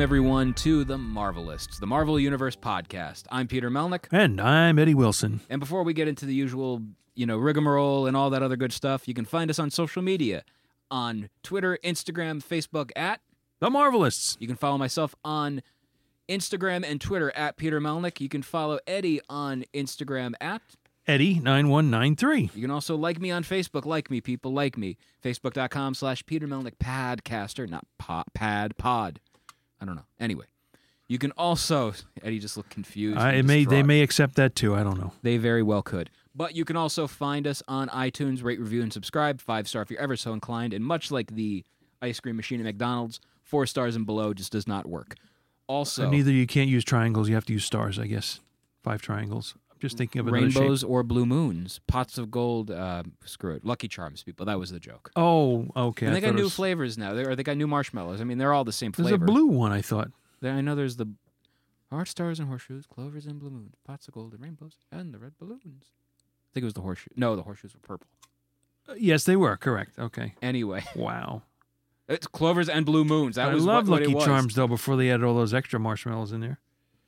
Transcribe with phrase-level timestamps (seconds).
[0.00, 3.24] Welcome, everyone, to The Marvelists, the Marvel Universe podcast.
[3.30, 4.06] I'm Peter Melnick.
[4.10, 5.42] And I'm Eddie Wilson.
[5.50, 6.80] And before we get into the usual,
[7.14, 10.00] you know, rigmarole and all that other good stuff, you can find us on social
[10.00, 10.42] media
[10.90, 13.20] on Twitter, Instagram, Facebook at.
[13.58, 14.38] The Marvelists.
[14.40, 15.60] You can follow myself on
[16.30, 18.22] Instagram and Twitter at Peter Melnick.
[18.22, 20.62] You can follow Eddie on Instagram at.
[21.06, 22.54] Eddie9193.
[22.56, 23.84] You can also like me on Facebook.
[23.84, 24.54] Like me, people.
[24.54, 24.96] Like me.
[25.22, 27.68] Facebook.com slash Peter Melnick Podcaster.
[27.68, 29.20] Not pod, pad, pod.
[29.80, 30.06] I don't know.
[30.18, 30.46] Anyway.
[31.08, 31.92] You can also
[32.22, 33.18] Eddie just looked confused.
[33.18, 34.76] And it may, they may accept that too.
[34.76, 35.12] I don't know.
[35.22, 36.08] They very well could.
[36.36, 39.40] But you can also find us on iTunes, rate, review, and subscribe.
[39.40, 40.72] Five star if you're ever so inclined.
[40.72, 41.64] And much like the
[42.00, 45.16] ice cream machine at McDonald's, four stars and below just does not work.
[45.66, 47.28] Also, And neither you can't use triangles.
[47.28, 48.40] You have to use stars, I guess.
[48.82, 49.54] Five triangles.
[49.80, 50.60] Just thinking of another shape.
[50.60, 52.70] rainbows or blue moons, pots of gold.
[52.70, 54.44] Uh, screw it, Lucky Charms, people.
[54.46, 55.10] That was the joke.
[55.16, 56.06] Oh, okay.
[56.06, 57.14] and I they got new was- flavors now.
[57.14, 58.20] They, or they got new marshmallows.
[58.20, 59.08] I mean, they're all the same flavor.
[59.10, 60.10] There's a blue one, I thought.
[60.42, 61.06] There, I know there's the
[61.90, 65.18] heart stars and horseshoes, clovers and blue moons, pots of gold and rainbows, and the
[65.18, 65.62] red balloons.
[65.64, 67.10] I think it was the horseshoe.
[67.16, 68.06] No, the horseshoes were purple.
[68.88, 69.56] Uh, yes, they were.
[69.56, 69.98] Correct.
[69.98, 70.34] Okay.
[70.42, 70.84] Anyway.
[70.96, 71.42] Wow.
[72.08, 73.36] It's clovers and blue moons.
[73.36, 74.24] That I was love what, what Lucky was.
[74.24, 76.58] Charms, though, before they added all those extra marshmallows in there.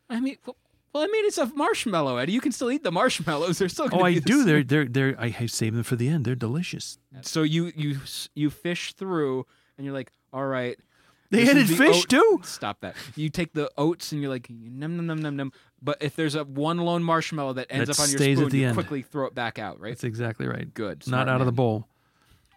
[0.09, 0.57] I mean, well,
[0.93, 2.33] well, I mean, it's a marshmallow, Eddie.
[2.33, 3.59] You can still eat the marshmallows.
[3.59, 3.89] They're still.
[3.89, 4.01] Good.
[4.01, 4.39] Oh, I do.
[4.39, 4.47] same.
[4.47, 6.25] They're, they're, they're, I save them for the end.
[6.25, 6.99] They're delicious.
[7.23, 7.99] So you you
[8.35, 10.79] you fish through, and you're like, all right.
[11.31, 12.41] They added the fish, oat- too?
[12.45, 12.95] Stop that.
[13.17, 15.53] You take the oats and you're like num num num num num.
[15.81, 18.67] But if there's a one lone marshmallow that ends That up on your spoon, you
[18.67, 18.75] end.
[18.77, 19.81] quickly throw it back out.
[19.81, 19.93] Right.
[19.93, 20.73] That's exactly right.
[20.75, 21.09] Good.
[21.09, 21.89] Not out of the bowl.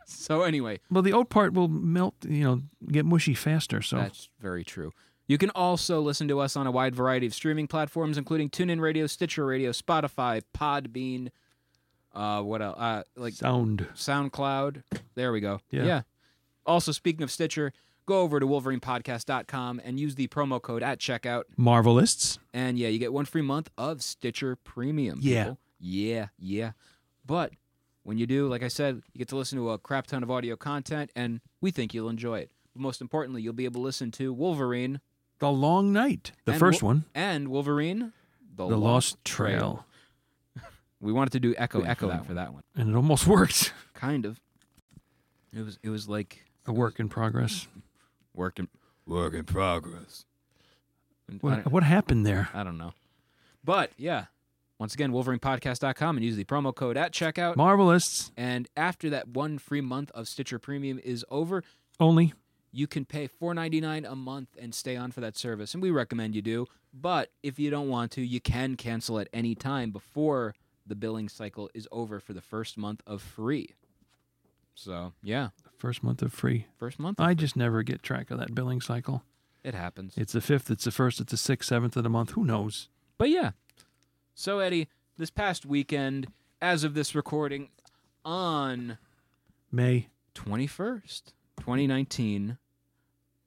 [0.08, 3.82] So anyway, Well, the oat part will melt, you know, get mushy faster.
[3.82, 4.92] So That's very true.
[5.28, 8.80] You can also listen to us on a wide variety of streaming platforms, including TuneIn
[8.80, 11.30] Radio, Stitcher Radio, Spotify, Podbean,
[12.16, 12.78] uh, what else?
[12.80, 13.88] Uh, like sound.
[13.94, 14.84] SoundCloud.
[15.16, 15.60] There we go.
[15.70, 16.02] Yeah.
[16.66, 17.74] Also, speaking of Stitcher,
[18.06, 21.44] go over to WolverinePodcast.com and use the promo code at checkout.
[21.60, 22.40] Marvelists.
[22.54, 25.20] And yeah, you get one free month of Stitcher Premium.
[25.22, 25.44] Yeah.
[25.44, 25.60] people.
[25.80, 26.72] Yeah, yeah.
[27.26, 27.52] But
[28.04, 30.32] when you do, like I said, you get to listen to a crap ton of
[30.32, 32.52] audio content, and we think you'll enjoy it.
[32.74, 35.02] But most importantly, you'll be able to listen to Wolverine.
[35.40, 36.32] The Long Night.
[36.46, 37.06] The and first Wo- one.
[37.14, 38.14] And Wolverine.
[38.56, 39.86] The, The Lost Trail.
[41.02, 42.64] We wanted to do echo Waiting echo for that that for that one.
[42.76, 43.74] And it almost worked.
[43.94, 44.40] Kind of.
[45.54, 47.68] It was it was like A work in progress.
[48.34, 48.68] work in
[49.06, 50.26] work in progress.
[51.42, 52.50] What, what happened there?
[52.54, 52.94] I don't know.
[53.64, 54.26] But yeah,
[54.80, 57.56] once again, WolverinePodcast.com and use the promo code at checkout.
[57.56, 58.32] Marvelists.
[58.38, 61.64] and after that one free month of Stitcher Premium is over,
[62.00, 62.34] Only.
[62.76, 65.74] You can pay $4.99 a month and stay on for that service.
[65.74, 66.66] And we recommend you do.
[66.94, 70.56] But if you don't want to, you can cancel at any time before
[70.86, 73.70] the billing cycle is over for the first month of free.
[74.76, 76.68] So yeah, First month of free.
[76.78, 77.20] first month.
[77.20, 77.36] Of I free.
[77.36, 79.24] just never get track of that billing cycle.
[79.64, 80.14] it happens.
[80.18, 82.32] It's the fifth, it's the first, it's the sixth, seventh of the month.
[82.32, 82.90] Who knows?
[83.18, 83.52] But yeah.
[84.34, 86.28] So Eddie, this past weekend,
[86.62, 87.70] as of this recording,
[88.26, 88.98] on
[89.72, 90.08] May.
[90.36, 91.24] 21st,
[91.58, 92.58] 2019,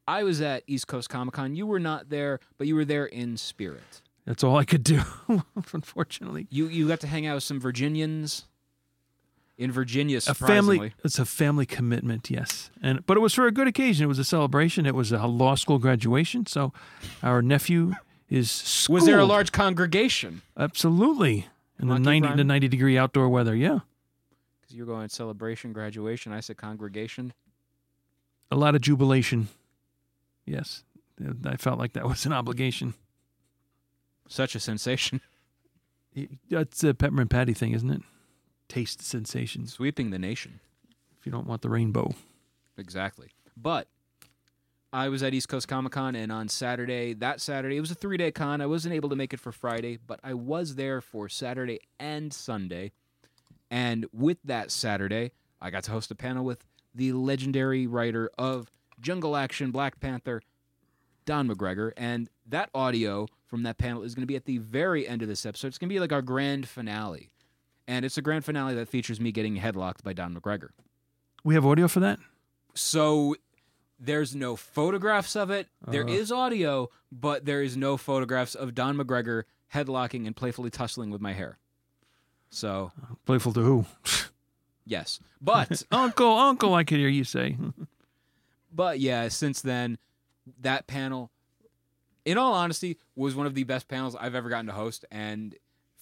[0.09, 1.55] I was at East Coast Comic Con.
[1.55, 4.01] You were not there, but you were there in spirit.
[4.25, 5.03] That's all I could do,
[5.73, 6.47] unfortunately.
[6.51, 8.47] You you got to hang out with some Virginians
[9.59, 10.17] in Virginia.
[10.27, 12.71] A family it's a family commitment, yes.
[12.83, 14.05] And but it was for a good occasion.
[14.05, 14.87] It was a celebration.
[14.87, 16.73] It was a law school graduation, so
[17.23, 17.93] our nephew
[18.31, 19.01] is schooled.
[19.01, 20.41] was there a large congregation?
[20.57, 21.49] Absolutely.
[21.79, 23.55] In the Monkey 90 to 90 degree outdoor weather.
[23.55, 23.81] Yeah.
[24.61, 26.33] Because you were going to celebration, graduation.
[26.33, 27.35] I said congregation.
[28.51, 29.49] A lot of jubilation.
[30.49, 30.85] Yes.
[31.45, 32.95] I felt like that was an obligation.
[34.29, 35.21] Such a sensation,
[36.51, 38.03] That's a peppermint patty thing, isn't it?
[38.69, 39.73] Taste sensations.
[39.73, 40.61] sweeping the nation.
[41.19, 42.15] If you don't want the rainbow.
[42.77, 43.29] Exactly.
[43.57, 43.89] But
[44.93, 47.95] I was at East Coast Comic Con, and on Saturday, that Saturday, it was a
[47.95, 48.61] three day con.
[48.61, 52.33] I wasn't able to make it for Friday, but I was there for Saturday and
[52.33, 52.93] Sunday.
[53.71, 56.65] And with that Saturday, I got to host a panel with
[56.95, 60.43] the legendary writer of Jungle Action, Black Panther,
[61.25, 61.93] Don McGregor.
[61.97, 65.29] And that audio from that panel is going to be at the very end of
[65.29, 65.69] this episode.
[65.69, 67.31] It's going to be like our grand finale.
[67.87, 70.69] And it's a grand finale that features me getting headlocked by Don McGregor.
[71.45, 72.19] We have audio for that.
[72.75, 73.35] So
[73.99, 75.69] there's no photographs of it.
[75.87, 76.13] There Uh.
[76.13, 81.21] is audio, but there is no photographs of Don McGregor headlocking and playfully tussling with
[81.21, 81.59] my hair.
[82.51, 82.93] So,
[83.27, 83.85] Playful to who?
[84.87, 85.21] yes.
[85.41, 86.75] But uncle, uncle.
[86.75, 87.57] I could hear you say.
[88.73, 89.99] but yeah, since then
[90.61, 91.31] that panel
[92.25, 95.55] in all honesty was one of the best panels I've ever gotten to host and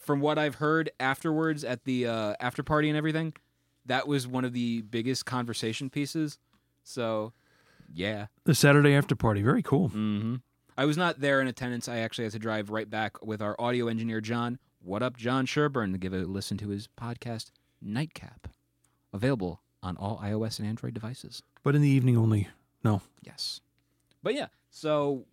[0.07, 3.35] from what I've heard afterwards at the uh, after party and everything,
[3.87, 6.39] that was one of the biggest conversation pieces.
[6.85, 7.33] So,
[7.93, 8.27] yeah.
[8.45, 9.43] the Saturday after party.
[9.43, 9.89] Very cool.
[9.89, 10.37] Mm-hmm.
[10.79, 11.89] I was not there in attendance.
[11.89, 14.59] I actually had to drive right back with our audio engineer, Jon.
[14.81, 17.51] What up, Jon Sherburne, to give a listen to his podcast,
[17.83, 18.47] Nightcap,
[19.13, 21.43] available on all iOS and Android devices.
[21.65, 22.49] But in the evening only.
[22.85, 23.03] No.
[23.23, 23.61] Yes.
[24.23, 25.25] But yeah, so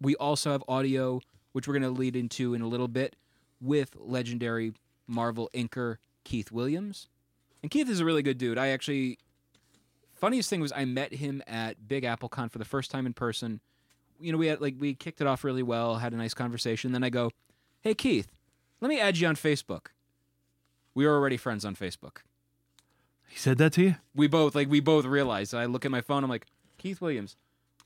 [0.00, 1.20] we also have audio,
[1.52, 3.16] which we're going to lead into in a little bit,
[3.60, 4.72] with legendary
[5.06, 7.08] Marvel inker Keith Williams.
[7.62, 8.56] And Keith is a really good dude.
[8.58, 9.18] I actually,
[10.14, 13.12] funniest thing was I met him at Big Apple Con for the first time in
[13.12, 13.60] person.
[14.18, 16.92] You know, we had like we kicked it off really well, had a nice conversation.
[16.92, 17.30] Then I go,
[17.82, 18.28] "Hey Keith,
[18.80, 19.86] let me add you on Facebook."
[20.94, 22.18] We were already friends on Facebook
[23.28, 23.94] He said that to you?
[24.14, 25.54] we both like we both realized.
[25.54, 26.22] I look at my phone.
[26.24, 26.46] I'm like,
[26.80, 27.36] Keith Williams.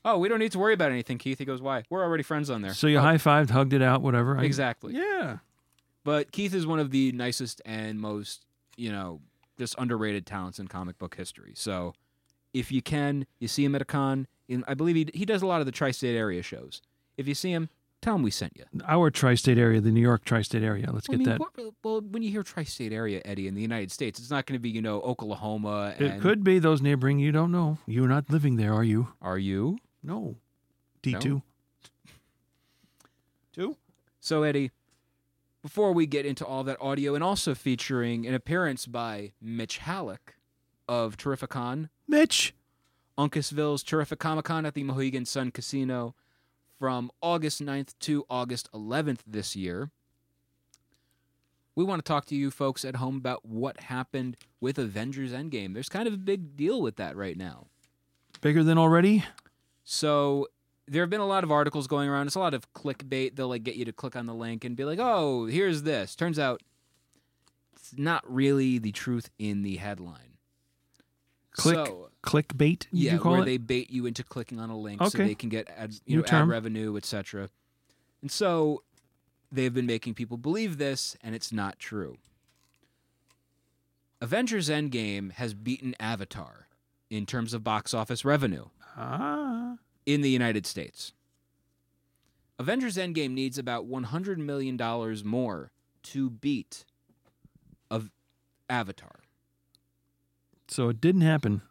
[0.03, 1.39] Oh, we don't need to worry about anything, Keith.
[1.39, 1.83] He goes, why?
[1.89, 2.73] We're already friends on there.
[2.73, 4.37] So you uh, Oh, high fived, hugged it out, whatever.
[4.37, 4.93] I- exactly.
[4.93, 5.37] Yeah.
[6.03, 8.45] But Keith is one of the nicest and most
[8.77, 9.21] you know
[9.57, 11.53] just underrated talents in comic book history.
[11.55, 11.93] So
[12.53, 14.27] if you can, you see him at a con.
[14.47, 16.81] In, I believe he he does a lot of the tri-state area shows.
[17.17, 17.69] If you see him,
[18.05, 18.63] tell him we sent you.
[18.87, 20.89] Our tri state area, the New York tri state area.
[20.91, 21.39] Let's I get mean, that.
[21.39, 24.55] what- well, when you hear tri-state area, Eddie, in the United States, it's not going
[24.55, 25.93] to be you know Oklahoma.
[25.99, 27.19] It could be those neighboring.
[27.19, 27.77] You don't know.
[27.85, 29.09] You're not living there, are you?
[29.21, 29.77] Are you?
[30.01, 30.35] No.
[31.03, 31.43] D2.
[33.53, 33.77] Two?
[34.19, 34.71] So, Eddie,
[35.61, 40.35] before we get into all that audio and also featuring an appearance by Mitch Hallock
[40.87, 42.53] of Terrificon, Mitch.
[43.17, 46.15] Uncasville's Terrific Comic Con at the Mohegan Sun Casino
[46.79, 49.91] from August 9th to August 11th this year.
[51.75, 55.73] We want to talk to you folks at home about what happened with Avengers Endgame.
[55.73, 57.67] There's kind of a big deal with that right now.
[58.41, 59.25] Bigger than already?
[59.83, 60.47] So
[60.87, 62.27] there have been a lot of articles going around.
[62.27, 63.35] It's a lot of clickbait.
[63.35, 66.15] They'll like get you to click on the link and be like, "Oh, here's this."
[66.15, 66.61] Turns out
[67.75, 70.37] it's not really the truth in the headline.
[71.51, 73.45] Click So, clickbait, yeah, you call where it?
[73.45, 76.23] they bait you into clicking on a link so they can get ad, you New
[76.23, 77.49] know, ad revenue, etc.
[78.21, 78.83] And so
[79.51, 82.17] they've been making people believe this, and it's not true.
[84.21, 86.67] Avengers Endgame has beaten Avatar
[87.09, 88.65] in terms of box office revenue
[88.97, 89.75] ah.
[90.05, 91.13] in the United States.
[92.57, 94.77] Avengers Endgame needs about $100 million
[95.25, 95.71] more
[96.03, 96.85] to beat
[97.91, 98.09] of
[98.69, 99.19] Avatar.
[100.67, 101.61] So it didn't happen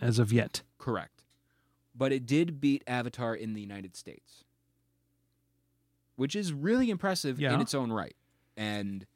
[0.00, 0.62] as of yet.
[0.78, 1.22] Correct.
[1.94, 4.44] But it did beat Avatar in the United States,
[6.16, 7.54] which is really impressive Yeah.
[7.54, 8.16] in its own right.
[8.56, 9.06] And,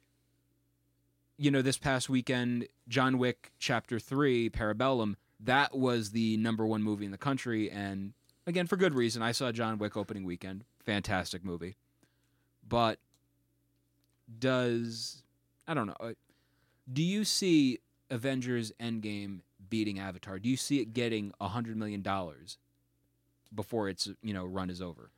[1.37, 6.83] you know, this past weekend, John Wick Chapter 3, Parabellum, that was the number one
[6.83, 7.69] movie in the country.
[7.71, 8.13] And
[8.47, 9.21] again, for good reason.
[9.21, 10.63] I saw John Wick opening weekend.
[10.83, 11.77] Fantastic movie.
[12.67, 12.99] But
[14.39, 15.23] does,
[15.67, 16.13] I don't know, uh,
[16.91, 17.79] do you see
[18.09, 19.39] Avengers Endgame
[19.71, 20.37] beating Avatar?
[20.37, 22.59] Do you see it getting a hundred million dollars
[23.55, 25.09] before its you know run is over?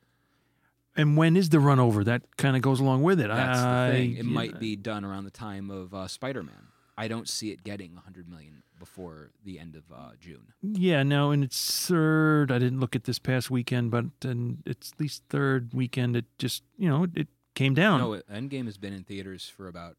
[0.96, 2.02] And when is the run over?
[2.04, 3.28] That kind of goes along with it.
[3.28, 4.16] That's I- the thing.
[4.16, 6.68] It might be done around the time of uh, Spider Man.
[6.96, 10.52] I don't see it getting a hundred million before the end of uh, June.
[10.62, 12.52] Yeah, no, and it's third.
[12.52, 16.16] I didn't look at this past weekend, but and it's at least third weekend.
[16.16, 18.00] It just you know it came down.
[18.00, 19.96] No, Endgame has been in theaters for about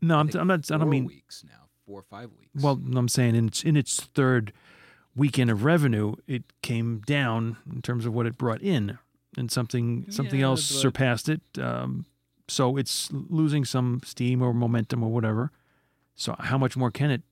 [0.00, 0.60] no, I'm, I'm not.
[0.70, 1.04] I don't four mean.
[1.04, 2.62] weeks now, four or five weeks.
[2.62, 4.52] Well, I'm saying in its in its third
[5.16, 8.98] weekend of revenue, it came down in terms of what it brought in,
[9.36, 11.40] and something something Yeah, else but- surpassed it.
[11.58, 12.04] Um,
[12.46, 15.50] so it's losing some steam or momentum or whatever.
[16.14, 17.22] So how much more can it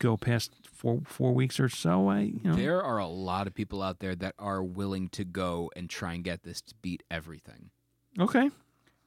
[0.00, 2.08] go past four four weeks or so?
[2.08, 5.24] I you know there are a lot of people out there that are willing to
[5.24, 7.70] go and try and get this to beat everything.
[8.18, 8.50] okay.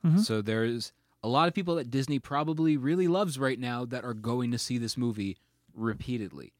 [0.05, 0.19] Mhm.
[0.19, 0.91] So there's
[1.23, 4.57] a lot of people that Disney probably really loves right now that are going to
[4.57, 5.37] see this movie
[5.73, 6.53] repeatedly.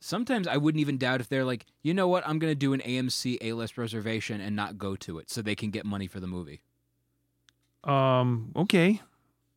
[0.00, 2.72] Sometimes I wouldn't even doubt if they're like, you know what, I'm going to do
[2.72, 6.06] an AMC A list reservation and not go to it so they can get money
[6.06, 6.60] for the movie.
[7.84, 8.52] Um.
[8.56, 9.00] Okay.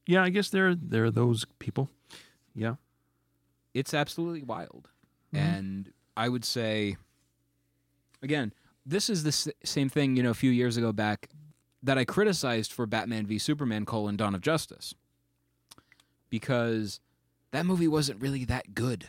[0.05, 1.89] Yeah, I guess there there are those people.
[2.55, 2.75] Yeah.
[3.73, 4.89] It's absolutely wild.
[5.33, 5.39] Mhm.
[5.39, 6.95] And I would say,
[8.21, 8.53] again,
[8.85, 11.29] this is the s- same thing, you know, a few years ago back.
[11.83, 14.95] That I criticized for Batman v Superman: colon Dawn of Justice,
[16.29, 16.99] because
[17.51, 19.05] that movie wasn't really that good.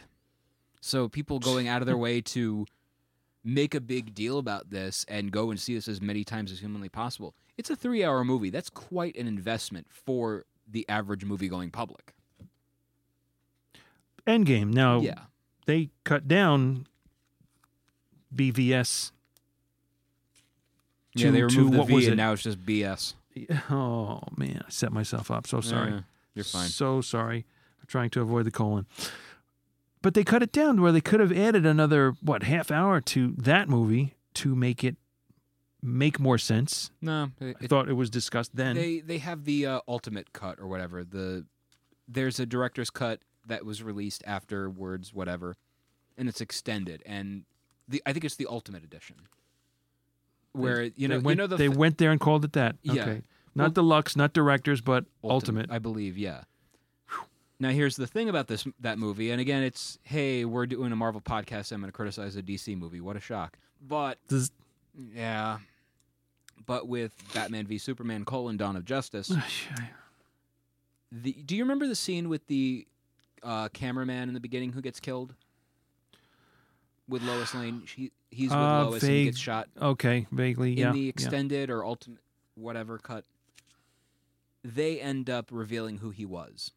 [0.80, 2.66] So people going out of their way to
[3.42, 6.60] make a big deal about this and go and see this as many times as
[6.60, 7.34] humanly possible.
[7.56, 8.50] It's a three-hour movie.
[8.50, 12.14] That's quite an investment for the average movie-going public.
[14.26, 14.72] Endgame.
[14.72, 15.24] Now Yeah.
[15.66, 16.86] they cut down
[18.34, 19.12] BVS.
[21.14, 22.16] Yeah, they to removed the what V was and it?
[22.16, 23.14] now it's just BS.
[23.70, 25.46] Oh man, I set myself up.
[25.46, 25.92] So sorry.
[25.92, 26.00] Eh,
[26.34, 26.68] you're fine.
[26.68, 27.46] So sorry.
[27.80, 28.86] I'm trying to avoid the colon.
[30.02, 33.34] But they cut it down where they could have added another what half hour to
[33.38, 34.96] that movie to make it
[35.82, 36.90] make more sense.
[37.00, 38.76] No, it, I thought it was discussed then.
[38.76, 41.04] they they have the uh, ultimate cut or whatever.
[41.04, 41.44] The
[42.06, 45.56] there's a director's cut that was released afterwards, whatever,
[46.16, 47.02] and it's extended.
[47.04, 47.44] And
[47.88, 49.16] the I think it's the ultimate edition,
[50.54, 52.52] where you know they went, you know the they th- went there and called it
[52.54, 52.76] that.
[52.82, 53.02] Yeah.
[53.02, 53.22] Okay.
[53.54, 55.70] Not Well- deluxe, not directors, but ultimate.
[55.70, 56.44] I believe, yeah.
[57.60, 60.96] Now here's the thing about this that movie, and again, it's hey, we're doing a
[60.96, 61.70] Marvel podcast.
[61.70, 63.00] I'm going to criticize a DC movie.
[63.00, 63.56] What a shock!
[63.86, 64.50] But Does-
[65.14, 65.58] yeah,
[66.66, 69.28] but with Batman v Superman: colon Dawn of Justice,
[71.12, 72.86] the, do you remember the scene with the
[73.42, 75.34] uh, cameraman in the beginning who gets killed
[77.08, 77.82] with Lois Lane?
[77.86, 80.88] She, he's with Uh, Lois and he gets shot okay, vaguely, in yeah.
[80.88, 81.08] In the yeah.
[81.08, 82.20] extended or ultimate
[82.54, 83.24] whatever cut.
[84.62, 86.72] They end up revealing who he was,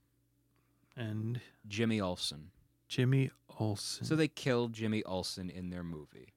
[0.96, 2.52] And Jimmy Olsen.
[2.90, 4.06] Jimmy Olsen.
[4.06, 6.34] So they killed Jimmy Olsen in their movie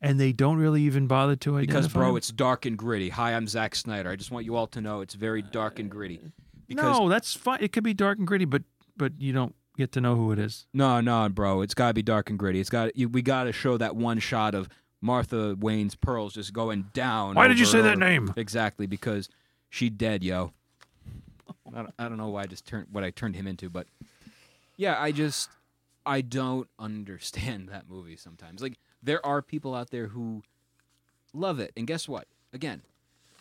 [0.00, 2.16] and they don't really even bother to identify because, bro, him?
[2.16, 3.08] it's dark and gritty.
[3.08, 4.10] Hi, I'm Zack Snyder.
[4.10, 6.20] I just want you all to know it's very dark and gritty.
[6.68, 7.58] Because no, that's fine.
[7.62, 8.62] It could be dark and gritty, but
[8.96, 10.66] but you don't get to know who it is.
[10.74, 11.62] No, no, bro.
[11.62, 12.60] It's got to be dark and gritty.
[12.60, 14.68] It's got you, we got to show that one shot of
[15.00, 17.34] Martha Wayne's pearls just going down.
[17.34, 18.34] Why did you say her- that name?
[18.36, 19.28] Exactly because
[19.70, 20.52] she dead, yo.
[21.74, 23.86] I don't, I don't know why I just turned what I turned him into, but
[24.76, 25.48] yeah, I just
[26.04, 28.60] I don't understand that movie sometimes.
[28.60, 30.42] Like there are people out there who
[31.32, 32.26] love it, and guess what?
[32.52, 32.82] Again,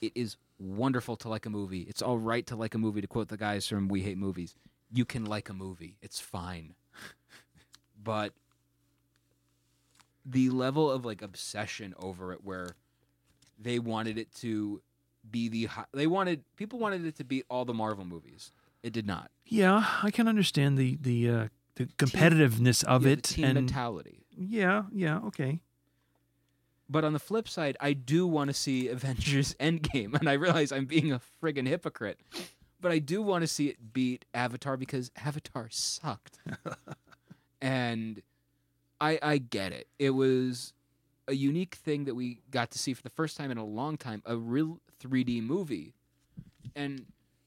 [0.01, 1.81] it is wonderful to like a movie.
[1.81, 3.01] It's all right to like a movie.
[3.01, 4.53] To quote the guys from We Hate Movies,
[4.91, 5.97] you can like a movie.
[6.01, 6.75] It's fine,
[8.03, 8.33] but
[10.25, 12.75] the level of like obsession over it, where
[13.59, 14.81] they wanted it to
[15.29, 18.51] be the they wanted people wanted it to beat all the Marvel movies.
[18.83, 19.31] It did not.
[19.45, 24.25] Yeah, I can understand the the uh, the competitiveness of Yeah, it, team and mentality.
[24.37, 25.61] yeah, yeah, okay.
[26.89, 30.71] But on the flip side, I do want to see Avengers Endgame, and I realize
[30.71, 32.19] I'm being a friggin' hypocrite.
[32.79, 36.39] But I do want to see it beat Avatar because Avatar sucked.
[37.61, 38.21] and
[39.01, 39.87] I I get it.
[39.97, 40.73] It was
[41.27, 43.97] a unique thing that we got to see for the first time in a long
[43.97, 45.93] time, a real 3D movie.
[46.75, 47.05] And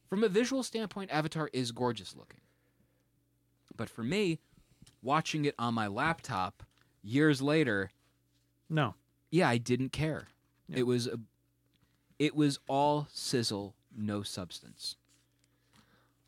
[0.08, 2.40] from a visual standpoint, Avatar is gorgeous looking.
[3.76, 4.38] But for me,
[5.02, 6.62] watching it on my laptop
[7.02, 7.90] years later,
[8.68, 8.94] No,
[9.30, 10.28] yeah, I didn't care.
[10.68, 10.80] Yeah.
[10.80, 11.18] It was a,
[12.18, 14.96] it was all sizzle, no substance.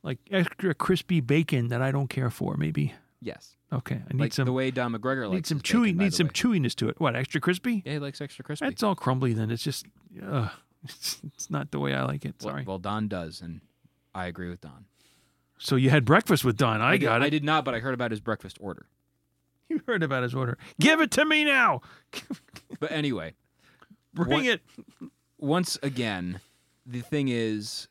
[0.02, 2.56] Like extra crispy bacon that I don't care for.
[2.56, 4.02] Maybe Yes, okay.
[4.08, 6.26] I need like some the way Don McGregor likes need some chewy bacon, need some
[6.26, 6.32] way.
[6.32, 6.98] chewiness to it.
[6.98, 7.82] What extra crispy?
[7.86, 8.66] Yeah, he likes extra crispy.
[8.66, 9.32] That's all crumbly.
[9.32, 9.86] Then it's just,
[10.20, 10.48] uh,
[10.82, 12.34] it's, it's not the way I like it.
[12.42, 12.64] Well- Sorry.
[12.66, 13.60] Well, Don does, and
[14.12, 14.86] I agree with Don.
[15.58, 16.80] so you had breakfast with Don.
[16.80, 17.26] I, did- got it.
[17.26, 18.86] I did not, but I heard about his breakfast order.
[19.68, 20.58] You heard about his order.
[20.80, 21.80] Give it to me now.
[22.80, 23.34] But anyway,
[24.12, 24.60] Bring What- it.
[25.38, 26.40] once again,
[26.84, 27.86] the thing is,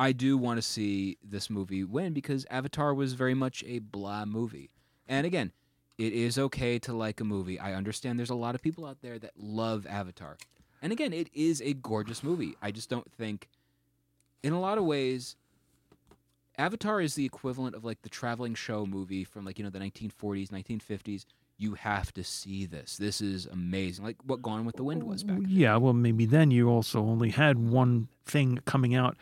[0.00, 4.24] I do want to see this movie win because Avatar was very much a blah
[4.24, 4.70] movie.
[5.06, 5.52] And again,
[5.98, 7.60] it is okay to like a movie.
[7.60, 10.38] I understand there's a lot of people out there that love Avatar.
[10.80, 12.56] And again, it is a gorgeous movie.
[12.62, 13.50] I just don't think,
[14.42, 15.36] in a lot of ways,
[16.56, 19.80] Avatar is the equivalent of like the traveling show movie from like, you know, the
[19.80, 21.26] 1940s, 1950s.
[21.58, 22.96] You have to see this.
[22.96, 24.06] This is amazing.
[24.06, 25.46] Like what Gone with the Wind was back then.
[25.50, 29.18] Yeah, well, maybe then you also only had one thing coming out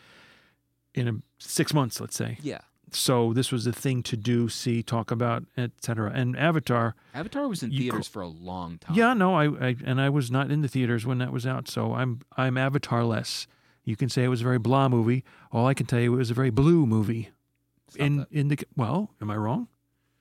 [0.99, 2.39] in a, six months, let's say.
[2.43, 2.61] Yeah.
[2.91, 6.11] So this was a thing to do, see, talk about, etc.
[6.15, 8.97] And Avatar, Avatar was in theaters for a long time.
[8.97, 11.69] yeah, no, I, I and I was not in the theaters when that was out,
[11.69, 13.47] so I'm I'm Avatar less.
[13.85, 15.25] You can say it was a very blah movie.
[15.53, 17.31] All I can tell you it was a very blue movie.
[17.91, 18.29] Stop in that.
[18.31, 19.69] in the well, am I wrong?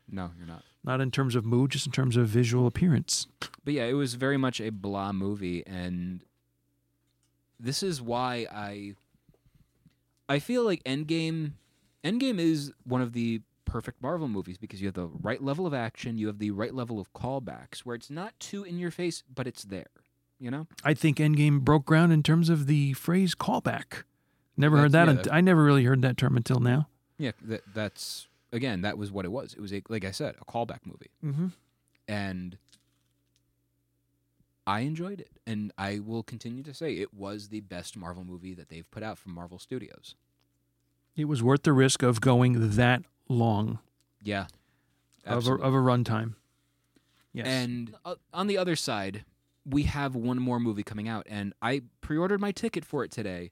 [0.10, 0.64] No, you're not.
[0.84, 3.28] Not in terms of mood, just in terms of visual appearance.
[3.66, 6.22] But yeah, it was very much a blah movie, and
[7.60, 8.96] this is why I
[10.30, 11.54] I feel like Endgame
[12.04, 15.74] Endgame is one of the perfect Marvel movies because you have the right level of
[15.74, 19.24] action, you have the right level of callbacks, where it's not too in your face,
[19.34, 19.88] but it's there.
[20.40, 24.04] You know, I think Endgame broke ground in terms of the phrase callback.
[24.56, 25.08] Never heard that.
[25.08, 26.88] yeah, that- I never really heard that term until now.
[27.18, 27.32] yeah.
[27.44, 29.54] That that's again, that was what it was.
[29.54, 31.48] It was a, like I said, a callback movie, Mm-hmm.
[32.08, 32.58] and
[34.68, 38.54] I enjoyed it, and I will continue to say it was the best Marvel movie
[38.54, 40.16] that they've put out from Marvel Studios.
[41.16, 43.80] It was worth the risk of going that long
[44.22, 44.48] Yeah,
[45.26, 46.36] of a, of a runtime.
[47.32, 47.48] Yes.
[47.48, 49.24] And uh, on the other side,
[49.66, 53.52] we have one more movie coming out, and I pre-ordered my ticket for it today.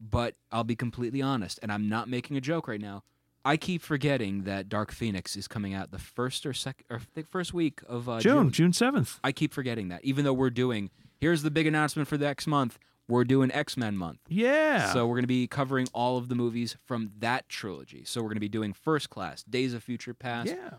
[0.00, 3.04] But I'll be completely honest, and I'm not making a joke right now.
[3.44, 7.22] I keep forgetting that Dark Phoenix is coming out the first or second or the
[7.24, 9.18] first week of uh, June, June seventh.
[9.24, 10.90] I keep forgetting that, even though we're doing.
[11.18, 12.78] Here's the big announcement for the next month.
[13.08, 14.20] We're doing X Men month.
[14.28, 14.92] Yeah.
[14.92, 18.04] So we're going to be covering all of the movies from that trilogy.
[18.04, 20.74] So we're going to be doing First Class, Days of Future Past, yeah.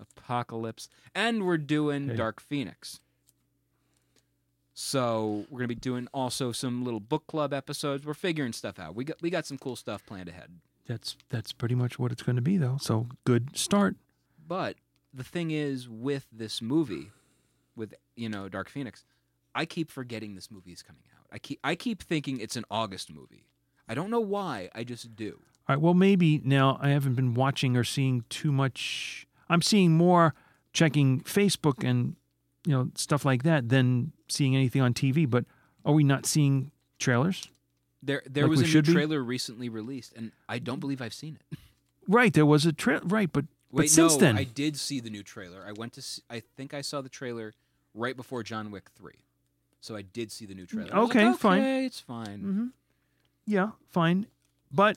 [0.00, 2.16] Apocalypse, and we're doing Hey.
[2.16, 3.00] Dark Phoenix.
[4.74, 8.06] So we're gonna be doing also some little book club episodes.
[8.06, 8.94] We're figuring stuff out.
[8.94, 10.50] We got we got some cool stuff planned ahead.
[10.88, 12.78] That's that's pretty much what it's going to be, though.
[12.80, 13.96] So good start.
[14.46, 14.76] But
[15.12, 17.10] the thing is, with this movie,
[17.76, 19.04] with you know Dark Phoenix,
[19.54, 21.26] I keep forgetting this movie is coming out.
[21.30, 23.44] I keep I keep thinking it's an August movie.
[23.86, 24.70] I don't know why.
[24.74, 25.40] I just do.
[25.68, 25.80] All right.
[25.80, 29.26] Well, maybe now I haven't been watching or seeing too much.
[29.50, 30.34] I'm seeing more
[30.72, 32.16] checking Facebook and
[32.66, 35.28] you know stuff like that than seeing anything on TV.
[35.28, 35.44] But
[35.84, 37.48] are we not seeing trailers?
[38.02, 38.92] There there Like was a new should be?
[38.92, 41.58] trailer recently released, and I don't believe I've seen it.
[42.06, 42.32] Right.
[42.32, 43.02] There was a trailer.
[43.04, 43.30] Right.
[43.32, 45.64] But but since no, then, I did see the new trailer.
[45.66, 46.02] I went to.
[46.02, 47.52] See, I think I saw the trailer
[47.94, 49.24] right before John Wick three,
[49.80, 50.84] so I did see the new trailer.
[50.94, 51.62] Was like, Okay, fine.
[51.62, 52.38] It's fine.
[52.38, 52.66] Mm-hmm.
[53.46, 54.26] Yeah, fine.
[54.72, 54.96] But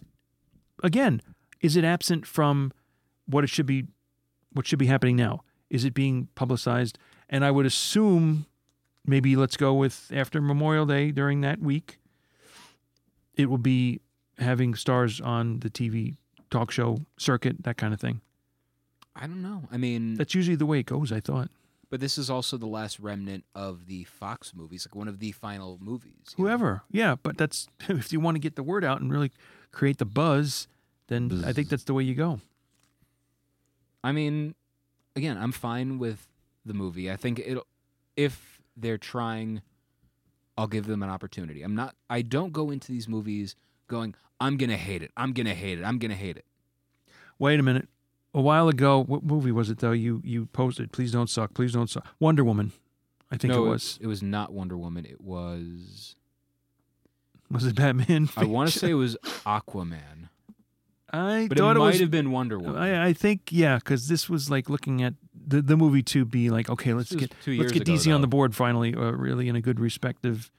[0.84, 1.22] again,
[1.60, 2.72] is it absent from
[3.26, 3.88] what it should be
[4.54, 5.42] what should be happening now?
[5.70, 6.98] Is it being publicized?
[7.30, 8.46] And I would assume
[9.06, 11.98] maybe let's go with after Memorial Day during that week,
[13.42, 14.00] it will be
[14.38, 16.16] having stars on the TV
[16.50, 18.22] talk show circuit, that kind of thing.
[19.16, 19.64] I don't know.
[19.72, 21.50] I mean, That's usually the way it goes, I thought.
[21.90, 25.32] but this is also the last remnant of the Fox movies, like one of the
[25.34, 26.14] final movies.
[26.38, 26.50] you know?
[26.50, 26.84] Whoever.
[26.92, 29.32] Yeah, but that's if you want to get the word out and really
[29.72, 30.68] create the buzz,
[31.08, 32.40] then I think that's the way you go.
[34.04, 34.56] I mean,
[35.16, 36.28] again, I'm fine with
[36.66, 37.12] the movie.
[37.12, 37.68] I think it'll
[38.16, 39.62] if they're trying,
[40.62, 41.64] I'll give them an opportunity.
[41.64, 41.96] I'm not.
[42.08, 43.56] I don't go into these movies
[43.88, 45.10] going, I'm gonna hate it.
[45.18, 45.84] I'm gonna hate it.
[45.84, 46.46] I'm gonna hate it.
[47.40, 47.88] Wait a minute.
[48.36, 49.92] A while ago, what movie was it though?
[49.92, 52.74] You you posted, "Please don't suck, please don't suck." Wonder Woman,
[53.32, 53.98] I think no, it was.
[54.02, 55.04] It was not Wonder Woman.
[55.04, 56.16] It was.
[57.50, 58.30] Was it Batman?
[58.38, 60.30] I want to say it was Aquaman,
[61.14, 62.00] I but it thought might it, was.
[62.00, 62.78] have been Wonder Woman.
[62.82, 65.16] I, I think yeah, because this was like looking at
[65.48, 68.28] the the movie to be like, okay, let's get let's get ago, DC on the
[68.28, 70.52] board finally, uh, really in a good respective,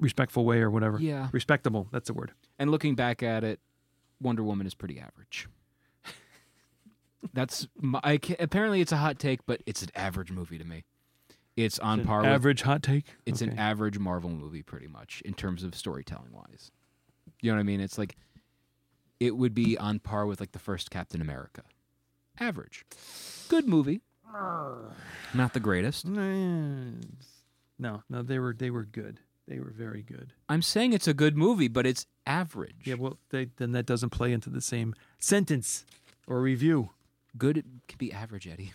[0.00, 0.98] respectful way or whatever.
[1.00, 1.88] yeah, Respectable.
[1.92, 2.32] That's the word.
[2.58, 3.60] and looking back at it,
[4.20, 5.48] Wonder Woman is pretty average.
[7.32, 10.84] That's my, I apparently it's a hot take, but it's an average movie to me.
[11.56, 13.04] It's on It's par with average hot take.
[13.26, 16.70] It's an average Marvel movie, pretty much, in terms of storytelling wise.
[17.40, 17.80] You know what I mean?
[17.80, 18.16] It's like
[19.20, 21.62] it would be on par with like the first Captain America.
[22.40, 22.84] Average,
[23.48, 24.00] good movie,
[25.34, 26.04] not the greatest.
[26.06, 29.20] No, no, they were they were good.
[29.46, 30.34] They were very good.
[30.48, 32.82] I'm saying it's a good movie, but it's average.
[32.84, 35.86] Yeah, well, they, then that doesn't play into the same sentence
[36.26, 36.90] or review.
[37.36, 38.72] good can be average, Eddie.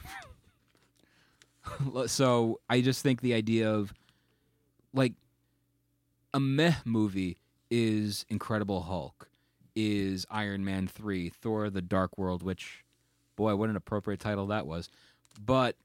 [2.07, 3.93] so I just think the idea of
[4.93, 5.13] like
[6.33, 7.37] a meh movie
[7.69, 9.29] is Incredible Hulk,
[9.75, 12.83] is Iron Man 3, Thor the Dark World, which,
[13.35, 14.89] boy, what an appropriate title that was.
[15.43, 15.75] But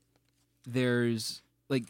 [0.67, 1.85] there's like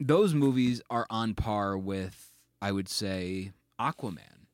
[0.00, 4.46] those movies are on par with, I would say, Aquaman.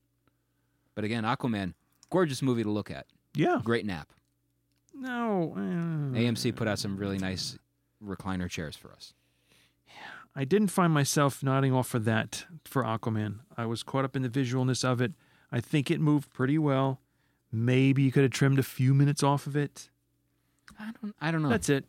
[0.94, 1.74] But again, Aquaman,
[2.10, 3.06] gorgeous movie to look at.
[3.34, 3.60] Yeah.
[3.62, 4.08] Great nap.
[4.94, 5.54] No.
[5.56, 7.56] uh, AMC put out some really nice
[8.04, 9.14] recliner chairs for us.
[10.34, 13.40] I didn't find myself nodding off for that for Aquaman.
[13.56, 15.12] I was caught up in the visualness of it.
[15.52, 17.00] I think it moved pretty well.
[17.52, 19.88] Maybe you could have trimmed a few minutes off of it.
[20.78, 21.48] I don't I don't know.
[21.48, 21.84] That's it.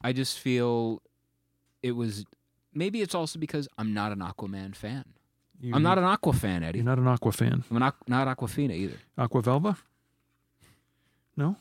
[0.00, 1.02] I just feel
[1.82, 2.24] it was
[2.72, 5.04] maybe it's also because I'm not an Aquaman fan.
[5.60, 6.78] You, I'm not an Aqua fan, Eddie.
[6.78, 7.64] You're not an Aqua fan.
[7.70, 8.98] I'm not not Aquafina either.
[9.16, 9.76] Aqua Velva?
[11.36, 11.56] No.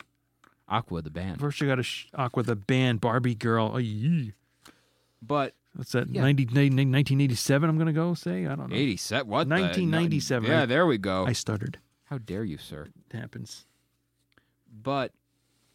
[0.67, 1.39] Aqua the band.
[1.39, 3.71] First, you got a sh- Aqua the band, Barbie girl.
[3.73, 4.33] Oh, yee.
[5.21, 6.07] But What's that?
[6.09, 6.21] Yeah.
[6.21, 8.45] 90, 1987, I'm going to go say?
[8.45, 8.75] I don't know.
[8.75, 9.49] 80 set what?
[9.49, 11.25] the- 1997, Yeah, there we go.
[11.25, 11.79] I stuttered.
[12.05, 12.89] How dare you, sir?
[13.09, 13.65] It happens.
[14.71, 15.13] But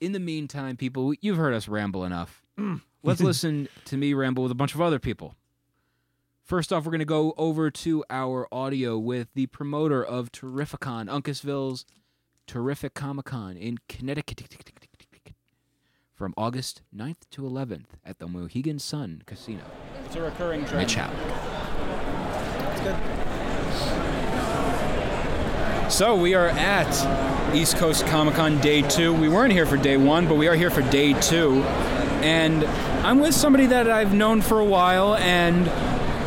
[0.01, 2.43] in the meantime, people, you've heard us ramble enough.
[2.59, 2.81] Mm.
[3.03, 5.35] Let's listen to me ramble with a bunch of other people.
[6.45, 11.09] First off, we're going to go over to our audio with the promoter of Terrificon,
[11.09, 11.85] Uncasville's
[12.47, 14.88] Terrific Comic Con in Connecticut
[16.19, 19.63] from August 9th to 11th at the Mohegan Sun Casino.
[20.05, 20.79] It's a recurring trend.
[20.79, 21.15] Mitch Hallock.
[22.73, 22.97] It's good.
[25.93, 29.15] So we are at East Coast Comic Con Day Two.
[29.15, 31.63] We weren't here for Day One, but we are here for Day Two,
[32.23, 32.65] and
[33.07, 35.67] I'm with somebody that I've known for a while, and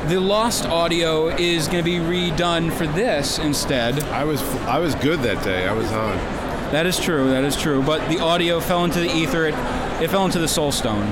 [0.09, 4.01] the lost audio is going to be redone for this instead.
[4.05, 5.67] I was I was good that day.
[5.67, 6.40] I was on.
[6.71, 7.29] That is true.
[7.29, 7.81] That is true.
[7.83, 9.45] But the audio fell into the ether.
[9.47, 9.55] It,
[10.01, 11.07] it fell into the Soul Stone.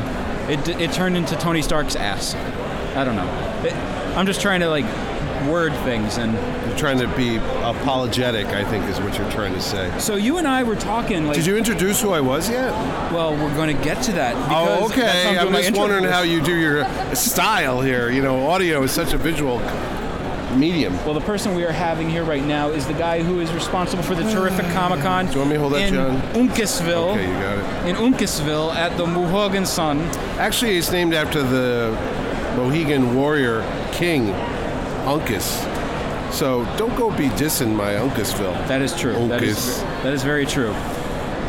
[0.49, 2.33] It, it turned into Tony Stark's ass.
[2.95, 3.27] I don't know.
[3.67, 3.73] It,
[4.17, 4.85] I'm just trying to like
[5.47, 6.33] word things and
[6.67, 8.47] You're trying to be apologetic.
[8.47, 9.93] I think is what you're trying to say.
[9.99, 12.71] so you and I were talking like Did you introduce who I was yet?
[13.13, 15.37] well we're going to get to that Oh, okay.
[15.37, 18.09] I'm just wondering how you do your style here.
[18.09, 19.59] You know, audio is such a visual
[20.57, 20.95] medium.
[21.05, 24.03] Well, the person we are having here right now is the guy who is responsible
[24.03, 26.21] for the terrific Comic Con Do you want me to hold that, in John?
[26.33, 27.11] Uncasville.
[27.11, 27.89] Okay, you got it.
[27.89, 29.99] In Uncasville at the Mohegan Sun.
[30.37, 31.91] Actually, it's named after the
[32.55, 34.27] Mohegan warrior king,
[35.05, 35.65] Uncas.
[36.33, 38.67] So don't go be dissing my Uncasville.
[38.67, 39.27] That is true.
[39.27, 40.03] That is, Uncas.
[40.03, 40.73] that is very true.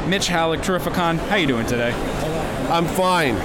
[0.06, 1.18] Mitch Hallock, Terrificon.
[1.28, 1.92] How you doing today?
[2.70, 3.36] I'm fine.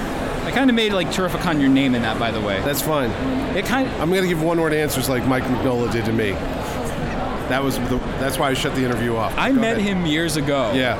[0.46, 2.60] I kind of made like Terrificon your name in that, by the way.
[2.62, 3.10] That's fine.
[3.56, 6.32] It kind I'm gonna give one word answers like Mike McNullah did to me.
[7.50, 9.36] That was the, that's why I shut the interview off.
[9.36, 9.96] I Go met ahead.
[9.96, 10.72] him years ago.
[10.74, 10.96] Yeah.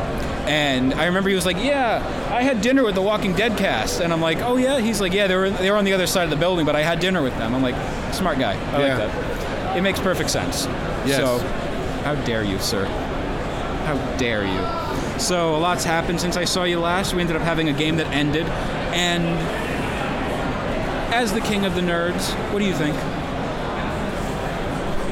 [0.46, 2.00] And I remember he was like, "Yeah,
[2.32, 5.12] I had dinner with the Walking Dead cast," and I'm like, "Oh yeah." He's like,
[5.12, 7.00] "Yeah, they were they were on the other side of the building, but I had
[7.00, 7.74] dinner with them." I'm like,
[8.14, 8.52] "Smart guy.
[8.52, 8.56] I
[8.86, 8.96] Yeah.
[8.98, 9.76] like that.
[9.76, 10.66] It makes perfect sense."
[11.04, 11.16] Yes.
[11.16, 11.38] So,
[12.04, 12.84] how dare you, sir?
[13.86, 15.18] How dare you?
[15.18, 17.12] So a lot's happened since I saw you last.
[17.12, 18.46] We ended up having a game that ended,
[18.96, 19.24] and
[21.14, 22.96] as the king of the nerds, what do you think?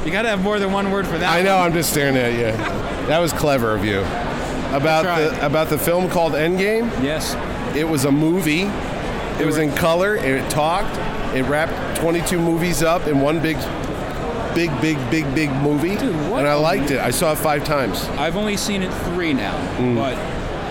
[0.05, 1.31] You gotta have more than one word for that.
[1.31, 1.45] I one.
[1.45, 1.59] know.
[1.59, 2.75] I'm just staring at you.
[3.05, 4.01] That was clever of you.
[4.75, 6.91] About the about the film called Endgame.
[7.03, 7.35] Yes.
[7.77, 8.63] It was a movie.
[8.63, 10.17] It was in color.
[10.17, 10.97] It talked.
[11.37, 13.59] It wrapped 22 movies up in one big,
[14.55, 15.97] big, big, big, big movie.
[15.97, 16.99] Dude, what and I liked it.
[16.99, 18.05] I saw it five times.
[18.17, 19.97] I've only seen it three now, mm.
[19.97, 20.17] but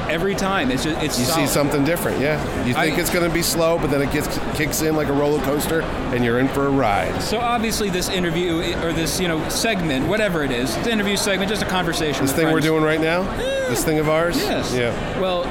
[0.10, 1.20] every time it's just it's.
[1.20, 1.48] You solid.
[1.48, 2.42] see something different, yeah.
[2.66, 5.08] You think I- it's going to be slow, but then it gets kicks in like
[5.08, 5.82] a roller coaster,
[6.13, 7.22] and you're in for a ride.
[7.22, 11.18] So obviously, this interview or this you know segment, whatever it is, it's an interview
[11.18, 12.26] segment, just a conversation.
[12.26, 13.24] This thing we're doing right now,
[13.70, 14.74] this thing of ours, Yes.
[14.74, 15.20] yeah.
[15.20, 15.44] Well,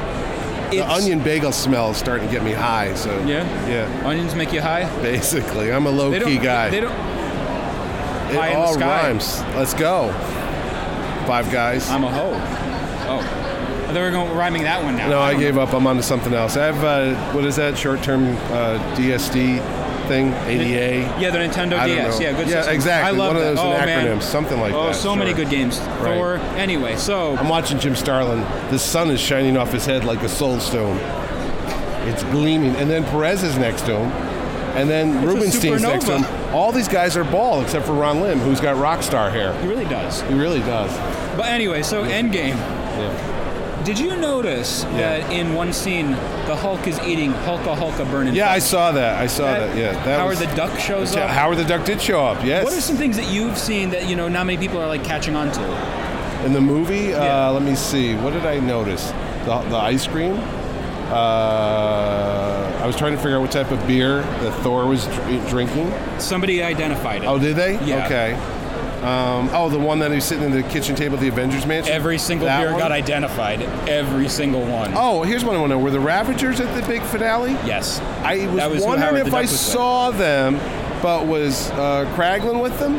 [0.71, 2.95] The onion bagel smell is starting to get me high.
[2.95, 3.45] So Yeah.
[3.69, 4.09] yeah.
[4.09, 4.85] Onions make you high.
[5.03, 6.71] Basically, I'm a low they key guy.
[6.71, 6.93] They don't.
[6.93, 6.97] it
[8.37, 9.43] high in the all rhymes.
[9.55, 10.11] Let's go.
[11.27, 11.91] Five guys.
[11.91, 12.33] I'm a hoe.
[13.05, 13.42] Oh,
[13.93, 15.09] Thought were going rhyming that one now.
[15.09, 15.73] no, I gave up.
[15.73, 16.57] I'm on to something else.
[16.57, 19.59] I have uh, what is that short-term uh, DSD
[20.09, 20.33] thing?
[20.33, 21.21] ADA.
[21.21, 22.21] Yeah, the Nintendo I DS.
[22.21, 22.75] Yeah, good Yeah, system.
[22.75, 23.09] exactly.
[23.09, 24.21] I love One of those oh, acronyms, man.
[24.21, 25.79] something like oh, that, Oh, so many good games.
[25.79, 26.15] Right.
[26.15, 26.37] Thor.
[26.57, 28.41] Anyway, so I'm watching Jim Starlin.
[28.71, 30.99] The sun is shining off his head like a soul stone.
[32.09, 32.75] It's gleaming.
[32.77, 34.11] And then Perez is next to him.
[34.77, 36.55] And then a Rubinstein's next to him.
[36.55, 39.53] All these guys are bald except for Ron Lim, who's got rock star hair.
[39.61, 40.23] he really does.
[40.23, 40.91] He really does.
[41.37, 42.57] But anyway, so Endgame.
[42.57, 43.42] Yeah,
[43.85, 45.19] Did you notice Yeah.
[45.19, 46.13] that in one scene
[46.47, 48.35] the Hulk is eating Hulka Hulka burning?
[48.35, 49.21] yeah I saw that.
[49.21, 49.77] I saw that.
[49.77, 51.31] Yeah, that Howard was, the Duck shows Yeah, up.
[51.31, 52.45] Howard the Duck did show up.
[52.45, 52.63] Yes.
[52.65, 55.03] what are some things that you've seen that you know not many people are like
[55.05, 56.45] catching on to?
[56.47, 57.49] In the movie, Yeah.
[57.49, 58.15] uh, let me see.
[58.15, 59.13] What did I notice?
[59.47, 60.39] The, the ice cream.
[61.11, 65.49] Uh, I was trying to figure out what type of beer that Thor was dr-
[65.49, 65.93] drinking.
[66.19, 67.27] Somebody identified it.
[67.27, 67.75] Oh, did they?
[67.85, 68.07] Yeah.
[68.07, 68.39] Okay.
[69.03, 71.93] Um, oh, the one that was sitting in the kitchen table at the Avengers Mansion.
[71.93, 72.79] Every single That beer one?
[72.79, 73.61] got identified.
[73.89, 74.93] Every single one.
[74.95, 75.83] Oh, here's what I want to know.
[75.83, 77.51] Were the Ravagers at the big finale?
[77.67, 77.99] Yes.
[78.23, 79.61] I was, was wondering if I was with.
[79.61, 80.55] saw them,
[81.03, 82.97] but was uh, Kraglin with them?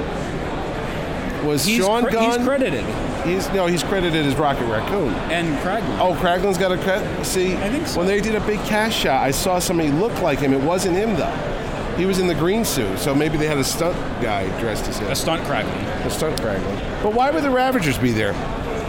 [1.46, 2.40] Was He's, Sean cre- Gunn?
[2.40, 2.86] he's credited.
[3.26, 5.14] He's- no, he's credited as Rocket Raccoon.
[5.32, 6.00] And Kraglin.
[6.00, 7.26] Oh, Kraglin's got a cut.
[7.26, 8.00] See, I think so.
[8.00, 10.54] when they did a big cash shot, I saw somebody look like him.
[10.54, 11.62] It wasn't him though.
[11.98, 14.98] He was in the green suit, so maybe they had a stunt guy dressed as
[15.00, 15.10] him.
[15.12, 16.06] A stunt Kraglin.
[16.06, 17.04] A stunt Kraglin.
[17.04, 18.34] But why would the Ravagers be there?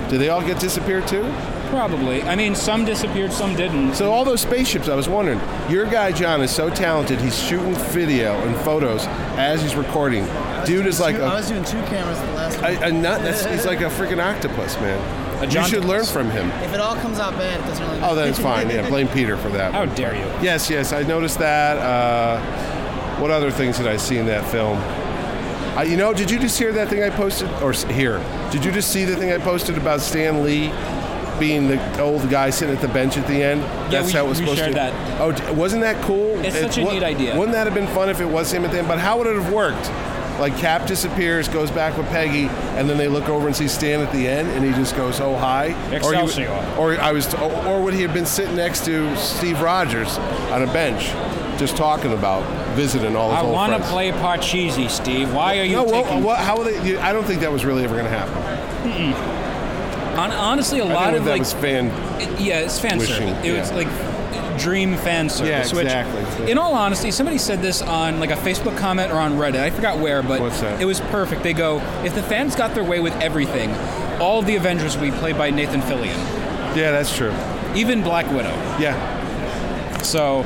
[0.08, 1.22] Did they all get disappeared too?
[1.70, 2.22] Probably.
[2.22, 3.94] I mean, some disappeared, some didn't.
[3.94, 5.40] So all those spaceships, I was wondering.
[5.68, 7.20] Your guy Jon is so talented.
[7.20, 10.24] He's shooting video and photos as he's recording.
[10.64, 12.74] Dude is like Two- I a, was doing two cameras at the last one.
[12.76, 13.22] a, a nut.
[13.22, 15.50] That's, he's like a freaking octopus, man.
[15.50, 16.48] You should learn from him.
[16.62, 18.12] If it all comes out bad, it doesn't really matter.
[18.12, 18.70] Oh, then it's fine.
[18.70, 19.72] Yeah, blame Peter for that.
[19.74, 20.22] How dare you?
[20.42, 21.76] Yes, yes, I noticed that.
[21.78, 22.40] Uh,
[23.20, 24.78] what other things did I see in that film?
[25.76, 27.50] Uh, you know, did you just hear that thing I posted?
[27.62, 28.18] Or here?
[28.52, 30.70] Did you just see the thing I posted about Stan Lee
[31.38, 33.62] being the old guy sitting at the bench at the end.
[33.92, 34.78] That's we- how it was we supposed shared to.
[34.78, 35.20] that.
[35.20, 36.38] Oh, wasn't that cool?
[36.44, 37.36] It's such a neat idea.
[37.36, 38.88] Wouldn't that have been fun if it was him at the end?
[38.88, 39.90] But how would it have worked?
[40.38, 44.00] Like Cap disappears, goes back with Peggy, and then they look over and see Stan
[44.00, 45.66] at the end, and he just goes, "Oh hi!"
[46.02, 46.46] Or, he
[46.76, 50.18] or I was, or would he have been sitting next to Steve Rogers
[50.50, 51.10] on a bench,
[51.58, 52.42] just talking about
[52.74, 55.32] visiting all his I old want to play Parcheesi, Steve.
[55.32, 56.00] Why are you No, taking?
[56.16, 56.88] what, what, how would they?
[56.88, 58.34] You, I don't think that was really ever going to happen.
[60.16, 61.86] Hon- honestly, a I lot of that like, was fan.
[62.20, 63.44] it- yeah, it's fan wishing, service.
[63.44, 63.88] It was like
[64.58, 65.72] dream fan service.
[65.72, 66.50] Yeah, which, exactly.
[66.50, 69.60] in all honesty, somebody said this on like a Facebook comment or on Reddit.
[69.60, 70.80] I forgot where, but What's that?
[70.80, 71.42] it was perfect.
[71.42, 73.70] They go, if the fans got their way with everything,
[74.20, 76.16] all of the Avengers would be played by Nathan Fillion,
[76.76, 77.34] Yeah, that's true.
[77.74, 78.54] even Black Widow.
[78.78, 78.94] Yeah,
[80.02, 80.44] So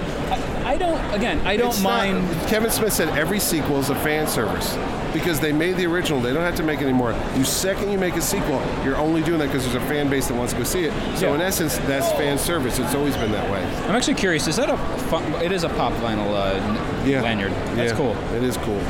[0.69, 1.15] I, I don't.
[1.15, 2.49] Again, I don't It's not- mind.
[2.49, 4.77] Kevin Smith said every sequel is a fan service
[5.15, 6.21] because they made the original.
[6.21, 7.13] They don't have to make any more.
[7.37, 10.29] You second you make a sequel, you're only doing that because there's a fan base
[10.29, 10.93] that wants to go see it.
[11.19, 11.35] So Yeah.
[11.37, 12.79] in essence, that's fan service.
[12.79, 13.65] It's always been that way.
[13.89, 14.47] I'm actually curious.
[14.47, 14.77] Is that a?
[15.09, 17.53] Fun, it is a pop vinyl uh, Yeah, lanyard.
[17.75, 18.17] That's Yeah, cool.
[18.35, 18.81] It is cool.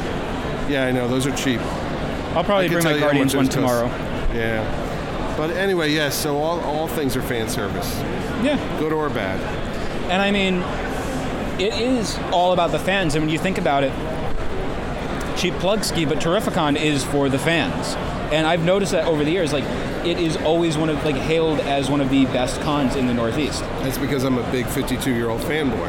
[0.68, 1.60] Yeah, I know those are cheap.
[2.34, 3.88] I'll probably I can bring tell my you how Guardians much one those tomorrow.
[3.88, 4.34] cost.
[4.34, 5.34] Yeah.
[5.36, 6.14] But anyway, yes.
[6.16, 7.96] So all, all things are fan service,
[8.42, 8.58] Yeah.
[8.80, 9.40] good or bad.
[10.10, 10.62] And I mean,
[11.58, 13.14] it is all about the fans.
[13.14, 13.92] And when you think about it,
[15.36, 17.94] cheap plug ski, but Terrificon is for the fans.
[18.32, 19.64] And I've noticed that over the years, like
[20.04, 23.14] it is always one of like hailed as one of the best cons in the
[23.14, 23.60] Northeast.
[23.80, 25.86] That's because I'm a big 52 year old fanboy,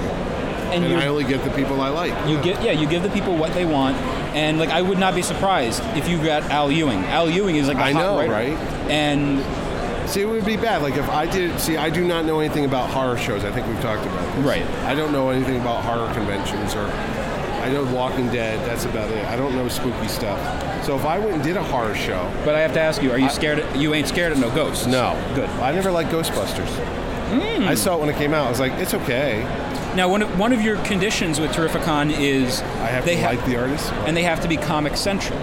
[0.72, 2.14] And, and I only get the people I like.
[2.30, 3.98] you get yeah, you give the people what they want.
[4.36, 7.00] And like I would not be surprised if you got Al Ewing.
[7.06, 8.32] Al Ewing is like a I hot know, writer.
[8.32, 8.58] right?
[8.90, 9.40] And
[10.10, 10.82] See, it would be bad.
[10.82, 11.60] Like if I did.
[11.60, 13.44] See, I do not know anything about horror shows.
[13.46, 14.46] I think we've talked about this.
[14.46, 14.66] Right.
[14.86, 16.86] I don't know anything about horror conventions or.
[17.60, 18.58] I know Walking Dead.
[18.68, 19.24] That's about it.
[19.26, 20.40] I don't know spooky stuff.
[20.86, 23.12] So if I went and did a horror show, but I have to ask you,
[23.12, 23.64] are you scared?
[23.76, 24.88] you ain't scared of no ghosts?
[24.88, 25.50] no, Good.
[25.50, 25.62] Hmm.
[25.64, 26.70] I never liked Ghostbusters.
[27.68, 28.48] I saw it when it came out.
[28.48, 29.44] I was like, it's okay.
[29.96, 33.28] Now, one of, one of your conditions with Terrificon is I have they to ha-
[33.32, 33.92] like the artist.
[34.08, 35.38] and they have to be comic centric.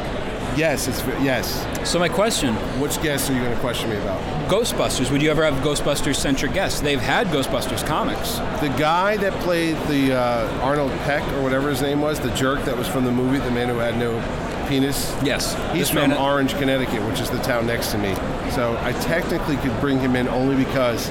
[0.56, 1.66] Yes, it's yes.
[1.88, 4.20] So my question, Which guest are you going to question me about?
[4.50, 6.80] Ghostbusters, would you ever have Ghostbusters centric guests?
[6.80, 8.36] They've had Ghostbusters comics.
[8.60, 12.64] The guy that played the uh, Arnold Peck or whatever his name was, the jerk
[12.64, 14.18] that was from the movie, the man who had no
[14.66, 15.14] penis.
[15.22, 15.54] Yes.
[15.74, 18.14] He's from Orange, Connecticut, which is the town next to me.
[18.52, 21.08] So I technically could bring him in only because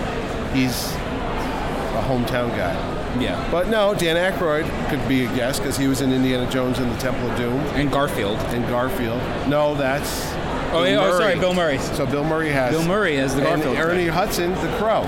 [0.54, 2.95] he's a hometown guy.
[3.20, 3.48] Yeah.
[3.52, 6.92] But no, Dan Aykroyd could be a guest because he was in Indiana Jones and
[6.92, 8.38] the Temple of Doom And Garfield.
[8.50, 9.22] and Garfield.
[9.48, 10.32] No, that's.
[10.72, 11.78] Oh, Bill yeah, oh, sorry, Bill Murray.
[11.80, 12.72] So Bill Murray has.
[12.76, 13.76] Bill Murray as the Garfield.
[13.78, 13.86] and.
[13.86, 15.04] Ernie Hudson, the Crow.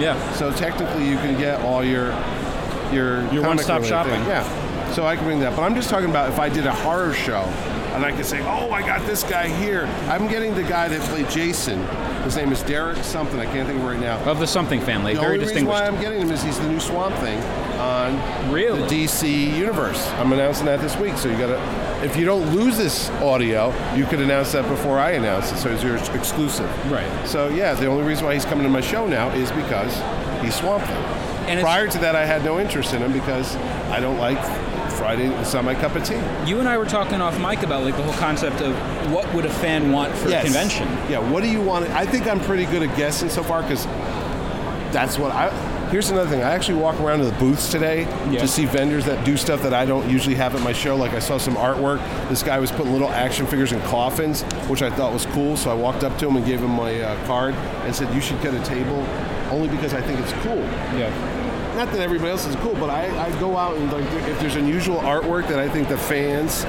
[0.00, 0.16] Yeah.
[0.34, 2.10] So technically, you can get all your
[2.92, 4.12] your Your one-stop shopping.
[4.14, 4.26] thing.
[4.26, 4.92] Yeah.
[4.92, 7.12] So I can bring that, but I'm just talking about if I did a horror
[7.12, 7.42] show,
[7.98, 11.00] and I can say, "Oh, I got this guy here." I'm getting the guy that
[11.02, 11.84] played Jason.
[12.24, 13.38] His name is Derek something.
[13.40, 14.18] I can't think of right now.
[14.24, 15.14] Of the something family.
[15.14, 15.48] Very distinguished.
[15.48, 17.40] The reason why I'm getting him is he's the new Swamp Thing
[17.80, 18.82] on Really?
[18.82, 20.06] the DC universe.
[20.18, 21.58] I'm announcing that this week, so you gotta.
[22.04, 25.70] If you don't lose this audio, you could announce that before I announce it, so
[25.70, 26.70] it's your exclusive.
[26.92, 27.10] Right.
[27.26, 29.92] So yeah, the only reason why he's coming to my show now is because
[30.42, 31.04] he's Swamp Thing.
[31.48, 33.56] And Prior to that, I had no interest in him because
[33.90, 34.38] I don't like
[34.98, 35.26] Friday.
[35.40, 36.20] It's not my cup of tea.
[36.44, 38.74] you and I were talking off mic about like the whole concept of
[39.12, 40.42] what would a fan want for Yes.
[40.42, 40.88] a convention.
[41.10, 41.18] Yeah.
[41.30, 41.88] What do you want?
[41.90, 43.84] I think I'm pretty good at guessing so far because
[44.92, 45.50] that's what I.
[45.90, 46.42] Here's another thing.
[46.42, 48.40] I actually walk around to the booths today Yeah.
[48.40, 50.96] to see vendors that do stuff that I don't usually have at my show.
[50.96, 52.00] Like I saw some artwork.
[52.28, 55.56] This guy was putting little action figures in coffins, which I thought was cool.
[55.56, 57.54] So I walked up to him and gave him my uh, card
[57.86, 59.06] and said, "You should get a table."
[59.50, 60.58] Only because I think it's cool.
[60.98, 61.10] Yeah.
[61.78, 64.56] Not that everybody else is cool, but I, I go out and like if there's
[64.56, 66.64] unusual artwork that I think the fans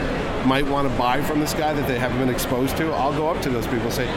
[0.46, 3.28] might want to buy from this guy that they haven't been exposed to, I'll go
[3.28, 4.08] up to those people and say,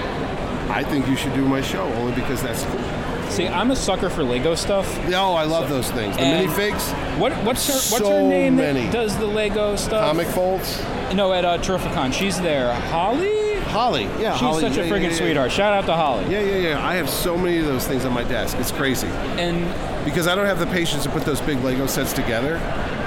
[0.68, 3.30] I think you should do my show only because that's cool.
[3.30, 4.86] See, I'm a sucker for Lego stuff.
[5.14, 6.14] Oh, I love those things.
[6.14, 8.90] The minifigs, What what's her what's her So name many.
[8.90, 10.10] does the Lego stuff?
[10.10, 10.78] comic folds.
[11.14, 12.12] No, at uh, Terrificon.
[12.12, 12.74] She's there.
[12.74, 13.41] Holly?
[13.72, 15.50] Holly, yeah, She's Holly, such yeah, a yeah, friggin' yeah, sweetheart.
[15.52, 16.24] Shout out to Holly.
[16.30, 16.86] Yeah, yeah, yeah.
[16.86, 18.56] I have so many of those things on my desk.
[18.58, 19.64] It's crazy And
[20.04, 22.60] because I don't have the patience to put those big Lego sets together.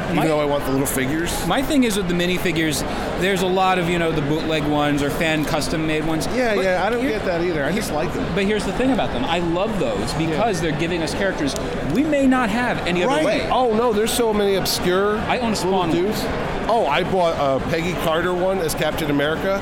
[0.05, 1.31] Even My- though I want the little figures.
[1.47, 2.81] my thing is with the minifigures,
[3.21, 6.27] there's a lot of, you know, the bootleg ones or fan custom made ones.
[6.35, 6.85] Yeah, But yeah.
[6.85, 7.63] I don't get that either.
[7.65, 8.23] I just like them.
[8.35, 9.25] But here's the thing about them.
[9.25, 11.55] I love those because they're giving us characters
[11.93, 13.25] we may not have any other Right.
[13.25, 13.49] way.
[13.51, 15.17] Oh no, there's so many obscure.
[15.21, 16.23] I own a Spawn dudes.
[16.67, 19.59] Oh, I bought a Peggy Carter one as Captain America.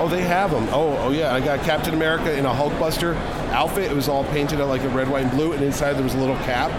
[0.00, 0.68] Oh, they have them.
[0.70, 1.34] Oh, oh yeah.
[1.34, 3.14] I got Captain America in a Hulkbuster
[3.50, 3.90] outfit.
[3.90, 6.14] It was all painted out like a red, white, and blue, and inside there was
[6.14, 6.70] a little cap.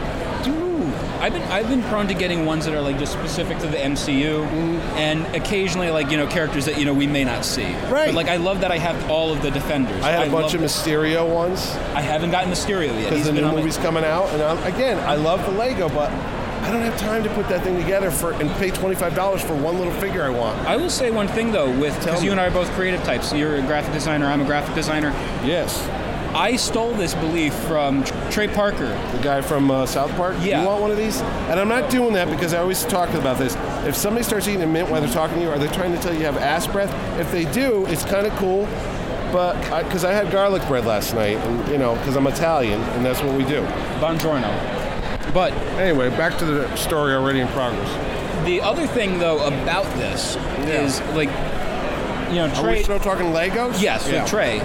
[0.43, 3.67] Dude, I've been I've been prone to getting ones that are like just specific to
[3.67, 4.97] the MCU, mm-hmm.
[4.97, 7.63] and occasionally like you know characters that you know we may not see.
[7.63, 8.07] Right.
[8.07, 10.03] But, like I love that I have all of the defenders.
[10.03, 13.09] I had a bunch of Mysterio ones I haven't gotten Mysterio yet.
[13.09, 15.89] because the new on my- movie's coming out, and I'm, again, I love the Lego,
[15.89, 16.11] but
[16.65, 19.43] I don't have time to put that thing together for and pay twenty five dollars
[19.43, 20.57] for one little figure I want.
[20.67, 23.31] I will say one thing though, with because you and I are both creative types.
[23.31, 24.25] You're a graphic designer.
[24.25, 25.09] I'm a graphic designer.
[25.45, 25.79] Yes,
[26.33, 28.87] I stole this belief from Trey Parker.
[29.15, 30.35] the guy from uh, South Park.
[30.41, 30.61] Yeah.
[30.61, 31.21] You want one of these?
[31.21, 33.55] And I'm not doing that because I always talk about this.
[33.87, 35.99] If somebody starts eating a mint while they're talking to you, are they trying to
[35.99, 36.91] tell you you have ass breath?
[37.19, 38.65] If they do, it's kind of cool.
[39.31, 43.05] But because I, had garlic bread last night, and you know, because I'm Italian, and
[43.05, 43.61] that's what we do.
[44.01, 44.84] Buongiorno.
[45.35, 47.89] But Anyway, back to the story already in progress.
[48.45, 50.35] the other thing though about this
[50.67, 51.29] is like,
[52.29, 52.77] you know, Are Trey.
[52.77, 53.79] we still talking Legos?
[53.81, 54.21] Yes, Yeah.
[54.21, 54.59] with Trey.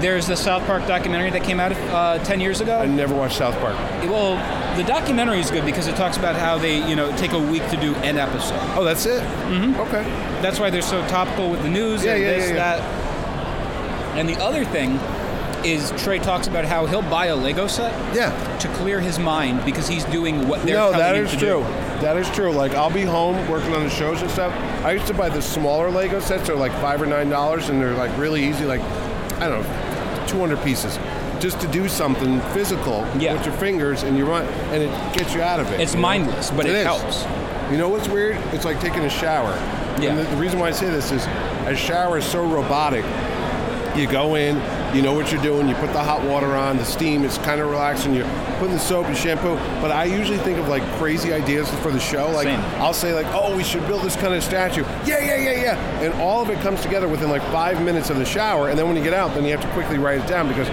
[0.00, 2.78] There's the South Park documentary that came out uh, 10 years ago.
[2.80, 3.76] I never watched South Park.
[4.08, 4.36] well,
[4.76, 7.66] the documentary is good because it talks about how they, you know, take a week
[7.70, 8.58] to do an episode.
[8.76, 9.22] Oh, that's it.
[9.22, 9.78] Mm-hmm.
[9.80, 10.02] Okay.
[10.42, 12.76] That's why they're so topical with the news Yeah, and yeah, this, yeah, yeah.
[12.78, 14.18] that.
[14.18, 14.98] And the other thing
[15.64, 18.30] is Trey talks about how he'll buy a Lego set Yeah.
[18.58, 21.38] to clear his mind because he's doing what they're no, that is true.
[21.40, 21.60] do.
[22.00, 22.50] That is true.
[22.52, 24.52] Like I'll be home working on the shows and stuff.
[24.84, 26.46] I used to buy the smaller Lego sets.
[26.46, 28.64] They're like five or nine dollars, and they're like really easy.
[28.64, 28.80] Like
[29.40, 30.98] I don't know, two hundred pieces,
[31.40, 33.34] just to do something physical Yeah.
[33.34, 35.80] with your fingers, and you run, and it gets you out of it.
[35.80, 36.02] It's you know?
[36.08, 37.24] mindless, but it helps.
[37.70, 38.36] You know what's weird?
[38.54, 39.52] It's like taking a shower.
[40.00, 40.10] Yeah.
[40.10, 41.24] And the, the reason why I say this is
[41.66, 43.04] a shower is so robotic.
[43.96, 44.56] You go in,
[44.94, 47.60] you know what you're doing, you put the hot water on, the steam, it's kind
[47.60, 48.24] of relaxing, you're
[48.58, 49.56] putting the soap and shampoo.
[49.82, 52.30] But I usually think of like crazy ideas for the show.
[52.30, 52.60] Like Same.
[52.80, 54.82] I'll say like, oh, we should build this kind of statue.
[55.04, 56.00] Yeah, yeah, yeah, yeah.
[56.02, 58.68] And all of it comes together within like five minutes of the shower.
[58.68, 60.68] And then when you get out, then you have to quickly write it down because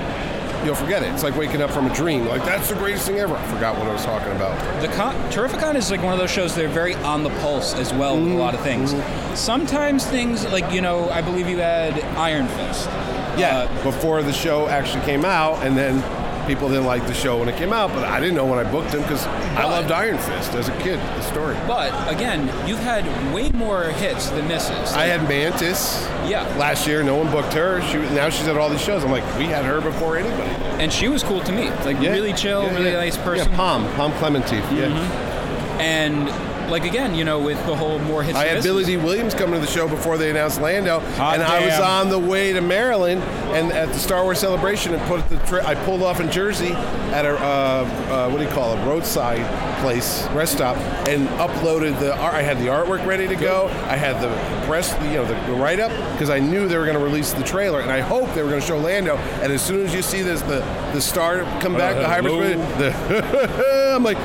[0.65, 1.13] you'll forget it.
[1.13, 2.27] It's like waking up from a dream.
[2.27, 3.35] Like that's the greatest thing ever.
[3.35, 4.81] I forgot what I was talking about.
[4.81, 7.73] The con- Terrificon is like one of those shows that are very on the pulse
[7.75, 8.37] as well with a Mm-hmm.
[8.39, 8.93] lot of things.
[9.39, 12.89] Sometimes things like you know, I believe you had Iron Fist.
[13.37, 16.03] Yeah, Uh, before the show actually came out, and then
[16.47, 18.63] people didn't like the show when it came out, but I didn't know when I
[18.71, 19.25] booked him because
[19.57, 20.97] I loved Iron Fist as a kid.
[20.99, 21.55] The story.
[21.67, 24.93] but again, you've had way more hits than misses.
[24.93, 27.03] I had Mantis yeah, last year.
[27.03, 27.81] No one booked her.
[27.91, 29.03] She now she's at all these shows.
[29.03, 30.49] I'm like, we had her before anybody.
[30.81, 31.71] and she was cool to meet.
[31.85, 32.11] Like Yeah.
[32.11, 32.97] really chill, Yeah, really yeah.
[32.99, 33.47] nice person.
[33.47, 33.51] Mm-hmm.
[33.51, 33.57] Yeah,
[33.95, 34.57] Pom, Pom Clemente.
[34.73, 35.79] Yeah.
[35.79, 36.29] And
[36.69, 38.37] like again, you know, with the whole more hits.
[38.37, 38.65] I had misses.
[38.65, 41.79] Billy Dee Williams coming to the show before they announced Lando, Hot and I was
[41.79, 45.65] on the way to Maryland, and at the Star Wars celebration, and put the tri-
[45.65, 49.45] I pulled off in Jersey at a uh, uh, what do you call it roadside
[49.81, 50.77] place rest stop,
[51.07, 52.33] and uploaded the art.
[52.33, 53.67] I had the artwork ready to go.
[53.87, 54.29] I had the
[54.67, 57.31] press, you know, the, the write up because I knew they were going to release
[57.33, 59.17] the trailer, and I hoped they were going to show Lando.
[59.41, 60.59] And as soon as you see this, the
[60.93, 64.17] the star come back, the hybrid, the I'm like,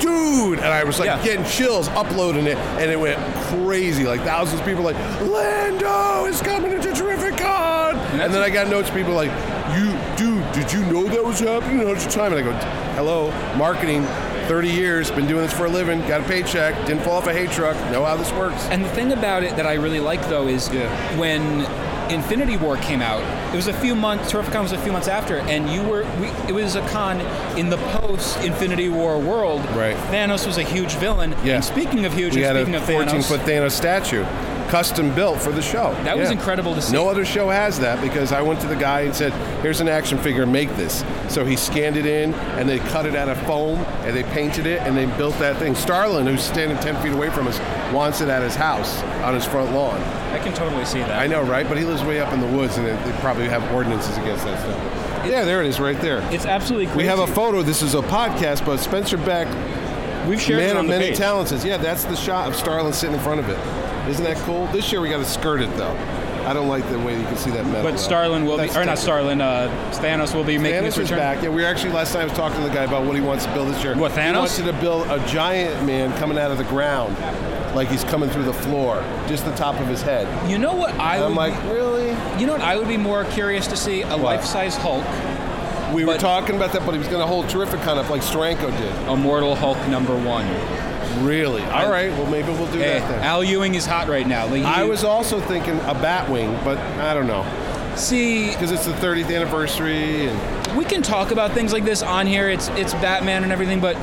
[0.00, 1.22] dude, and I was like Yeah.
[1.22, 4.04] getting chills uploading it, and it went crazy.
[4.04, 8.68] Like thousands of people like, Lando is coming into Terrificon, and, that's- then I got
[8.68, 9.30] notes people like,
[9.76, 11.86] you, dude, did you know that was happening?
[11.86, 12.32] How's your time?
[12.32, 12.52] And I go,
[12.96, 14.06] hello, marketing.
[14.46, 17.32] 30 years, been doing this for a living, got a paycheck, didn't fall off a
[17.32, 18.62] hay truck, know how this works.
[18.66, 20.86] And the thing about it that I really like though is Yeah.
[21.16, 21.62] when
[22.10, 24.32] Infinity War came out, it was a few months.
[24.32, 26.02] Terrificon was a few months after, and you were.
[26.20, 27.20] We, it was a con
[27.58, 29.60] in the post Infinity War world.
[29.70, 29.96] Right.
[30.10, 31.32] Thanos was a huge villain.
[31.44, 31.56] Yeah.
[31.56, 34.24] And speaking of huge, We and had a speaking of 14 Thanos, foot Thanos statue,
[34.74, 35.94] custom built for the show.
[36.02, 36.92] That was incredible to see.
[36.92, 39.32] No other show has that because I went to the guy and said,
[39.62, 43.14] "Here's an action figure, make this." So he scanned it in, and they cut it
[43.14, 45.76] out of foam, and they painted it, and they built that thing.
[45.76, 47.60] Starlin, who's standing 10 feet away from us,
[47.92, 50.00] wants it at his house on his front lawn.
[50.32, 51.20] I can totally see that.
[51.22, 51.68] I know, right?
[51.68, 54.58] But he lives way up in the woods, and they probably have ordinances against that
[54.58, 55.24] stuff.
[55.24, 56.18] Yeah, there it is, right there.
[56.32, 56.98] It's absolutely crazy.
[56.98, 57.62] We have a photo.
[57.62, 59.46] This is a podcast, but Spencer Beck
[60.26, 61.18] We've shared it Man of many page.
[61.18, 63.58] talents yeah, that's the shot of Starlin sitting in front of it.
[64.08, 64.66] Isn't that cool?
[64.68, 65.96] This year we got to skirt it though.
[66.44, 67.90] I don't like the way you can see that metal.
[67.90, 67.98] But.
[67.98, 68.98] Starlin will be, or not.
[68.98, 71.18] Starlin, uh, Thanos will be making Thanos his is return.
[71.18, 71.42] back.
[71.42, 73.22] Yeah, we were actually last time I was talking to the guy about what he
[73.22, 73.96] wants to build this year.
[73.96, 74.32] What, Thanos?
[74.32, 77.16] He wants to build a giant man coming out of the ground,
[77.74, 80.28] like he's coming through the floor, just the top of his head.
[80.50, 82.10] You know what I And I'm like, really?
[82.38, 84.02] You know what I would be more curious to see?
[84.02, 85.04] A life-size Hulk,
[85.94, 88.20] We were talking about that, but he was going to hold terrific kind of like
[88.20, 89.08] Steranko did.
[89.08, 90.44] Immortal Hulk number one.
[91.22, 91.62] Really?
[91.64, 92.10] All right.
[92.10, 93.22] Well, maybe we'll do Hey, that then.
[93.22, 94.44] Al Ewing is hot right now.
[94.46, 97.44] Like, he- I was also thinking a Batwing, but I don't know
[97.96, 98.50] see.
[98.50, 100.76] because it's the 30th anniversary and.
[100.76, 102.48] We can talk about things like this on here.
[102.48, 103.96] It's it's Batman and everything, but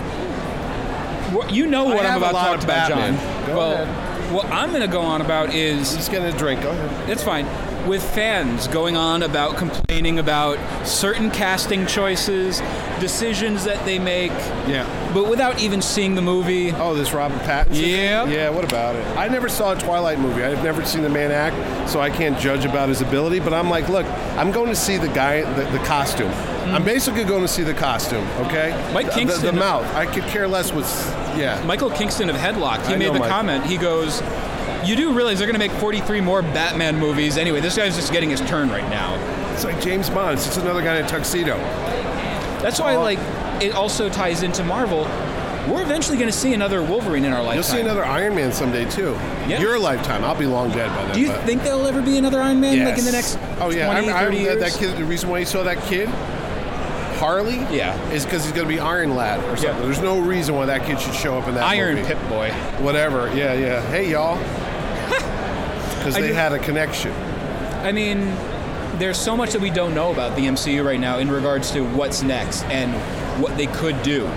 [1.52, 3.16] you know what I I'm have a about to talk about, Batman.
[3.18, 3.46] John.
[3.48, 4.34] Go well, ahead.
[4.34, 6.62] what I'm going to go on about is Just getting a drink.
[6.62, 7.10] Go ahead.
[7.10, 7.46] it's fine.
[7.88, 10.58] With fans going on about complaining about
[10.88, 12.60] certain casting choices,
[13.00, 14.32] decisions that they make,
[14.68, 14.86] Yeah.
[15.14, 16.72] but without even seeing the movie.
[16.72, 17.88] Oh, this Robert Pattinson.
[17.88, 18.28] Yep.
[18.30, 18.50] Yeah.
[18.50, 19.06] What about it?
[19.18, 20.44] I never saw a Twilight movie.
[20.44, 23.40] I've never seen the man act, so I can't judge about his ability.
[23.40, 24.06] But I'm like, look,
[24.38, 26.32] I'm going to see the guy, the, the costume.
[26.32, 26.76] Hmm.
[26.76, 28.26] I'm basically going to see the costume.
[28.46, 28.70] Okay.
[28.94, 29.86] Mike The- the, Kingston- the mouth.
[29.96, 31.08] I could care less what's.
[31.38, 31.62] Yeah.
[31.66, 33.30] Michael Kingston of Headlock, he I made the Mike.
[33.30, 33.66] comment.
[33.66, 34.22] He goes,
[34.86, 37.60] "You do realize they're going to make 43 more Batman movies anyway?
[37.62, 39.16] This guy's just getting his turn right now."
[39.54, 40.34] It's like James Bond.
[40.38, 41.58] It's just another guy in a tuxedo.
[42.62, 43.20] That's why, like,
[43.62, 45.04] it also ties into Marvel.
[45.68, 47.56] We're eventually going to see another Wolverine in our lifetime.
[47.56, 49.12] You'll see another Iron Man someday too.
[49.48, 49.60] Yeah.
[49.60, 50.24] Your lifetime.
[50.24, 51.14] I'll be long dead by then.
[51.14, 53.70] Do you but- think there'll ever be another Iron Man, like in the next Oh
[53.70, 54.60] yeah, 20, I, I, 30 that, years?
[54.60, 54.98] that kid.
[54.98, 56.10] The reason why you saw that kid,
[57.20, 57.96] Harley, Yeah.
[58.10, 59.84] is because he's going to be Iron Lad or something.
[59.84, 62.08] There's no reason why that kid should show up in that Iron movie.
[62.08, 62.50] Pip Boy.
[62.80, 63.28] Whatever.
[63.36, 63.82] Yeah, yeah.
[63.92, 64.38] Hey y'all,
[66.02, 67.12] because they do- had a connection.
[67.84, 68.26] I mean,
[68.98, 71.82] there's so much that we don't know about the MCU right now in regards to
[71.82, 72.94] what's next and
[73.42, 74.28] what they could do.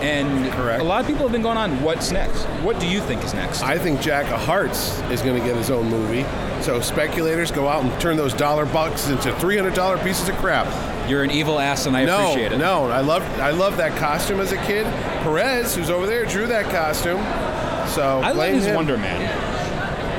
[0.00, 0.80] And Correct.
[0.80, 2.42] a lot of people have been going on, what's next?
[2.64, 3.62] What do you think is next?
[3.62, 6.24] I think Jack of Hearts is going to get his own movie.
[6.60, 10.36] So speculators go out and turn those dollar bucks into three hundred dollar pieces of
[10.36, 10.66] crap.
[11.08, 12.58] You're an evil ass, and I no, appreciate it.
[12.58, 14.86] no, I love I love that costume as a kid.
[15.22, 17.18] Perez, who's over there, drew that costume.
[17.92, 18.74] So I love his him.
[18.76, 19.51] Wonder Man.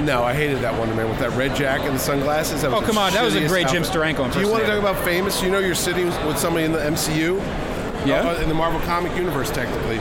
[0.03, 2.61] No, I hated that Wonder Man with that red jacket and the sunglasses.
[2.61, 4.01] That Oh, was come on, that was a shittiest great Jim outfit.
[4.01, 5.41] Steranko Do you want to talk about famous?
[5.41, 7.41] You know, you're sitting with somebody in the MCU,
[8.05, 8.21] Yeah.
[8.21, 9.99] uh, in the Marvel comic universe, technically.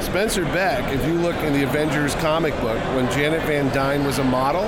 [0.00, 4.18] Spencer Beck, if you look in the Avengers comic book, when Janet Van Dyne was
[4.18, 4.66] a model,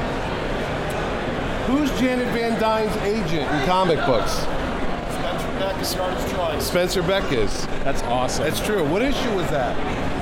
[1.67, 4.33] who's Janet Van Dyne's agent in comic books?
[4.33, 6.67] Spencer Beck is the artist's choice.
[6.69, 7.67] Spencer Beck is.
[7.83, 8.45] That's awesome.
[8.45, 8.85] That's true.
[8.85, 9.75] What issue was that?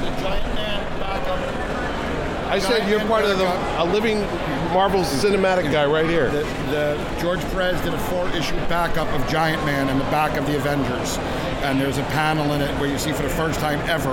[0.03, 1.39] The giant man backup.
[2.51, 3.47] I said you're part of the
[3.81, 4.21] a living
[4.73, 6.31] Marvel cinematic guy right here.
[6.31, 10.47] The, the George Perez did a four-issue backup of Giant Man in the back of
[10.47, 11.19] the Avengers,
[11.63, 14.13] and there's a panel in it where you see for the first time ever,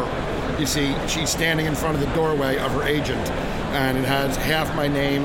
[0.60, 3.28] you see she's standing in front of the doorway of her agent,
[3.74, 5.24] and it has half my name,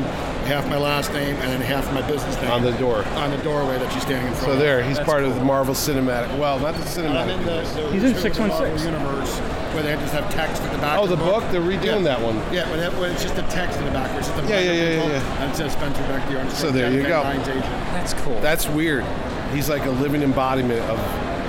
[0.48, 3.04] half my last name, and then half my business name On the door.
[3.16, 4.44] on the doorway that she's standing in front of.
[4.44, 4.58] So of.
[4.58, 6.36] there, he's That's part of the Marvel cinematic.
[6.38, 7.38] Well, not the I'm cinematic.
[7.38, 8.92] in the, the He's in Marvel 616.
[8.92, 9.38] universe
[9.72, 10.98] where they just have text at the back.
[10.98, 11.42] Oh, the the book?
[11.50, 12.16] They're redoing Yeah.
[12.16, 12.36] that one.
[12.52, 14.10] Yeah, when, it, when it's just a text in the back.
[14.18, 15.42] It's just a Yeah, yeah, yeah, people, yeah, yeah.
[15.42, 16.58] And it says Spencer Beck, the artist.
[16.58, 17.22] So from there you go.
[17.26, 17.62] Agent.
[17.96, 18.40] That's cool.
[18.40, 19.04] That's weird.
[19.54, 20.98] He's like a living embodiment of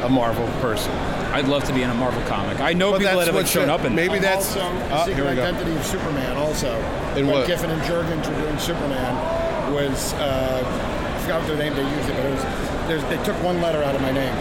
[0.03, 0.91] a Marvel person.
[1.33, 2.59] I'd love to be in a Marvel comic.
[2.59, 4.55] I know But people that's that have what's shown the- up in maybe I'm that's-
[4.55, 5.41] also the oh, secret here we go.
[5.43, 6.37] identity of Superman.
[6.37, 6.75] Also,
[7.15, 7.47] In when what?
[7.47, 12.09] Giffen and Jurgens were doing Superman was uh, I forgot what their name they used
[12.09, 12.43] it, but it was
[12.87, 14.35] there's, they took one letter out of my name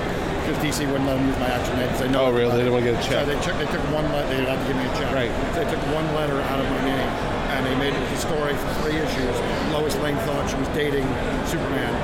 [0.45, 1.89] because DC wouldn't let them use my actual name.
[1.89, 2.51] 'cause They know Oh, really?
[2.53, 3.27] They didn't want to get a So check.
[3.27, 4.29] they took they took one letter.
[4.29, 5.11] They didn't have to give me a check.
[5.15, 5.33] Right.
[5.55, 7.09] So they took one letter out of my name,
[7.55, 9.35] and they made it a story for three issues.
[9.73, 11.07] Lois Lane thought she was dating
[11.47, 11.95] Superman.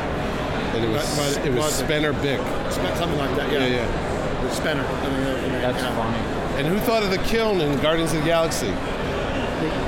[0.74, 1.89] And it was But- but it was wasn't.
[1.89, 2.41] Spencer Bick.
[2.70, 3.51] Something like that.
[3.51, 3.59] Yeah.
[3.66, 4.47] Yeah, yeah.
[4.47, 4.84] The Spencer.
[4.84, 5.91] I mean, that was the name, That's yeah.
[5.99, 6.18] funny.
[6.59, 8.72] And who thought of the Kyln in Guardians of the Galaxy?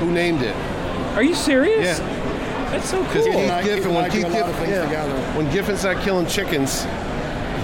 [0.00, 0.54] Who named it?
[1.16, 1.98] Are you serious?
[2.00, 2.06] Yeah.
[2.72, 3.22] That's so cool.
[3.22, 6.26] Because Keith Giffen, when Keith a lot of Giffen, things yeah, when Giffen's not killing
[6.26, 6.86] chickens,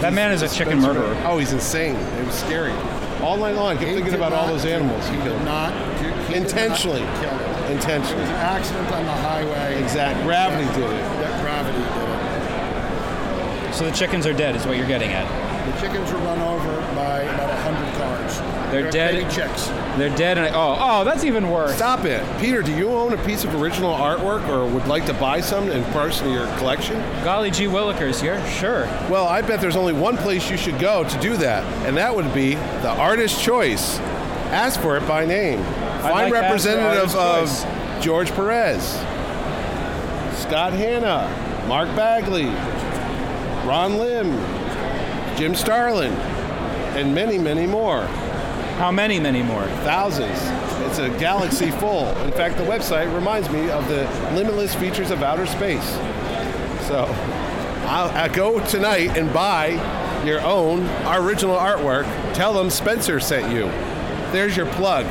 [0.01, 1.17] That man is a chicken murderer.
[1.25, 1.97] Oh, he's insane.
[1.97, 2.73] It was scary.
[3.23, 5.43] All night long, I kept He thinking did about all those animals he He killed.
[5.45, 5.73] not.
[5.99, 7.01] he did not Intentionally.
[7.01, 7.41] kill it.
[7.71, 9.83] It was an accident on the highway.
[9.83, 10.23] Exact.
[10.23, 11.03] Gravity did it.
[11.19, 12.09] That gravity did
[13.69, 13.75] it.
[13.75, 15.27] So the chickens are dead, is what you're getting at.
[15.75, 18.39] The chickens were run over by about a hundred cars.
[18.71, 19.14] They're dead.
[19.14, 19.67] Baby chicks.
[19.97, 21.77] They're dead, and I, oh, oh, that's even worse.
[21.77, 22.23] Stop it.
[22.41, 25.71] Peter, do you own a piece of original artwork or would like to buy some
[25.71, 26.99] and parts in your collection?
[27.25, 28.87] Golly gee willikers, here, sure.
[29.09, 32.14] Well, I bet there's only one place you should go to do that, and that
[32.14, 33.99] would be the Artist Choice.
[34.51, 35.62] Ask for it by name.
[36.03, 38.05] Find like to ask for representative of Choice.
[38.05, 38.85] George Perez,
[40.43, 42.47] Scott Hanna, Mark Bagley,
[43.67, 44.31] Ron Lim,
[45.37, 46.12] Jim Starlin,
[46.97, 48.09] and many, many more.
[48.79, 49.64] How many, many more?
[49.85, 50.39] Thousands.
[50.87, 52.09] It's a galaxy full.
[52.18, 54.05] In fact, the website reminds me of the
[54.35, 55.89] limitless features of outer space.
[56.87, 57.07] So,
[57.89, 59.70] I'll, i go tonight and buy
[60.27, 62.05] your own original artwork.
[62.35, 63.62] Tell them Spencer sent you.
[64.31, 65.07] There's your plug.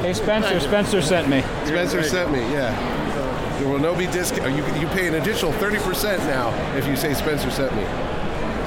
[0.00, 1.42] Hey, Spencer, Spencer sent me.
[1.66, 2.38] Spencer sent me.
[2.38, 3.58] Yeah.
[3.58, 4.56] There will no be discount.
[4.56, 7.84] You, you pay an additional 30% now if you say Spencer sent me.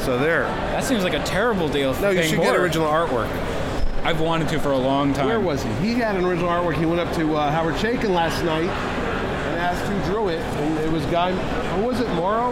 [0.03, 0.43] So there.
[0.43, 1.93] That seems like a terrible deal.
[1.93, 3.29] for No, you paying should get original artwork.
[4.09, 5.27] I've wanted to for a long time.
[5.27, 5.69] Where was he?
[5.73, 6.77] He had an original artwork.
[6.77, 10.79] He went up to uh, Howard Chaykin last night and asked who drew it, and
[10.79, 11.31] it was guy.
[11.75, 12.11] Who was it?
[12.15, 12.51] Morrow.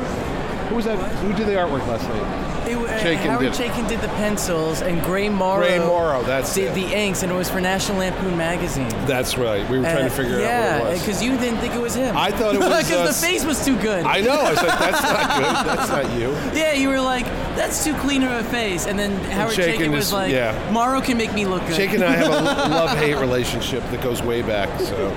[0.70, 0.97] Who was that?
[1.18, 2.68] Who did the artwork last night?
[2.68, 3.53] It, uh, Chaykin Howard did.
[3.53, 5.65] Chaykin did the pencils, and Gray Morrow.
[5.65, 6.74] Gray Morrow, that's did it.
[6.76, 8.89] the inks, and it was for National Lampoon magazine.
[9.05, 9.61] That's right.
[9.70, 10.99] We were trying to Uh, figure yeah, out what it was.
[11.01, 12.18] because you didn't think it was him.
[12.18, 14.03] I thought it was, because uh, the face was too good.
[14.05, 14.41] I know.
[14.41, 15.78] I said that's not good.
[15.78, 16.32] That's not you.
[16.59, 17.24] yeah, you were like,
[17.55, 20.70] that's too clean of a face, and then Howard Chaykin Chaykin was is- like, yeah.
[20.74, 21.78] Morrow can make me look good.
[21.78, 22.32] Jake and I have a
[22.76, 24.68] love-hate relationship that goes way back.
[24.82, 25.09] So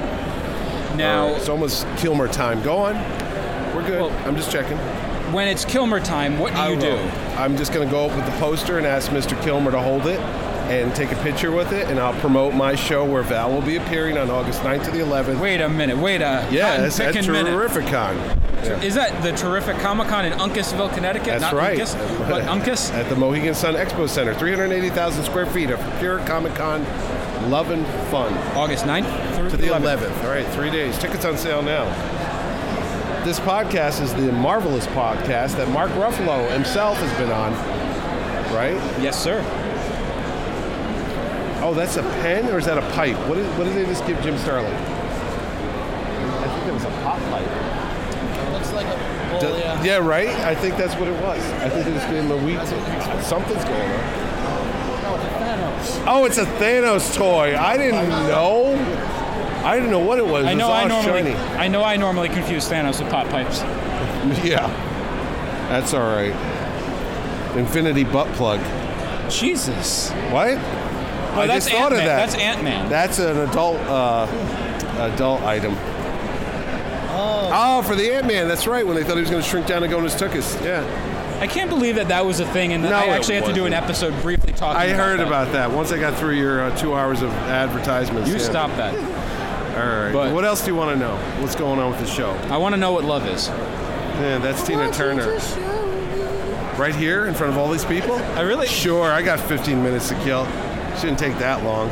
[0.96, 2.62] Now, it's almost Kilmer time.
[2.62, 2.94] Go on.
[3.74, 4.02] We're good.
[4.02, 4.78] Well- I'm just checking.
[5.32, 6.96] When it's Kilmer time, what do I you do?
[7.36, 9.40] I'm just going to go up with the poster and ask Mr.
[9.42, 10.20] Kilmer to hold it
[10.70, 13.76] and take a picture with it, and I'll promote my show where Val will be
[13.76, 15.40] appearing on August 9th to the 11th.
[15.40, 15.96] Wait a minute.
[15.96, 17.24] Wait a yeah, that's minute.
[17.24, 18.16] Terrificon.
[18.62, 18.82] Yeah.
[18.82, 21.40] Is that the terrific Comic Con in Uncasville, Connecticut?
[21.40, 21.78] That's Not right.
[21.78, 22.92] Uncas, but Uncas.
[22.92, 26.84] At the Mohegan Sun Expo Center, 380,000 square feet of pure Comic Con
[27.50, 28.32] love and fun.
[28.56, 30.24] August 9th through to the 11th.
[30.24, 30.98] All right, three days.
[30.98, 31.84] Tickets on sale now.
[33.24, 37.52] This podcast is the Marvelists podcast that Mark Ruffalo himself has been on,
[38.54, 38.74] right?
[39.02, 39.42] Yes, sir.
[41.62, 43.16] Oh, that's a pen or is that a pipe?
[43.28, 44.72] What did, what did they just give Jim Starlin?
[44.72, 48.52] I think it was a pop pipe.
[48.52, 49.82] Looks like a bowl, Do- yeah.
[49.82, 50.28] yeah, right?
[50.28, 51.42] I think that's what it was.
[51.60, 52.58] I think they just gave him a wheat.
[53.22, 54.30] Something's going on.
[56.08, 57.54] Oh, it's a Thanos toy.
[57.56, 58.74] I didn't know.
[59.64, 60.46] I didn't know what it was.
[60.46, 60.68] I It know.
[60.68, 61.32] was I normally.
[61.32, 61.34] shiny.
[61.58, 61.82] I know.
[61.84, 63.60] I normally confuse Thanos with pot pipes.
[64.44, 64.66] Yeah,
[65.70, 66.34] that's all right.
[67.56, 68.60] Infinity butt plug.
[69.30, 70.10] Jesus.
[70.30, 70.50] What?
[70.58, 72.06] Oh, I that's just thought of Ant-Man.
[72.06, 72.16] that.
[72.30, 72.88] That's Ant Man.
[72.90, 74.26] That's an adult uh,
[75.14, 75.74] adult item.
[77.12, 77.50] Oh.
[77.52, 78.46] oh, for the Ant Man.
[78.48, 78.86] That's right.
[78.86, 80.62] When they thought he was going to shrink down and go in his tuchus.
[80.64, 80.84] Yeah.
[81.40, 83.52] I can't believe that that was a thing, and that No, I actually have to
[83.54, 84.78] do an episode briefly talking.
[84.80, 85.26] I about heard that.
[85.26, 85.70] about that.
[85.70, 88.28] Once I got through your uh, two hours of advertisements.
[88.28, 88.42] You yeah.
[88.42, 88.94] stop that.
[89.76, 90.12] All right.
[90.12, 91.16] But- what else do you want to know?
[91.40, 92.30] What's going on with the show?
[92.50, 93.48] I want to know what love is.
[93.48, 95.38] Yeah, that's Tina Turner.
[96.76, 98.14] Right here in front of all these people?
[98.14, 98.66] I really.
[98.66, 100.46] Sure, I got 15 minutes to kill.
[100.98, 101.90] Shouldn't take that long.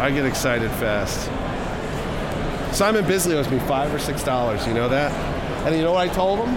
[0.00, 1.30] I get excited fast.
[2.76, 4.66] Simon Bisley owes me five or six dollars.
[4.66, 5.12] You know that?
[5.66, 6.54] And you know what I told him?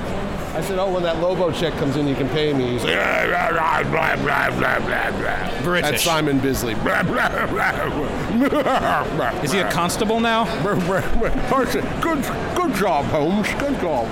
[0.60, 2.95] I said, "Oh, when that Lobo check comes in, you can pay me." He's like,
[2.97, 5.91] "Ah, blah, blah, blah, blah, blah, blah, blah." British.
[5.91, 6.76] That's Simon Bisley.
[6.76, 9.41] Blah, blah, blah, blah.
[9.41, 10.45] Is he a constable now?
[12.01, 12.24] Good,
[12.55, 13.47] good job, Holmes.
[13.57, 14.07] Good job.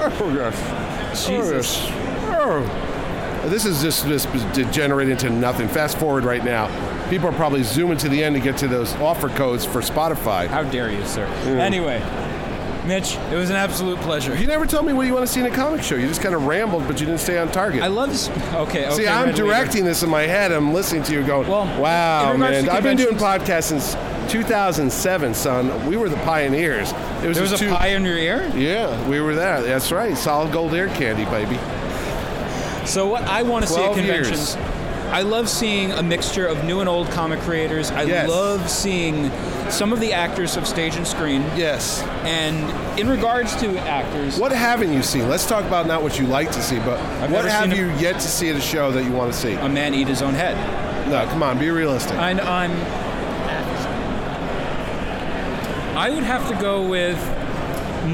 [0.00, 1.26] Oh, yes.
[1.26, 1.86] Jesus.
[1.88, 2.84] Oh, yes.
[3.44, 3.48] Oh.
[3.48, 5.68] This is just this degenerate into nothing.
[5.68, 6.68] Fast forward right now.
[7.08, 10.46] People are probably zooming to the end to get to those offer codes for Spotify.
[10.48, 11.24] How dare you, sir?
[11.46, 12.00] Anyway,
[12.88, 14.34] Mitch, it was an absolute pleasure.
[14.34, 15.94] You never told me what you want to see in a comic show.
[15.94, 17.82] You just kind of rambled, but you didn't stay on target.
[17.82, 18.28] I love this.
[18.58, 18.90] Okay, okay.
[18.94, 19.36] See, I'm Leader.
[19.44, 20.52] directing this in my head.
[20.52, 22.68] I'm listening to you going, Well, wow, man.
[22.68, 23.92] I've been doing podcasts since
[24.32, 25.86] 2007, son.
[25.86, 26.90] We were the pioneers.
[27.22, 28.50] It was There was a two- pie in your ear.
[28.56, 29.60] Yeah, we were there.
[29.62, 30.16] That's right.
[30.16, 31.56] Solid gold air candy, baby.
[32.86, 34.56] So what I want to see at 12 years.
[35.10, 37.90] I love seeing a mixture of new and old comic creators.
[37.90, 38.28] I Yes.
[38.28, 39.30] love seeing
[39.70, 41.42] some of the actors of stage and screen.
[41.56, 42.02] Yes.
[42.24, 45.28] And in regards to actors, What haven't you seen?
[45.28, 47.76] Let's talk about not what you like to see, but I've what have seen a-
[47.76, 49.54] you yet to see at a show that you want to see?
[49.54, 50.56] a man eat his own head.
[51.08, 52.16] no, come on, be realistic.
[52.18, 52.72] I, I'm.
[55.96, 57.18] I would have to go with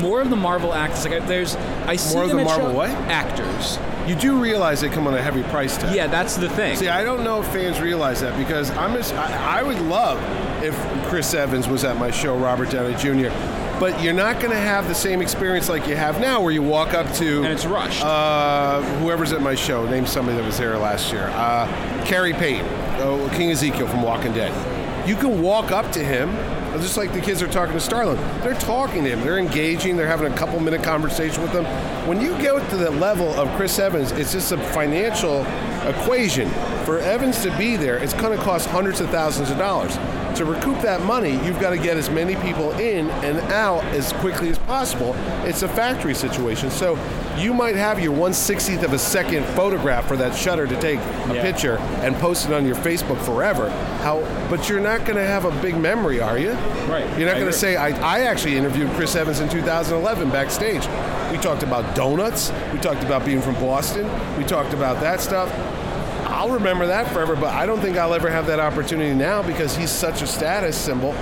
[0.00, 1.04] more of the Marvel actors.
[1.04, 2.90] Like I- there's, I see More of the Marvel show- what?
[3.10, 3.78] actors.
[4.06, 5.94] You do realize they come on a heavy price tag.
[5.94, 6.76] Yeah, that's the thing.
[6.76, 10.18] See, I don't know if fans realize that because I'm just, I, I would love
[10.62, 10.74] if
[11.08, 13.34] Chris Evans was at my show, Robert Downey Jr.
[13.80, 16.62] But you're not going to have the same experience like you have now, where you
[16.62, 18.02] walk up to and it's rushed.
[18.04, 19.84] uh, whoever's at my show.
[19.88, 21.28] Name somebody that was there last year.
[21.34, 21.66] Uh,
[22.04, 22.66] Khary Payton,
[23.00, 24.52] oh, King Ezekiel from Walking Dead.
[25.06, 26.30] You can walk up to him,
[26.80, 28.16] just like the kids are talking to Starlin.
[28.40, 29.20] They're talking to him.
[29.20, 29.96] They're engaging.
[29.96, 31.64] They're having a couple minute conversation with him.
[32.08, 35.42] When you go to the level of Chris Evans, it's just a financial
[35.86, 36.48] equation.
[36.84, 39.96] For Evans to be there, it's going to cost hundreds of thousands of dollars.
[40.36, 44.12] To recoup that money, you've got to get as many people in and out as
[44.14, 45.14] quickly as possible.
[45.46, 46.70] It's a factory situation.
[46.70, 46.98] So
[47.38, 51.34] you might have your 160th of a second photograph for that shutter to take a
[51.34, 51.42] Yeah.
[51.42, 53.70] picture and post it on your Facebook forever.
[54.02, 54.20] How?
[54.50, 56.50] But you're not going to have a big memory, are you?
[56.90, 57.06] Right.
[57.16, 60.84] You're not going to say, I, I actually interviewed Chris Evans in 2011 backstage.
[61.30, 62.52] We talked about donuts.
[62.72, 64.10] We talked about being from Boston.
[64.36, 65.48] We talked about that stuff.
[66.44, 69.74] I'll remember that forever, but I don't think I'll ever have that opportunity now because
[69.74, 71.12] he's such a status symbol.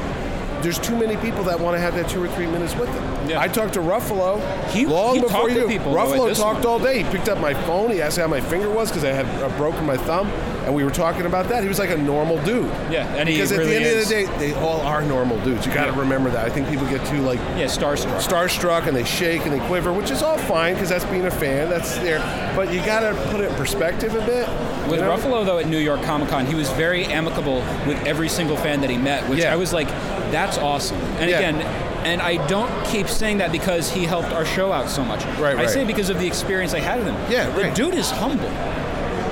[0.63, 3.29] There's too many people that want to have that two or three minutes with him.
[3.31, 3.41] Yeah.
[3.41, 5.69] I talked to Ruffalo He- long he before talked to you.
[5.69, 6.67] people, though, Ruffalo this talked one.
[6.67, 7.05] all day.
[7.05, 7.93] He picked up my phone.
[7.93, 10.27] He asked how my finger was because I had uh, broken my thumb.
[10.65, 11.63] And we were talking about that.
[11.63, 12.67] He was like a normal dude.
[12.91, 14.03] Yeah, and he Because at really the end is.
[14.05, 15.67] of the day, they all are normal dudes.
[15.67, 16.45] You got to remember that.
[16.45, 18.19] I think people get too like Yeah, starstruck.
[18.21, 21.31] starstruck and they shake and they quiver, which is all fine because that's being a
[21.31, 21.69] fan.
[21.69, 22.19] That's there,
[22.57, 24.49] but you got to put it in perspective a bit.
[24.89, 25.17] With you know?
[25.17, 27.57] Ruffalo, though, at New York Comic Con, he was very amicable
[27.87, 29.53] with every single fan that he met, which Yeah.
[29.53, 29.89] I was like,
[30.31, 31.01] that's awesome.
[31.19, 31.39] And Yeah.
[31.39, 31.57] again,
[32.05, 35.25] and I don't keep saying that because he helped our show out so much.
[35.39, 35.71] Right, I right.
[35.71, 37.17] say because of the experience I had with him.
[37.31, 38.51] Yeah, the dude is humble.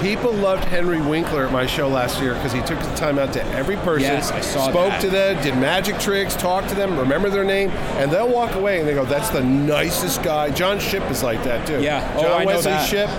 [0.01, 3.33] People loved Henry Winkler at my show last year because he took the time out
[3.35, 5.01] to every person, Yes, I saw spoke that.
[5.03, 8.81] to them, did magic tricks, talked to them, remember their name, and they'll walk away
[8.81, 11.81] and they go, "That's the nicest guy." John Shipp is like that too.
[11.83, 12.03] Yeah.
[12.17, 12.89] Oh, John I know Wesley that.
[12.89, 13.11] Shipp,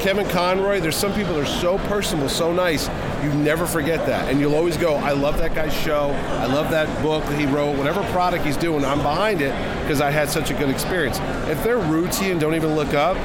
[0.00, 0.80] Kevin Conroy.
[0.80, 2.88] There's some people that are so personable, so nice.
[3.22, 6.16] You never forget that, and you'll always go, "I love that guy's show.
[6.40, 7.76] I love that book that he wrote.
[7.76, 11.20] Whatever product he's doing, I'm behind it because I had such a good experience."
[11.50, 13.18] If they're rude to you and don't even look up,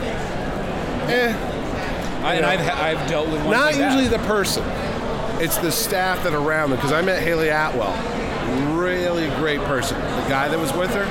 [1.07, 1.33] eh.
[2.25, 2.59] I, and I've,
[2.97, 4.63] I've dealt with Not usually the person.
[5.39, 6.79] It's the staff that are around them.
[6.79, 7.93] Because I met Hayley Atwell,
[8.75, 9.99] really great person.
[9.99, 11.05] The guy that was with her,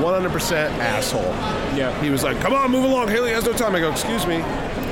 [0.00, 1.22] 100% asshole.
[1.76, 1.98] Yeah.
[2.02, 3.08] He was like, "Come on, move along.
[3.08, 4.36] Hayley has no time." I go, "Excuse me,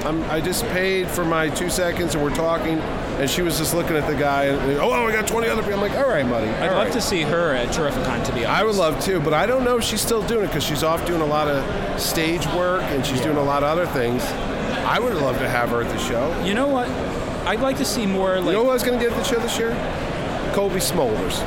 [0.04, 2.78] I'm, I just paid for my two seconds, and we're talking."
[3.18, 5.62] And she was just looking at the guy, and oh, oh, I got 20 other
[5.62, 5.74] people.
[5.74, 8.32] I'm like, "All right, buddy." I'd all love right." to see her at Terrificon, to
[8.32, 8.60] be honest.
[8.60, 10.82] I would love to, but I don't know if she's still doing it because she's
[10.82, 14.22] off doing a lot of stage work and she's doing a lot of other things.
[14.90, 16.24] I would love to have her at the show.
[16.44, 16.88] You know what?
[17.46, 19.18] I'd like to see more like You know who I was going to get at
[19.18, 19.70] the show this year?
[20.52, 21.38] Cobie Smulders.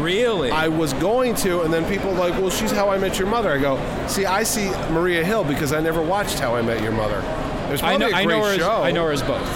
[0.00, 0.50] really.
[0.50, 3.50] I was going to, and then people like, well, she's How I Met Your Mother.
[3.50, 6.92] I go, see, I see Maria Hill because I never watched How I Met Your
[6.92, 7.20] Mother.
[7.68, 8.16] There's I probably know.
[8.16, 8.50] a I great know her.
[8.52, 8.82] As, show.
[8.82, 9.46] I know her as both.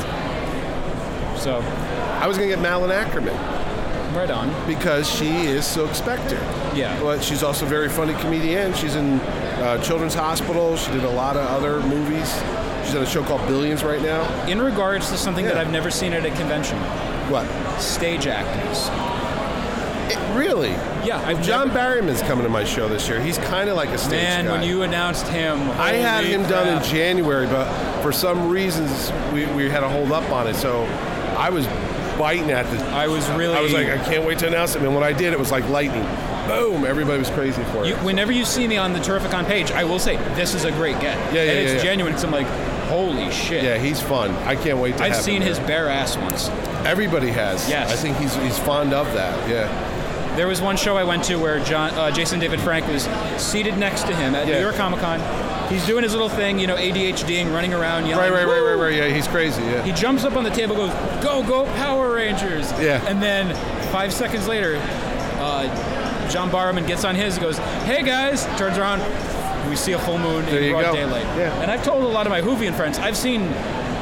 [1.41, 1.59] So,
[2.21, 3.37] I was going to get Malin Akerman
[4.17, 4.49] right on.
[4.67, 6.41] because she is Silk Spectre.
[6.75, 6.99] Yeah.
[7.01, 8.75] But she's also a very funny comedian.
[8.75, 9.19] She's in
[9.61, 10.77] uh, Children's Hospital.
[10.77, 12.33] She did a lot of other movies.
[12.85, 14.23] She's on a show called Billions right now.
[14.47, 16.79] In regards to something that I've never seen at a convention,
[17.31, 17.47] What?
[17.81, 18.89] stage actors.
[20.11, 20.71] It, really?
[21.05, 23.21] Yeah, I've John never- Barrowman's coming to my show this year.
[23.21, 24.53] He's kind of like a stage Man, guy.
[24.53, 26.83] when you announced him, I had him done in.
[26.83, 27.71] January, but
[28.03, 30.55] for some reasons we, we had to hold up on it.
[30.57, 30.85] So
[31.37, 31.67] I was
[32.19, 32.83] biting at the.
[32.87, 33.55] I was really.
[33.55, 34.83] I was like, I can't wait to announce it.
[34.83, 36.05] And when I did, it was like lightning.
[36.49, 36.85] Boom!
[36.85, 37.89] Everybody was crazy for it.
[37.89, 40.73] You, whenever you see me on the Terrificon page, I will say this is a
[40.73, 41.17] great get.
[41.33, 41.83] Yeah, yeah, and it's yeah, yeah.
[41.85, 42.13] genuine.
[42.15, 42.47] Because I'm like,
[42.89, 43.63] holy shit.
[43.63, 44.31] yeah, he's fun.
[44.47, 46.49] I can't wait to I've seen his bare ass once.
[46.87, 47.69] Everybody has.
[47.69, 47.93] Yes.
[47.93, 49.49] I think he's he's fond of that.
[49.49, 49.67] Yeah.
[50.37, 53.03] There was one show I went to where John, uh, Jason David Frank was
[53.43, 54.55] seated next to him at Yeah.
[54.55, 55.21] New York Comic Con.
[55.69, 58.33] He's doing his little thing, you know, ADHDing, running around, yelling.
[58.33, 58.95] Right, right, right, right, right.
[58.95, 59.63] Yeah, he's crazy.
[59.63, 59.83] Yeah.
[59.83, 60.93] He jumps up on the table, goes,
[61.23, 63.05] "Go, go, Power Rangers!" Yeah.
[63.07, 63.53] And then
[63.93, 64.77] five seconds later,
[65.41, 65.67] uh,
[66.31, 69.01] John Barrowman gets on his, goes, "Hey guys!" Turns around,
[69.69, 70.93] we see a full moon There in broad go.
[70.95, 71.25] daylight.
[71.37, 71.53] Yeah.
[71.63, 73.49] And I've told a lot of my Whovian friends, I've seen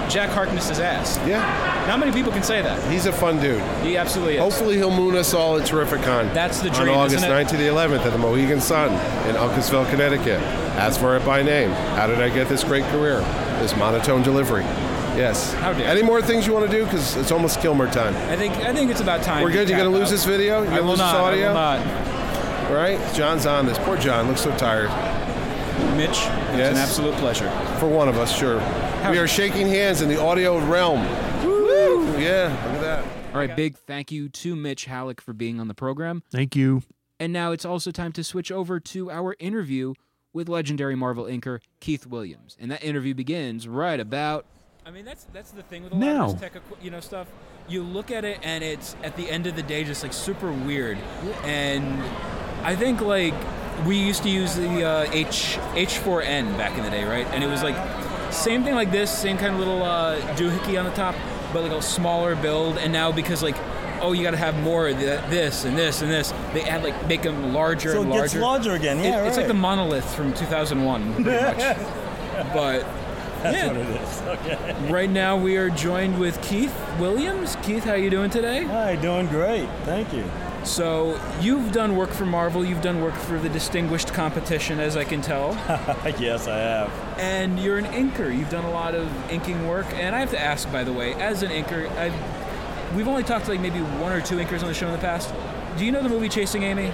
[0.08, 1.18] Jack Harkness's ass.
[1.26, 1.84] yeah.
[1.88, 2.80] Not many people can say that.
[2.90, 3.60] He's a fun dude.
[3.82, 4.40] He absolutely is.
[4.40, 6.32] Hopefully he'll moon us all at Terrificon.
[6.34, 7.32] That's the On dream, August isn't it?
[7.32, 8.92] 9th to the 11th at the Mohegan Sun
[9.28, 10.40] in Uncasville, Connecticut.
[10.76, 11.70] Ask for it by name.
[11.96, 13.20] How did I get this great career?
[13.60, 14.62] This monotone delivery.
[15.16, 15.54] Yes.
[15.54, 16.84] How dare Any more things you want to do?
[16.84, 18.14] Because it's almost Kilmer time.
[18.30, 19.42] I think I think it's about time.
[19.42, 19.68] We're good.
[19.68, 20.62] You're going to lose this video?
[20.62, 21.12] You're I to lose not.
[21.12, 21.46] this audio?
[21.54, 22.15] I will not.
[22.70, 22.98] Right?
[23.14, 23.78] John's on this.
[23.78, 24.28] Poor John.
[24.28, 24.88] Looks so tired.
[25.96, 26.70] Mitch, it's Yes.
[26.72, 27.48] an absolute pleasure.
[27.78, 28.56] For one of us, sure.
[29.10, 31.00] We are shaking hands in the audio realm.
[31.44, 32.18] Woo!
[32.18, 33.04] Yeah, look at that.
[33.32, 36.22] All right, big thank you to Mitch Hallock for being on the program.
[36.32, 36.82] Thank you.
[37.20, 39.94] And now it's also time to switch over to our interview
[40.32, 42.56] with legendary Marvel inker Keith Williams.
[42.60, 44.44] And that interview begins right about
[44.84, 46.24] I mean, that's that's the thing with a lot Now.
[46.26, 47.26] of this tech, you know, stuff.
[47.68, 50.52] You look at it, and it's at the end of the day just like super
[50.52, 50.98] weird.
[51.42, 52.00] And
[52.64, 53.34] I think like
[53.86, 57.26] we used to use the uh, H H4n back in the day, right?
[57.34, 57.74] And it was like
[58.32, 61.14] same thing like this, same kind of little uh, doohickey on the top,
[61.52, 62.78] but like a smaller build.
[62.78, 63.56] And now because like
[64.02, 66.84] oh, you got to have more of th- this and this and this, they add
[66.84, 68.22] like make them larger So and it larger.
[68.24, 68.98] gets larger again.
[69.00, 71.76] It- Yeah, It's like the monolith from 2001, pretty much.
[72.52, 72.84] But
[73.52, 73.66] That's yeah.
[73.68, 74.22] what it is.
[74.26, 74.90] Okay.
[74.92, 77.56] Right now we are joined with Keith Williams.
[77.62, 78.64] Keith, how are you doing today?
[78.64, 79.68] Hi, doing great.
[79.84, 80.24] Thank you.
[80.64, 85.04] So you've done work for Marvel, you've done work for the distinguished competition, as I
[85.04, 85.52] can tell,
[86.18, 86.92] yes, I have.
[87.18, 88.36] and you're an inker.
[88.36, 91.14] You've done a lot of inking work, and I have to ask, by the way,
[91.14, 94.66] as an inker, I've, we've only talked to like maybe one or two inkers on
[94.66, 95.32] the show in the past.
[95.78, 96.92] Do you know the movie Chasing Amy?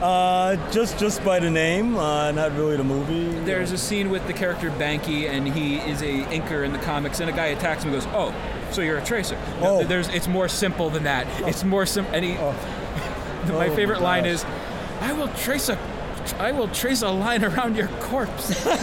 [0.00, 3.30] Uh, just just by the name, uh, not really the movie.
[3.44, 7.18] There's a scene with the character Banky, and he is a inker in the comics,
[7.20, 8.32] and a guy attacks him and goes, "Oh,
[8.70, 9.84] so you're a tracer?" No, Oh.
[9.84, 11.26] there's it's more simple than that.
[11.48, 12.14] It's more simple.
[12.14, 12.34] And he,
[13.52, 14.44] my Oh, favorite line is,
[15.00, 15.76] "I will trace a,
[16.38, 18.66] I will trace a line around your corpse."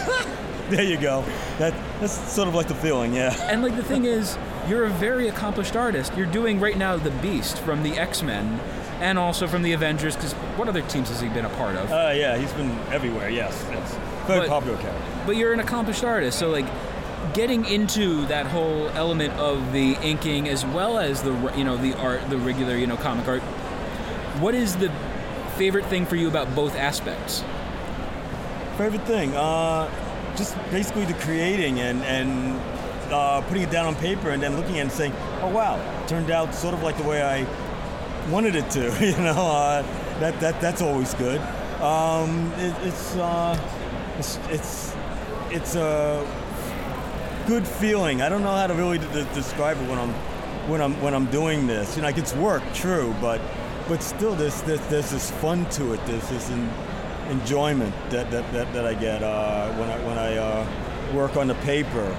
[0.67, 1.23] There you go.
[1.59, 3.35] That that's sort of like the feeling, yeah.
[3.51, 4.35] and like the thing is,
[4.67, 6.17] you're a very accomplished artist.
[6.17, 8.59] You're doing right now the Beast from the X Men,
[8.99, 10.15] and also from the Avengers.
[10.15, 11.91] Because what other teams has he been a part of?
[11.91, 13.29] Uh, yeah, he's been everywhere.
[13.29, 13.95] Yes, yes.
[14.27, 15.01] Very But- popular character.
[15.25, 16.65] but you're an accomplished artist so like
[17.33, 21.93] getting into that whole element of the inking as well as the you know the
[21.95, 23.41] art the regular you know comic art
[24.41, 24.91] what is the
[25.57, 27.43] favorite thing for you about both aspects
[28.77, 29.89] Favorite thing, uh,
[30.35, 32.59] just basically the creating and and
[33.13, 35.79] uh, putting it down on paper and then looking at it and saying, oh wow,
[36.07, 37.45] turned out sort of like the way I
[38.29, 38.85] wanted it to.
[39.05, 39.81] You know, uh,
[40.19, 41.39] that that that's always good.
[41.81, 43.57] Um, it, it's, uh,
[44.17, 44.95] it's it's
[45.51, 46.25] it's a
[47.47, 48.21] good feeling.
[48.21, 50.13] I don't know how to really d- d- describe it when I'm
[50.69, 51.95] when I'm when I'm doing this.
[51.95, 53.41] You know, like it's work, true, but
[53.87, 55.99] but still, there's there's, there's this fun to it.
[56.05, 56.71] There's this en-
[57.29, 61.47] enjoyment that, that, that, that I get uh, when I when I uh, work on
[61.47, 62.15] the paper.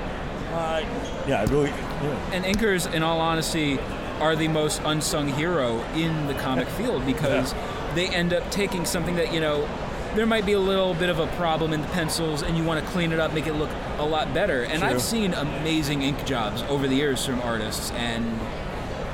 [0.53, 0.83] Uh,
[1.27, 1.71] yeah, I really.
[1.71, 2.31] Yeah.
[2.33, 3.79] and inkers in all honesty
[4.21, 7.55] are the most unsung hero in the comic field because
[7.95, 9.69] they end up taking something that you know
[10.15, 12.83] there might be a little bit of a problem in the pencils and you want
[12.83, 14.89] to clean it up make it look a lot better and True.
[14.91, 18.25] i've seen amazing ink jobs over the years from artists and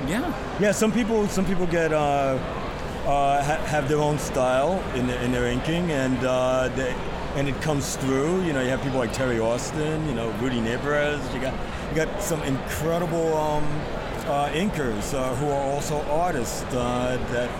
[0.08, 2.38] yeah Yeah, some people some people get uh,
[3.06, 6.94] uh, ha- have their own style in their, in their inking, and uh, they,
[7.34, 8.42] and it comes through.
[8.44, 11.20] You know, you have people like Terry Austin, you know, Rudy Nebres.
[11.34, 11.54] You got
[11.90, 13.64] you got some incredible um,
[14.24, 17.50] inkers uh, who are also artists uh, that.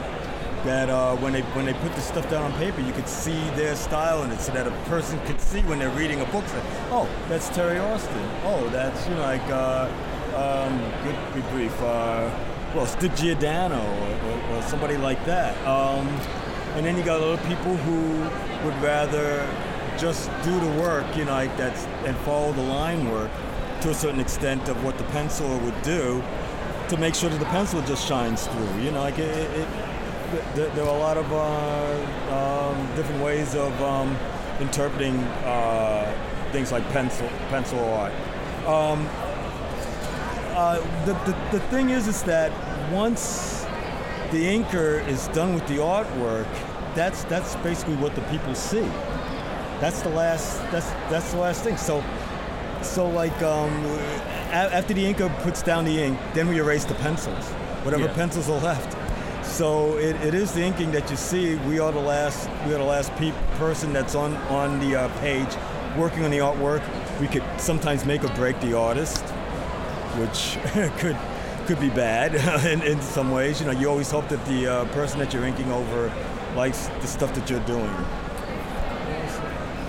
[0.62, 3.50] That uh, when they when they put the stuff down on paper, you could see
[3.56, 6.46] their style in it, so that a person could see when they're reading a book.
[6.46, 8.30] Say, "Oh, that's Terry Austin.
[8.44, 9.90] Oh, that's you know like uh,
[10.36, 11.82] um, good, good brief.
[11.82, 12.30] Uh,
[12.74, 15.56] well, Dick Giordano or, or, or somebody like that.
[15.66, 16.06] Um,
[16.74, 18.20] and then you got other people who
[18.64, 19.46] would rather
[19.98, 23.30] just do the work, you know, like that's and follow the line work
[23.82, 26.22] to a certain extent of what the penciler would do
[26.92, 28.82] to make sure that the pencil just shines through.
[28.82, 29.28] You know, like it.
[29.28, 29.68] it, it
[30.54, 34.16] there, are a lot of uh, um, different ways of um,
[34.60, 36.10] interpreting uh,
[36.52, 38.12] things like pencil pencil art.
[38.66, 39.08] Um,
[40.54, 42.52] uh, the, the, the thing is, is that
[42.92, 43.64] once
[44.30, 46.48] the inker is done with the artwork,
[46.94, 48.88] that's that's basically what the people see.
[49.80, 50.60] That's the last.
[50.70, 51.78] That's that's the last thing.
[51.78, 52.04] So,
[52.84, 53.70] so like um,
[54.50, 57.44] a- after the inker puts down the ink, then we erase the pencils,
[57.84, 58.14] whatever Yeah.
[58.14, 58.96] pencils are left.
[59.46, 61.56] So it, it is the inking that you see.
[61.56, 62.48] We are the last.
[62.66, 65.48] We are the last pe- person that's on on the uh, page,
[65.96, 66.82] working on the artwork.
[67.20, 69.22] We could sometimes make or break the artist
[70.18, 70.58] which
[70.98, 71.16] could
[71.66, 72.34] could be bad
[72.66, 73.60] in, in some ways.
[73.60, 76.12] You know, you always hope that the uh, person that you're inking over
[76.56, 77.94] likes the stuff that you're doing.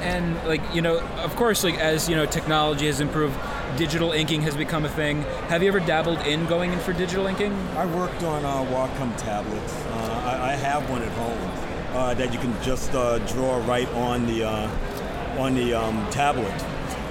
[0.03, 3.37] And like you know of course like as you know technology has improved
[3.77, 7.25] digital inking has become a thing have you ever dabbled in going in for digital
[7.25, 9.73] inking I worked on uh, Wacom tablets.
[9.73, 13.87] Uh, I, I have one at home uh, that you can just uh, draw right
[13.89, 16.53] on the uh, on the um, tablet,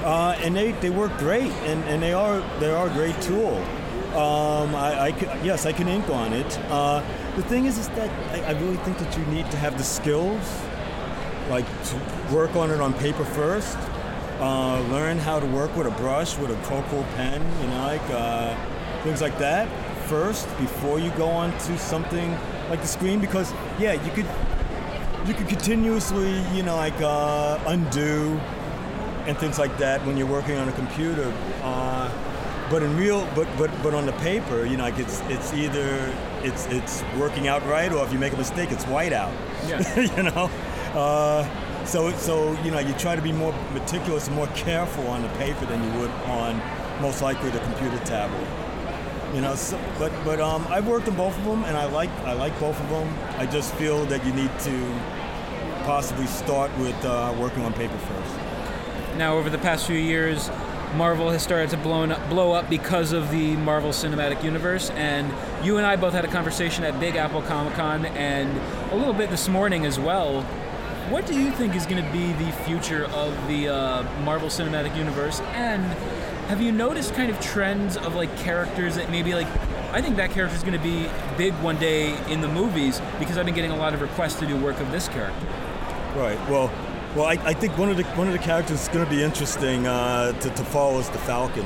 [0.05, 3.57] uh, and they, they work great, and, and they are they are a great tool.
[4.15, 6.49] Um, I, I yes, I can ink on it.
[7.37, 9.85] The thing is, is that I, I really think that you need to have the
[9.85, 10.43] skills,
[11.49, 13.77] like to work on it on paper first.
[14.41, 18.11] Uh, learn how to work with a brush, with a Coco pen, you know, like
[18.11, 18.57] uh,
[19.05, 19.69] things like that
[20.09, 22.33] first before you go on to something
[22.69, 23.21] like the screen.
[23.21, 24.27] Because yeah, you could
[25.27, 28.39] you could continuously, you know, like uh, undo
[29.27, 31.33] and things like that when you're working on a computer.
[31.63, 32.11] Uh,
[32.71, 36.13] but in real, but but but on the paper, you know, like it's it's either
[36.43, 39.33] it's it's working out right, or if you make a mistake, it's white out.
[39.69, 40.01] Yeah.
[40.17, 40.51] you know.
[40.95, 45.23] Uh, so so you know, you try to be more meticulous and more careful on
[45.23, 46.61] the paper than you would on
[47.01, 48.47] most likely the computer tablet.
[49.35, 52.11] You know, so, but but um, I've worked on both of them, and I like
[52.25, 53.09] I like both of them.
[53.39, 55.01] I just feel that you need to
[55.85, 59.17] possibly start with uh, working on paper first.
[59.17, 60.49] now over the past few years
[60.95, 65.33] marvel has started to blown up, blow up because of the marvel cinematic universe and
[65.65, 68.61] you and i both had a conversation at big apple comic-con and
[68.93, 70.47] a little bit this morning as well
[71.11, 74.97] what do you think is going to be the future of the uh, marvel cinematic
[74.97, 75.83] universe and
[76.49, 79.47] have you noticed kind of trends of like characters that maybe like
[79.93, 83.37] i think that character is going to be big one day in the movies because
[83.39, 85.47] i've been getting a lot of requests to do work of this character
[86.15, 86.39] Right.
[86.51, 86.71] Well,
[87.17, 89.23] well, I, I think one of the one of the characters is going to be
[89.23, 91.65] interesting uh, to, to follow is the Falcon,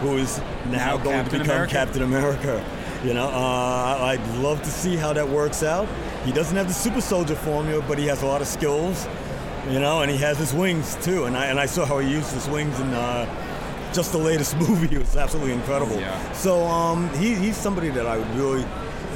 [0.00, 1.72] who is now, Now going Captain to become America.
[1.72, 2.64] Captain America.
[3.02, 5.88] You know, uh, I'd love to see how that works out.
[6.24, 9.06] He doesn't have the super soldier formula, but he has a lot of skills.
[9.70, 11.24] You know, and he has his wings too.
[11.26, 14.56] And I and I saw how he used his wings in uh, just the latest
[14.68, 15.96] movie It was absolutely incredible.
[16.00, 16.32] Yeah.
[16.32, 18.64] So um, he, he's somebody that I would really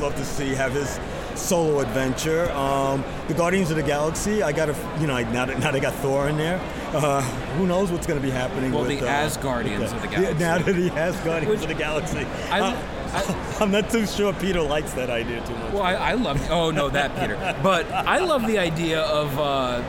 [0.01, 1.01] love to see have his
[1.35, 2.51] solo adventure.
[2.53, 5.81] Um, the Guardians of the Galaxy, I got to, you know, now that, now they
[5.81, 6.61] got Thor in there.
[6.95, 7.21] Uh,
[7.59, 10.09] who knows what's going to be happening Well, with the uh, Asgardians with of the
[10.09, 10.35] Galaxy.
[10.39, 12.19] now that he has Guardians Which- of the Galaxy.
[12.51, 12.77] I- Uh,
[13.61, 15.73] I'm not too sure Peter likes that idea too much.
[15.73, 16.41] Well, I, I love.
[16.51, 17.37] Oh no, that Peter.
[17.63, 19.83] But I love the idea of uh,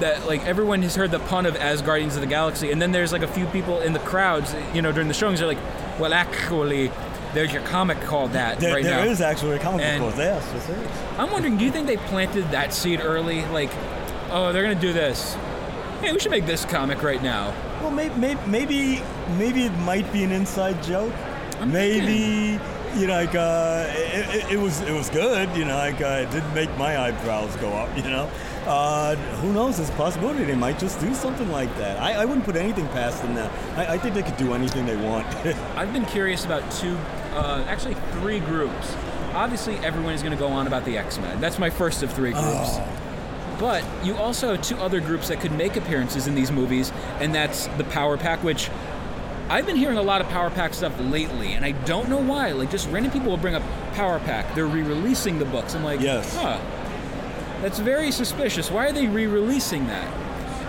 [0.00, 0.26] that.
[0.26, 3.12] Like everyone has heard the pun of as Guardians of the Galaxy, and then there's
[3.12, 5.58] like a few people in the crowds, you know, during the showings, they're like,
[5.98, 6.90] "Well, actually,
[7.34, 10.14] there's your comic called that there, right there now." is actually a comic And- book.
[10.16, 11.18] Yes, yes.
[11.18, 13.44] I'm wondering, do you think they planted that seed early?
[13.46, 13.70] Like,
[14.30, 15.36] oh, they're gonna do this.
[16.00, 17.52] Hey, we should make this comic right now.
[17.82, 19.02] Well, maybe, maybe, maybe,
[19.36, 21.12] maybe it might be an inside joke.
[21.66, 22.60] Maybe,
[22.96, 25.54] you know, like uh, it, it, it was, it was good.
[25.56, 27.96] You know, like uh, it didn't make my eyebrows go up.
[27.96, 28.30] You know,
[28.66, 29.76] uh, who knows?
[29.76, 32.00] There's a possibility they might just do something like that.
[32.00, 33.50] I, I wouldn't put anything past them now.
[33.76, 35.26] I, I think they could do anything they want.
[35.76, 36.96] I've been curious about two,
[37.32, 38.94] uh, actually three groups.
[39.32, 41.40] Obviously, everyone is going to go on about the X Men.
[41.40, 42.78] That's my first of three groups.
[43.60, 47.34] But you also have two other groups that could make appearances in these movies, and
[47.34, 48.70] that's the Power Pack, which
[49.50, 52.52] I've been hearing a lot of Power Pack stuff lately, and I don't know why.
[52.52, 54.54] Like, just random people will bring up Power Pack.
[54.54, 55.74] They're re releasing the books.
[55.74, 56.36] I'm like, Yes.
[56.36, 56.60] huh.
[57.60, 58.70] That's very suspicious.
[58.70, 60.06] Why are they re releasing that?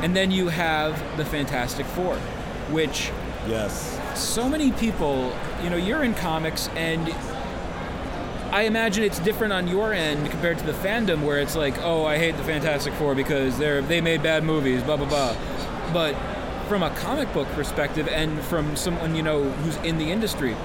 [0.03, 2.15] And then you have the Fantastic Four,
[2.71, 3.11] which
[3.47, 3.99] yes.
[4.19, 5.31] so many people,
[5.63, 7.07] you know, you're in comics and
[8.51, 12.03] I imagine it's different on your end compared to the fandom where it's like, oh,
[12.03, 15.35] I hate the Fantastic Four because they're they made bad movies, blah blah blah.
[15.93, 16.15] But
[16.71, 20.55] from a comic book perspective and from someone you know who's in the industry,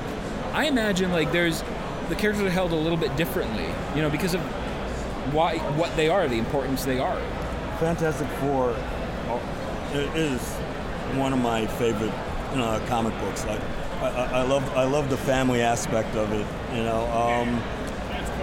[0.53, 1.65] I imagine like there's
[2.09, 4.41] the characters are held a little bit differently, you know, because of
[5.35, 7.21] why what they are, the importance they are.
[7.81, 9.41] Fantastic Four uh,
[10.15, 10.41] is
[11.19, 12.13] one of my favorite
[12.55, 13.45] uh, comic books.
[13.45, 13.57] I,
[14.01, 16.47] I, I love I love the family aspect of it.
[16.73, 17.61] You know, um,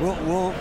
[0.01, 0.55] we'll we'll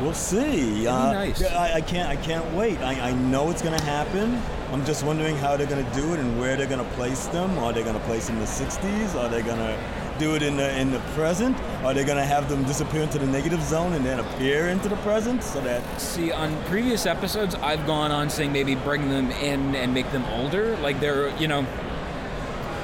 [0.00, 0.86] we'll see.
[0.86, 1.44] Uh, nice.
[1.44, 2.78] I, I can't I can't wait.
[2.78, 4.42] I, I know it's going to happen.
[4.72, 7.26] I'm just wondering how they're going to do it and where they're going to place
[7.26, 7.56] them.
[7.60, 9.14] Are they going to place them in the 60s?
[9.14, 9.78] Are they going to
[10.18, 11.56] do it in the in the present?
[11.84, 14.88] Are they going to have them disappear into the negative zone and then appear into
[14.88, 19.30] the present so that See, on previous episodes, I've gone on saying maybe bring them
[19.30, 20.76] in and make them older.
[20.78, 21.64] Like they're, you know,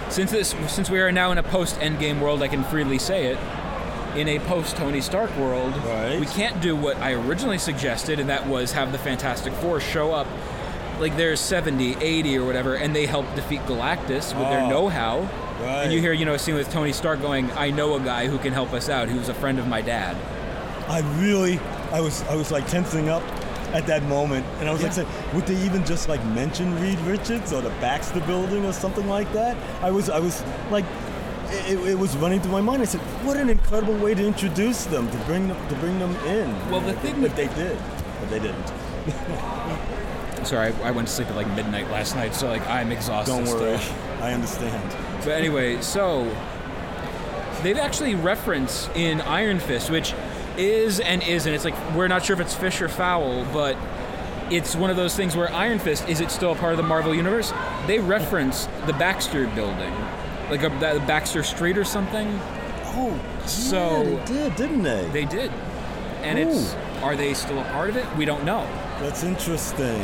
[0.09, 3.27] since this, since we are now in a post Endgame world, I can freely say
[3.27, 3.39] it.
[4.17, 6.21] In a post Tony Stark world, Right.
[6.21, 10.13] we can't do what I originally suggested, and that was have the Fantastic Four show
[10.13, 10.27] up.
[11.03, 14.71] Like they're 70, 80 or whatever, and they help defeat Galactus with their Oh.
[14.71, 15.19] know-how.
[15.61, 15.83] Right.
[15.85, 18.29] And you hear, you know, a scene with Tony Stark going, "I know a guy
[18.29, 20.17] who can help us out, who's a friend of my dad."
[20.89, 21.61] I really,
[21.93, 23.23] I was, I was like tensing up
[23.73, 26.99] at that moment, and I was like, saying, would they even just like mention Reed
[27.01, 29.57] Richards or the Baxter Building or something like that?
[29.83, 30.85] I was, I was like,
[31.69, 32.81] it, it was running through my mind.
[32.83, 36.15] I said, what an incredible way to introduce them, to bring them, to bring them
[36.27, 36.71] in.
[36.71, 37.77] Well, the thing if they did,
[38.21, 38.73] but they didn't.
[40.47, 43.33] Sorry, I, I went to sleep at like midnight last night, so like I'm exhausted.
[43.33, 43.97] Don't worry, still.
[44.21, 44.97] I understand.
[45.21, 46.25] But anyway, so
[47.63, 50.15] they've actually referenced in Iron Fist, which
[50.57, 51.53] is and isn't.
[51.53, 53.77] It's like we're not sure if it's fish or fowl, but
[54.51, 56.83] it's one of those things where Iron Fist is it still a part of the
[56.83, 57.53] Marvel universe?
[57.87, 59.95] They reference the Baxter building,
[60.51, 62.29] like a, the Baxter Street or something.
[62.95, 65.09] Oh, So- yeah, they did, didn't they?
[65.13, 65.51] They did,
[66.23, 68.07] and it's are they still a part of it?
[68.17, 68.69] We don't know.
[69.03, 70.01] That's interesting.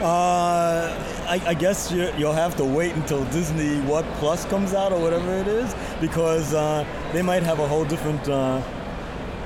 [0.00, 4.92] Uh, I, I guess you, you'll have to wait until Disney What Plus comes out
[4.92, 8.60] or whatever it is, because uh, they might have a whole different uh,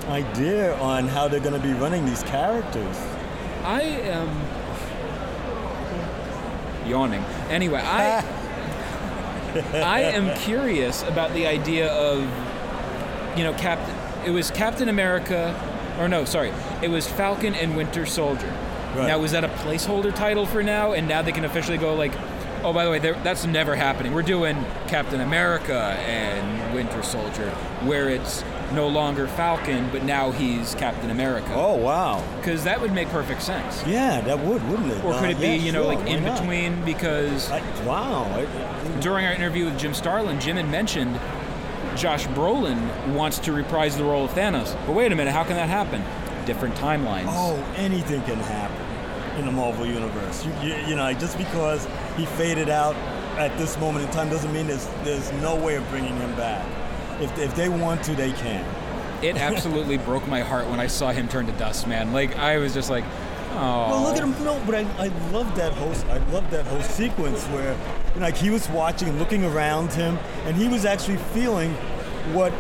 [0.09, 2.97] idea on how they're going to be running these characters.
[3.65, 4.29] I am
[6.89, 7.23] yawning.
[7.51, 8.25] Anyway, I
[9.75, 12.21] I am curious about the idea of
[13.37, 13.95] you know Captain.
[14.25, 15.55] It was Captain America,
[15.99, 16.53] or no, sorry,
[16.83, 18.53] it was Falcon and Winter Soldier.
[19.01, 19.09] Right.
[19.09, 22.13] Now was that a placeholder title for now, and now they can officially go like,
[22.63, 24.13] oh by the way, that's never happening.
[24.15, 24.57] We're doing
[24.89, 25.75] Captain America
[26.07, 27.51] and Winter Soldier,
[27.85, 31.53] where it's no longer Falcon, but now he's Captain America.
[31.55, 32.23] Oh wow!
[32.37, 33.85] Because that would make perfect sense.
[33.87, 35.05] Yeah, that would, wouldn't it?
[35.05, 36.39] Or could Uh, it be, yeah, you know, sure, like in not?
[36.39, 36.85] between?
[36.85, 38.25] Because I, wow!
[38.33, 38.47] I-
[39.01, 41.19] during our interview with Jim Starlin, Jim had mentioned
[41.97, 42.79] Josh Brolin
[43.15, 44.77] wants to reprise the role of Thanos.
[44.87, 46.05] But wait a minute, how can that happen?
[46.47, 47.25] Different timelines.
[47.29, 48.80] Oh, anything can happen
[49.41, 50.45] in the Marvel universe.
[50.45, 52.95] You, you, you know, just because he faded out
[53.39, 56.65] at this moment in time doesn't mean there's there's no way of bringing him back.
[57.21, 58.65] If, if they want to, they can.
[59.23, 62.13] It absolutely broke my heart when I saw him turn to dust, man.
[62.13, 63.05] Like I was just like,
[63.53, 63.91] Oh.
[63.91, 64.45] Well, look at him.
[64.45, 67.77] No, but I, I love that whole I love that whole sequence where
[68.17, 71.75] like he was watching, and looking around him, and he was actually feeling
[72.33, 72.53] what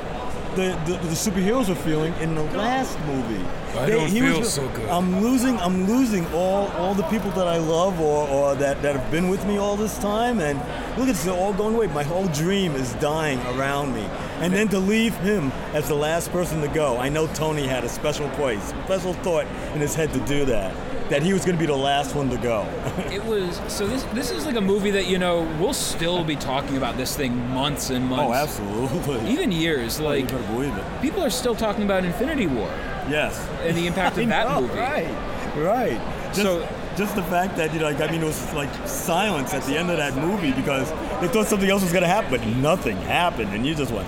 [0.56, 3.44] the, the, the superheroes were feeling in the last movie.
[3.78, 4.88] I They- don't feel was- so good.
[4.88, 8.96] I'm losing I'm losing all all the people that I love or, or that, that
[8.96, 10.58] have been with me all this time and
[10.98, 11.86] look it's all going away.
[11.88, 14.02] My whole dream is dying around me.
[14.40, 16.96] And then to leave him as the last person to go.
[16.98, 20.74] I know Tony had a special place, special thought in his head to do that.
[21.10, 22.62] That he was gonna be the last one to go.
[23.10, 23.86] It was so.
[23.86, 27.16] This this is like a movie that you know we'll still be talking about this
[27.16, 28.30] thing months and oh, months.
[28.30, 29.30] oh, absolutely.
[29.32, 29.98] Even years.
[29.98, 30.84] Oh, you Like better believe it.
[31.02, 32.68] people are still talking about Infinity War
[33.08, 33.36] Yes.
[33.62, 34.74] and the impact of that know, movie.
[34.78, 35.10] Right,
[35.56, 36.00] right.
[36.32, 39.52] Just, So- just the fact that you know, like I mean, it was like silence
[39.52, 40.90] at the end of that movie because
[41.20, 44.06] they thought something else was gonna happen, but nothing happened, and you just went,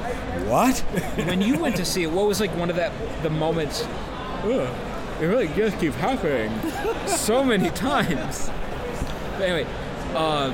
[0.48, 0.78] "What?"
[1.26, 2.92] when you went to see it, what was like one of that
[3.24, 3.84] the moments?
[4.44, 4.68] Ugh,
[5.22, 6.50] it really just keeps happening
[7.06, 8.50] so many times.
[9.38, 9.70] But anyway,
[10.14, 10.52] uh,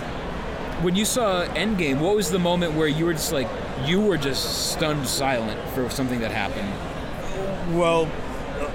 [0.83, 3.49] when you saw Endgame, what was the moment where you were just like
[3.87, 6.69] you were just stunned silent for something that happened?
[7.79, 8.11] well,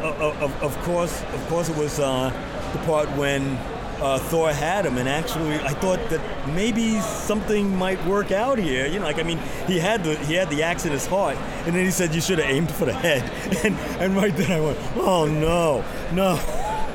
[0.02, 2.30] uh, of, of course, of course, it was uh,
[2.74, 3.58] the part when.
[4.02, 8.86] Uh, Thor had him, and actually, I thought that maybe something might work out here.
[8.88, 11.38] You know, like I mean, he had the he had the axe in his heart,
[11.66, 13.24] and then he said you should have aimed for the head,
[13.64, 16.36] and and right then I went, oh no, no,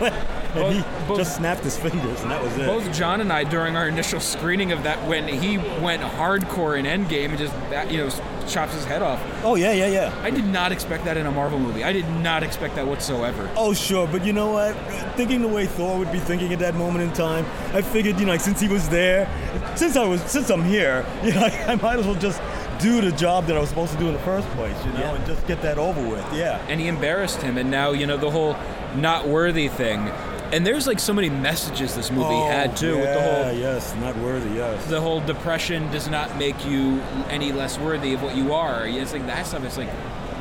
[0.55, 2.67] and he Both- just snapped his fingers, and that was it.
[2.67, 6.85] Both John and I, during our initial screening of that, when he went hardcore in
[6.87, 7.55] Endgame and just
[7.91, 8.11] you know
[8.49, 10.21] chops his head off, oh yeah, yeah, yeah.
[10.23, 11.85] I did not expect that in a Marvel movie.
[11.85, 13.49] I did not expect that whatsoever.
[13.57, 14.75] Oh sure, but you know what?
[15.17, 17.45] Thinking the way Thor would be thinking at that moment in time,
[17.75, 19.29] I figured, you know, like, since he was there,
[19.77, 22.41] since I was, since I'm here, you know, I might as well just
[22.81, 25.01] do the job that I was supposed to do in the first place, you know,
[25.01, 25.15] Yeah.
[25.17, 26.25] and just get that over with.
[26.33, 26.65] Yeah.
[26.69, 28.57] and he embarrassed him and now you know the whole
[28.95, 30.07] not worthy thing
[30.53, 33.59] and there's like so many messages this movie oh, had too yeah, with the whole
[33.59, 34.55] yes, not worthy.
[34.57, 34.87] Yes.
[34.87, 39.13] the whole depression does not make you any less worthy of what you are it's
[39.13, 39.91] like that stuff it's like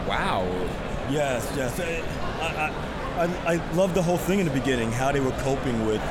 [0.07, 0.45] wow
[1.09, 1.79] Yes, yes.
[1.79, 2.73] I,
[3.17, 6.01] I, I, I love the whole thing in the beginning, how they were coping with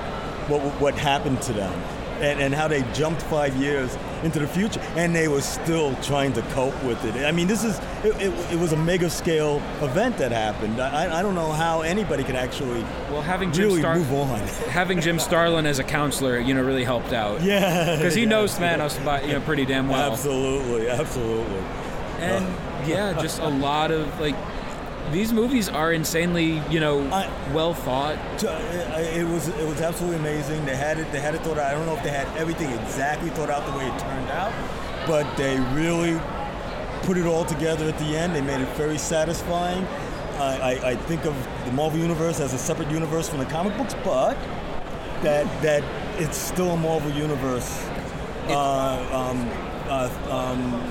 [0.49, 1.73] what what happened to them,
[2.21, 6.33] and, and how they jumped five years into the future, and they were still trying
[6.35, 7.25] to cope with it.
[7.25, 10.81] I mean, this is it, it, it was a mega scale event that happened.
[10.81, 14.39] I, I don't know how anybody could actually well having Jim really Star- move on.
[14.71, 18.29] having Jim Starlin as a counselor you know really helped out yeah, because he yeah,
[18.29, 21.65] knows Thanos by, you know pretty damn well Absolutely, absolutely.
[22.19, 22.47] and
[22.89, 24.37] yeah just a lot of like
[25.13, 29.81] these movies are insanely you know I- well thought T- uh, It was it was
[29.81, 30.65] absolutely amazing.
[30.65, 31.67] They had it they had it thought out.
[31.67, 34.53] I don't know if they had everything exactly thought out the way it turned out,
[35.07, 36.19] but they really
[37.03, 38.35] put it all together at the end.
[38.35, 39.87] They made it very satisfying.
[40.39, 41.35] I, I, I think of
[41.65, 44.37] the Marvel universe as a separate universe from the comic books, but
[45.23, 45.83] that that
[46.21, 47.71] it's still a Marvel universe
[48.49, 49.49] uh, um,
[49.89, 50.83] uh, um,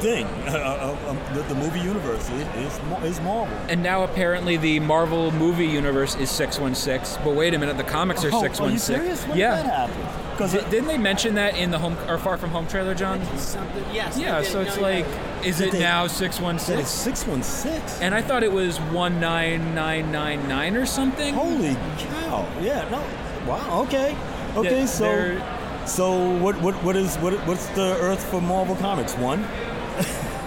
[0.00, 0.26] thing.
[0.46, 0.58] Uh,
[1.06, 3.54] uh, um, the, the movie universe is, is, Marvel.
[3.68, 7.22] And now apparently the Marvel movie universe is 616.
[7.24, 8.64] But wait a minute, the comics are Oh, 616.
[8.64, 9.26] Are you serious?
[9.28, 9.56] When yeah.
[9.56, 10.30] did that happen?
[10.32, 13.20] Because Di- didn't they mention that in the home or Far From Home trailer, John?
[13.38, 14.16] Something, yes.
[14.18, 15.42] Yeah, so it's No, like, yeah.
[15.42, 16.84] is Did it they- now That is 616?
[16.86, 18.02] 616.
[18.02, 21.34] And I thought it was 19999 or something.
[21.34, 22.46] Holy cow.
[22.60, 23.02] Yeah, no.
[23.50, 24.16] Wow, okay.
[24.56, 25.42] Okay, Yeah, so
[25.86, 29.14] so what what what is what what's the Earth for Marvel Comics?
[29.14, 29.44] One?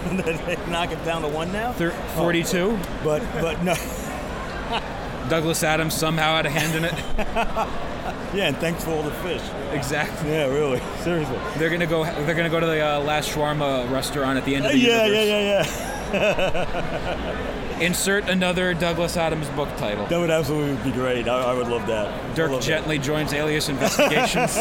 [0.24, 1.72] they knock it down to one now?
[1.72, 2.78] Thir- 42.
[3.04, 3.74] But but no.
[5.28, 7.68] Douglas Adams somehow had a hand in it.
[8.32, 9.42] Yeah, and thanks for all the fish.
[9.72, 10.30] exactly.
[10.30, 10.80] Yeah, really.
[11.00, 11.36] Seriously.
[11.56, 12.04] They're gonna go.
[12.04, 15.04] They're gonna go to the uh, last shawarma restaurant at the end of the Yeah,
[15.06, 15.68] universe.
[16.12, 17.78] yeah, yeah, yeah.
[17.80, 20.06] Insert another Douglas Adams book title.
[20.06, 21.26] That would absolutely be great.
[21.28, 22.36] I, I would love that.
[22.36, 22.66] Dirk love that.
[22.66, 24.56] gently joins Alias Investigations.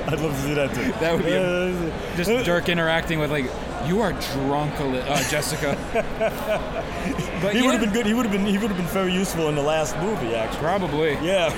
[0.06, 0.92] I'd love to see that too.
[1.00, 2.16] That would be a- Yeah.
[2.16, 3.46] Just Dirk interacting with like,
[3.86, 5.76] you are drunk, Ali- uh, Jessica.
[7.42, 8.06] but He yeah, would have been good.
[8.06, 8.46] He would have been.
[8.46, 10.58] He would have been very useful in the last movie, actually.
[10.60, 11.10] probably.
[11.22, 11.50] Yeah.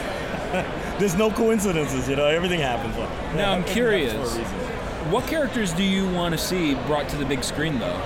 [0.98, 2.26] There's no coincidences, you know.
[2.26, 2.96] Everything happens.
[3.36, 4.12] Now, I'm curious.
[4.12, 5.10] for a reason.
[5.10, 8.00] What characters do you want to see brought to the big screen though?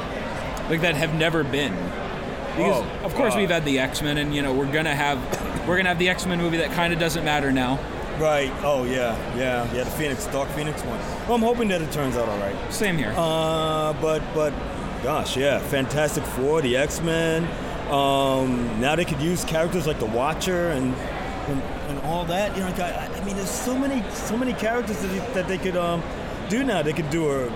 [0.68, 1.72] Like that have never been.
[2.56, 4.94] Because Oh, of course uh, we've had the X Men, and you know we're gonna
[4.94, 5.18] have
[5.66, 7.78] we're gonna have the X Men movie that kind of doesn't matter now.
[8.22, 8.52] Right.
[8.62, 9.82] Oh yeah, yeah, yeah.
[9.82, 11.00] The Phoenix, Dark Phoenix one.
[11.26, 12.72] Well, I'm hoping that it turns out all right.
[12.72, 13.12] Same here.
[13.16, 14.54] Uh, but but,
[15.02, 17.42] gosh, yeah, Fantastic Four, the X Men.
[17.90, 20.94] Um, now they could use characters like the Watcher and
[21.48, 22.54] and, and all that.
[22.54, 25.48] You know, like I, I mean, there's so many so many characters that they, that
[25.48, 26.00] they could um
[26.48, 26.80] do now.
[26.80, 27.50] They could do a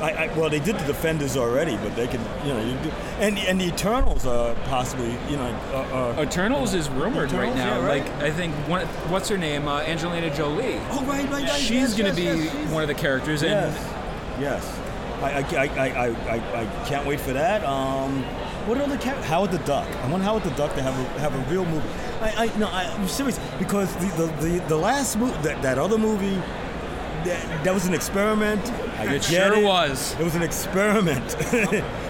[0.00, 2.90] I, I, well, they did the Defenders already, but they can, you know, you do,
[3.18, 7.78] and and the Eternals are possibly, you know, uh, uh, Eternals is rumored right now.
[7.78, 8.04] yeah, right.
[8.04, 9.68] Like I think one, what's her name?
[9.68, 10.80] Uh, Angelina Jolie.
[10.90, 11.50] oh right, right, right.
[11.50, 14.80] She's yes, gonna yes, be yes, one of the characters, and Yes, yes.
[15.22, 17.62] I, I, I, I, I, can't wait for that.
[17.64, 18.22] Um,
[18.66, 19.86] what other char- Howard the Duck?
[19.86, 21.86] I want Howard the Duck to have a have a real movie.
[22.22, 25.78] I, I no, I, I'm serious because the the, the, the last movie, that, that
[25.78, 26.40] other movie,
[27.24, 28.60] that, that was an experiment.
[28.98, 29.64] I It get sure it.
[29.64, 30.14] was.
[30.18, 31.36] It was an experiment.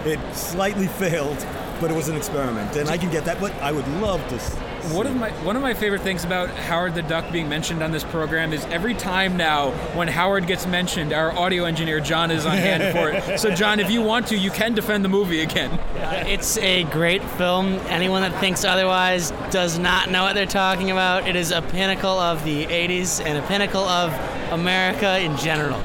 [0.05, 1.37] it slightly failed,
[1.79, 3.39] but it was an experiment, and I can get that.
[3.39, 4.35] But I would love to.
[4.35, 4.53] s-
[4.93, 7.81] One see of my one of my favorite things about Howard the Duck being mentioned
[7.83, 12.31] on this program is every time now when Howard gets mentioned, our audio engineer John
[12.31, 13.39] is on hand for it.
[13.39, 15.71] So John, if you want to, you can defend the movie again.
[15.71, 17.73] Uh, it's a great film.
[17.89, 21.27] Anyone that thinks otherwise does not know what they're talking about.
[21.27, 24.11] It is a pinnacle of the 80s and a pinnacle of
[24.51, 25.81] America in general.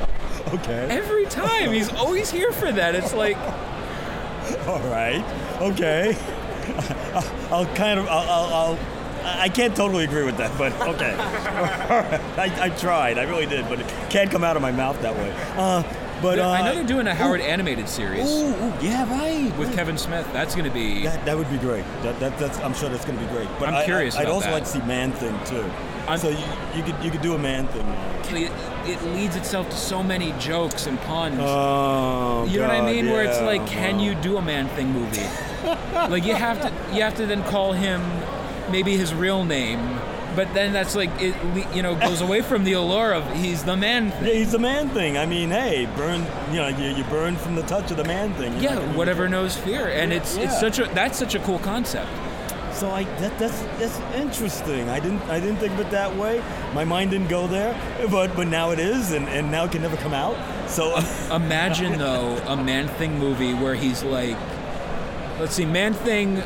[0.49, 0.89] Okay.
[0.91, 2.95] Every time he's always here for that.
[2.95, 3.37] It's like
[4.67, 5.25] All right.
[5.61, 6.17] Okay.
[7.51, 8.07] I'll kind of.
[8.09, 8.29] I'll.
[8.29, 8.79] I'll, I'll
[9.25, 11.17] I can't totally agree with that, but okay.
[12.41, 13.19] I, I tried.
[13.19, 15.35] I really did, but it can't come out of my mouth that way.
[15.57, 15.83] Uh,
[16.23, 19.57] but uh, I know they're doing a Howard animated series Ooh, ooh, yeah, right.
[19.59, 19.77] with right.
[19.77, 20.33] Kevin Smith.
[20.33, 21.85] That's going to be That, that would be great.
[22.03, 23.49] That, that, that's, I'm sure that's going to be great.
[23.59, 24.55] But I'm I, curious I, would about also that.
[24.55, 25.69] like to see Man Thing too.
[26.09, 26.37] I'm- so you,
[26.77, 27.87] you could you could do a Man Thing.
[28.45, 28.53] it,
[28.87, 31.39] it leads itself to so many jokes and puns.
[31.41, 33.11] Oh, you know what I God, mean?
[33.11, 35.23] Where it's like, can you do a man thing movie?
[35.95, 38.01] like you have to, you have to then call him
[38.71, 39.99] maybe his real name,
[40.37, 41.35] but then that's like it,
[41.75, 44.11] you know, goes away from the allure of he's the man.
[44.13, 44.27] Thing.
[44.27, 45.17] Yeah, he's the man thing.
[45.19, 46.25] I mean, hey, burn.
[46.51, 48.53] You know, you, you burn from the touch of the man thing.
[48.55, 50.61] You're Yeah, gonna whatever knows fear, and it's it's Yeah.
[50.61, 52.09] such a that's such a cool concept.
[52.77, 54.91] So I that, that's that's interesting.
[54.91, 56.43] I didn't I didn't think of it that way.
[56.75, 57.75] My mind didn't go there,
[58.11, 60.37] but but now it is, and, and now it can never come out.
[60.69, 60.95] So
[61.35, 64.37] Imagine though a man thing movie where he's like,
[65.41, 66.43] let's see, man thing.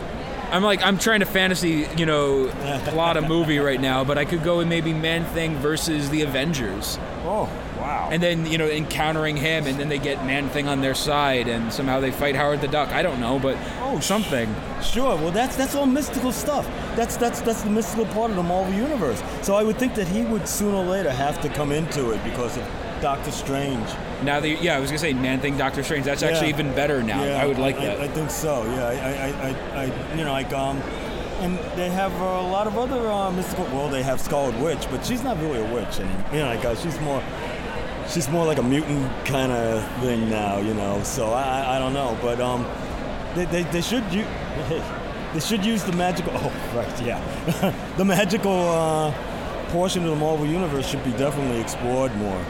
[0.53, 2.49] I'm like I'm trying to fantasy, you know,
[2.87, 6.23] plot a movie right now, but I could go with maybe Man Thing versus the
[6.23, 6.97] Avengers.
[7.25, 7.49] oh
[7.81, 8.09] wow.
[8.13, 11.49] and then you know encountering him and then they get man thing on their side
[11.49, 15.15] and somehow they fight howard the duck i don't know but Oh, something Sure.
[15.17, 16.65] Well, that's that's all mystical stuff.
[16.97, 19.21] That's that's that's the mystical part of the Marvel universe.
[19.43, 22.23] So I would think that he would sooner or later have to come into it
[22.25, 22.65] because of
[23.03, 23.87] Doctor Strange.
[24.23, 26.55] now they yeah i was gonna say man thing doctor strange that's actually Yeah.
[26.61, 28.63] even better now Yeah, i would like I, that I, think so.
[28.65, 28.95] Yeah, I,
[29.27, 30.77] I, I, I, you know, like um,
[31.43, 33.65] and they have a lot of other uh, mystical.
[33.67, 36.65] Well, they have Scarlet Witch, but she's not really a witch, and you know, like
[36.65, 37.23] uh, she's more,
[38.11, 40.59] she's more like a mutant kind of thing now.
[40.59, 42.67] You know, so I, I, don't know, but um,
[43.35, 44.27] they, they, they should use,
[45.35, 46.33] they should use the magical.
[46.43, 47.21] Oh, right, yeah,
[47.97, 49.13] the magical uh,
[49.71, 52.45] portion of the Marvel universe should be definitely explored more.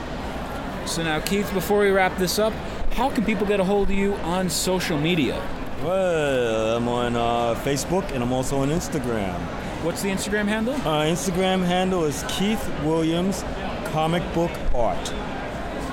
[0.87, 2.53] so now keith before we wrap this up
[2.95, 5.37] how can people get a hold of you on social media
[5.85, 9.39] Well, I'm on uh, Facebook and I'm also on Instagram.
[9.85, 13.45] what's the instagram handle Uh, Instagram handle is Keith Williams
[13.93, 15.13] Comic Book Art.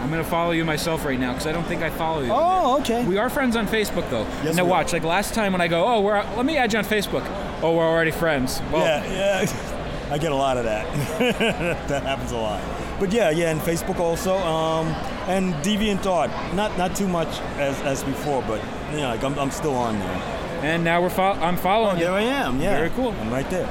[0.07, 2.79] I'm gonna follow you myself right now because i don't think i follow you Oh,
[2.79, 3.05] okay.
[3.05, 4.71] we are friends on facebook though Yes, now we are.
[4.71, 7.25] watch like last time when i go oh we're let me add you on facebook
[7.61, 9.73] oh we're already friends well yeah, yeah.
[10.09, 10.87] I get a lot of that.
[11.89, 12.61] that happens a lot.
[12.97, 14.87] But yeah, yeah, and Facebook also, um,
[15.27, 16.53] and DeviantArt.
[16.53, 17.27] Not not too much
[17.57, 20.21] as, as before, but you know, like I'm, I'm still on there.
[20.63, 22.61] and now we're fo- i'm following you There I am.
[22.61, 22.77] Yeah.
[22.77, 23.11] Very cool.
[23.19, 23.67] I'm right there.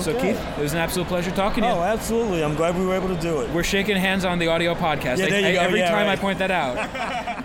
[0.00, 0.32] So Okay.
[0.32, 2.42] keith it was an absolute pleasure talking to you Oh, absolutely.
[2.44, 3.50] I'm glad we were able to do it.
[3.50, 5.18] We're shaking hands on the audio podcast.
[5.18, 5.60] Yeah, I- there you I- go.
[5.60, 7.44] Every Yeah, time I point that out.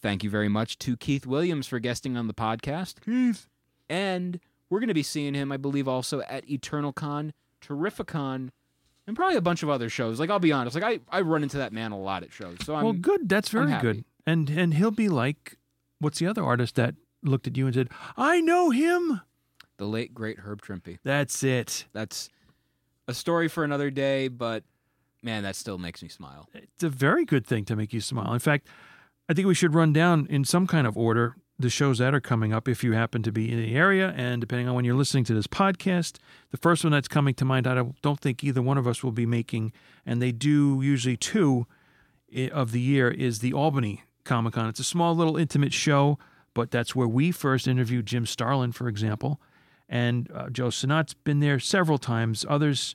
[0.00, 3.00] Thank you very much to Keith Williams for guesting on the podcast.
[3.04, 3.48] Keith.
[3.88, 4.38] And
[4.70, 8.50] we're going to be seeing him, I believe, also at Eternal EternalCon, Terrificon,
[9.06, 10.20] and probably a bunch of other shows.
[10.20, 12.58] Like, I'll be honest, like, I, I run into that man a lot at shows.
[12.64, 12.84] So I'm.
[12.84, 13.28] well, good.
[13.28, 13.82] That's I'm very happy.
[13.86, 14.04] good.
[14.26, 15.56] And and he'll be like,
[16.00, 19.22] what's the other artist that looked at you and said, "I know him."
[19.78, 20.98] The late, great Herb Trimpe.
[21.04, 21.86] That's it.
[21.92, 22.28] That's
[23.06, 24.64] a story for another day, but
[25.22, 26.48] man, that still makes me smile.
[26.54, 28.32] It's a very good thing to make you smile.
[28.32, 28.66] In fact,
[29.28, 32.20] I think we should run down in some kind of order the shows that are
[32.20, 34.94] coming up if you happen to be in the area and depending on when you're
[34.94, 36.18] listening to this podcast.
[36.50, 39.10] The first one that's coming to mind, I don't- think either one of us will
[39.12, 39.72] be making,
[40.06, 41.66] and they do usually two
[42.52, 44.68] of the year, is the Albany Comic Con.
[44.68, 46.18] It's a small little intimate show,
[46.54, 49.40] but that's where we first interviewed Jim Starlin, for example.
[49.88, 52.44] And uh, Joe Sinnott's been there several times.
[52.48, 52.94] Others,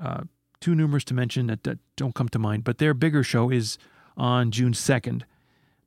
[0.00, 0.22] uh,
[0.60, 2.64] too numerous to mention that, that don't come to mind.
[2.64, 3.78] But their bigger show is
[4.16, 5.22] on June 2nd.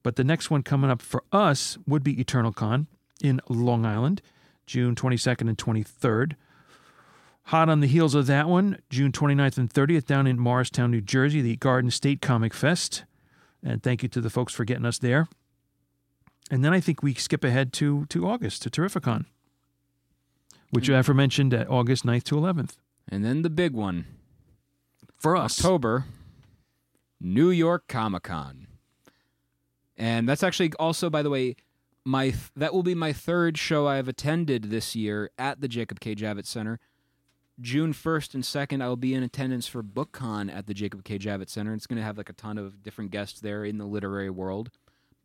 [0.04, 2.88] But the next one coming up for us would be Eternal Con
[3.22, 4.22] in Long Island,
[4.66, 6.36] June 22nd and 23rd.
[7.46, 11.02] Hot on the heels of that one, June 29th and 30th down in Morristown, New
[11.02, 13.06] Jersey, the Garden State Comic Fest.
[13.64, 15.28] And thank you to the folks for getting us there.
[16.52, 19.26] And then I think we skip ahead to to August to Terrificon,
[20.72, 22.78] which you aforementioned at August 9th to 11th.
[23.08, 24.06] And then the big one,
[25.18, 25.60] For us.
[25.60, 26.06] October,
[27.20, 28.68] New York Comic Con.
[29.98, 31.56] And that's actually also, by the way,
[32.06, 35.68] my th- that will be my third show I have attended this year at the
[35.68, 36.16] Jacob K.
[36.16, 36.80] Javits Center.
[37.62, 41.20] June 1st and 2nd, I will be in attendance for BookCon at the Jacob K.
[41.20, 41.74] Javits Center.
[41.74, 44.70] It's going to have like a ton of different guests there in the literary world.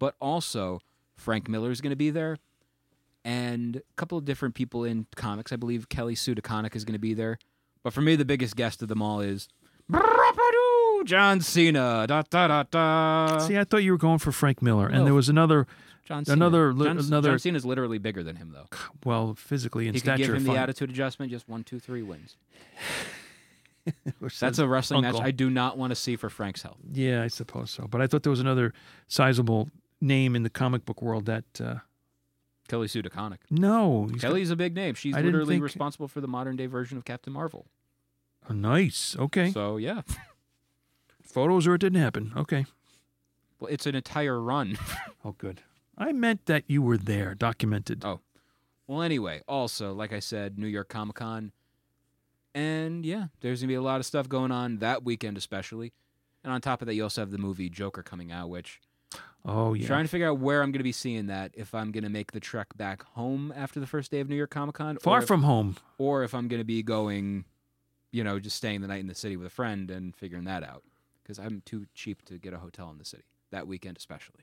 [0.00, 0.80] But also,
[1.16, 2.38] Frank Miller is going to be there.
[3.24, 5.50] And a couple of different people in comics.
[5.52, 7.38] I believe Kelly Sue DeConnick is going to be there.
[7.82, 9.48] But for me, the biggest guest of them all is
[11.04, 12.06] John Cena.
[12.06, 13.38] Da, da, da, da.
[13.38, 15.04] See, I thought you were going for Frank Miller, and No.
[15.04, 15.66] there was another.
[16.06, 16.34] John Cena.
[16.34, 18.66] another li- John, another- John Cena's literally bigger than him, though.
[19.06, 21.30] Well, physically and He could give stature, him the attitude adjustment.
[21.32, 22.36] Just one, two, three wins.
[24.40, 25.16] That's a wrestling match.
[25.20, 26.78] I do not want to see for Frank's health.
[26.92, 27.86] Yeah, I suppose so.
[27.86, 28.72] But I thought there was another
[29.08, 29.70] sizable
[30.00, 31.44] name in the comic book world that.
[31.60, 31.76] Uh,
[32.68, 33.38] Kelly Sue DeConnick.
[33.50, 34.94] no, he's Kelly's a big name.
[34.94, 37.66] She's I didn't literally think- responsible for the modern day version of Captain Marvel.
[38.48, 39.16] oh, nice.
[39.18, 40.02] Okay, So yeah,
[41.22, 42.32] photos or it didn't happen.
[42.36, 42.66] Okay.
[43.60, 44.78] well, it's an entire run.
[45.26, 45.62] Oh, good.
[45.96, 48.04] I meant that you were there, documented.
[48.04, 48.20] Oh.
[48.86, 51.52] Well, anyway, also, like I said, New York Comic Con.
[52.54, 55.94] And yeah, there's going to be a lot of stuff going on that weekend, especially.
[56.42, 58.80] And on top of that, you also have the movie Joker coming out, which
[59.46, 59.86] Oh yeah.
[59.86, 62.10] trying to figure out where I'm going to be seeing that, if I'm going to
[62.10, 64.96] make the trek back home after the first day of New York Comic Con.
[64.98, 65.76] Far if, from home.
[65.98, 67.44] Or if I'm going to be going,
[68.10, 70.62] you know, just staying the night in the city with a friend and figuring that
[70.64, 70.82] out.
[71.22, 74.40] Because I'm too cheap to get a hotel in the city, that weekend especially.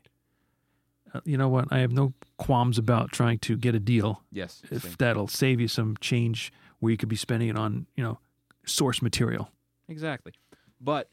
[1.14, 1.66] Uh, you know what?
[1.72, 4.62] I have no qualms about trying to get a deal Yes.
[4.72, 4.96] if same.
[5.00, 8.20] that'll save you some change where you could be spending it on, you know,
[8.66, 9.50] source material.
[9.88, 10.34] Exactly.
[10.80, 11.10] But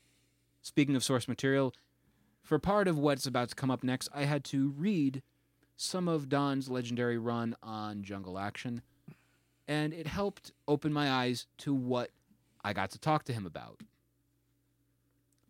[0.62, 1.74] speaking of source material,
[2.48, 5.22] for part of what's about to come up next, I had to read
[5.76, 8.80] some of Don's legendary run on Jungle Action,
[9.68, 12.10] and it helped open my eyes to what
[12.64, 13.82] I got to talk to him about.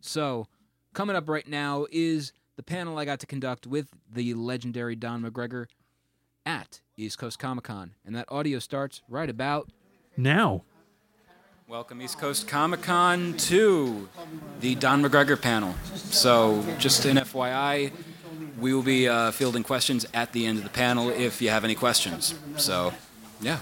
[0.01, 0.47] So,
[0.93, 5.23] coming up right now is the panel I got to conduct with the legendary Don
[5.23, 5.67] McGregor
[6.45, 9.69] at East Coast Comic Con, and that audio starts right about
[10.17, 10.65] Now,
[11.69, 14.09] Welcome East Coast Comic Con to
[14.59, 15.75] the Don McGregor panel.
[15.93, 17.91] So, just an FYI,
[18.59, 21.63] we will be uh, fielding questions at the end of the panel if you have
[21.63, 22.33] any questions.
[22.57, 22.91] So,
[23.39, 23.59] yeah.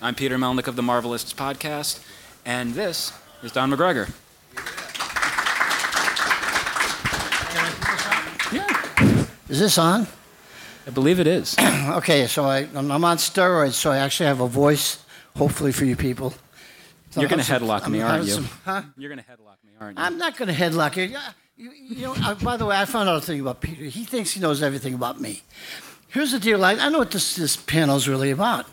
[0.00, 1.98] I'm Peter Melnick of the Marvelists podcast,
[2.46, 3.12] and this
[3.42, 4.12] is Don McGregor.
[8.52, 9.26] Yeah.
[9.48, 10.06] Is this on?
[10.86, 11.56] I believe it is.
[11.88, 15.02] Okay, so I, I'm I'm on steroids, so I actually have a voice,
[15.36, 16.34] hopefully for you people.
[17.18, 18.30] So You're going I'm to some- headlock I'm me, aren't you?
[18.32, 18.82] some- huh?
[18.96, 20.04] You're going to headlock me, aren't you?
[20.04, 21.16] I'm not going to headlock you.
[21.56, 23.84] You, you know, uh, by the way, I found out a thing about Peter.
[23.84, 25.42] He thinks he knows everything about me.
[26.08, 26.64] Here's the deal.
[26.64, 28.66] I, I know what this, this panel's really about.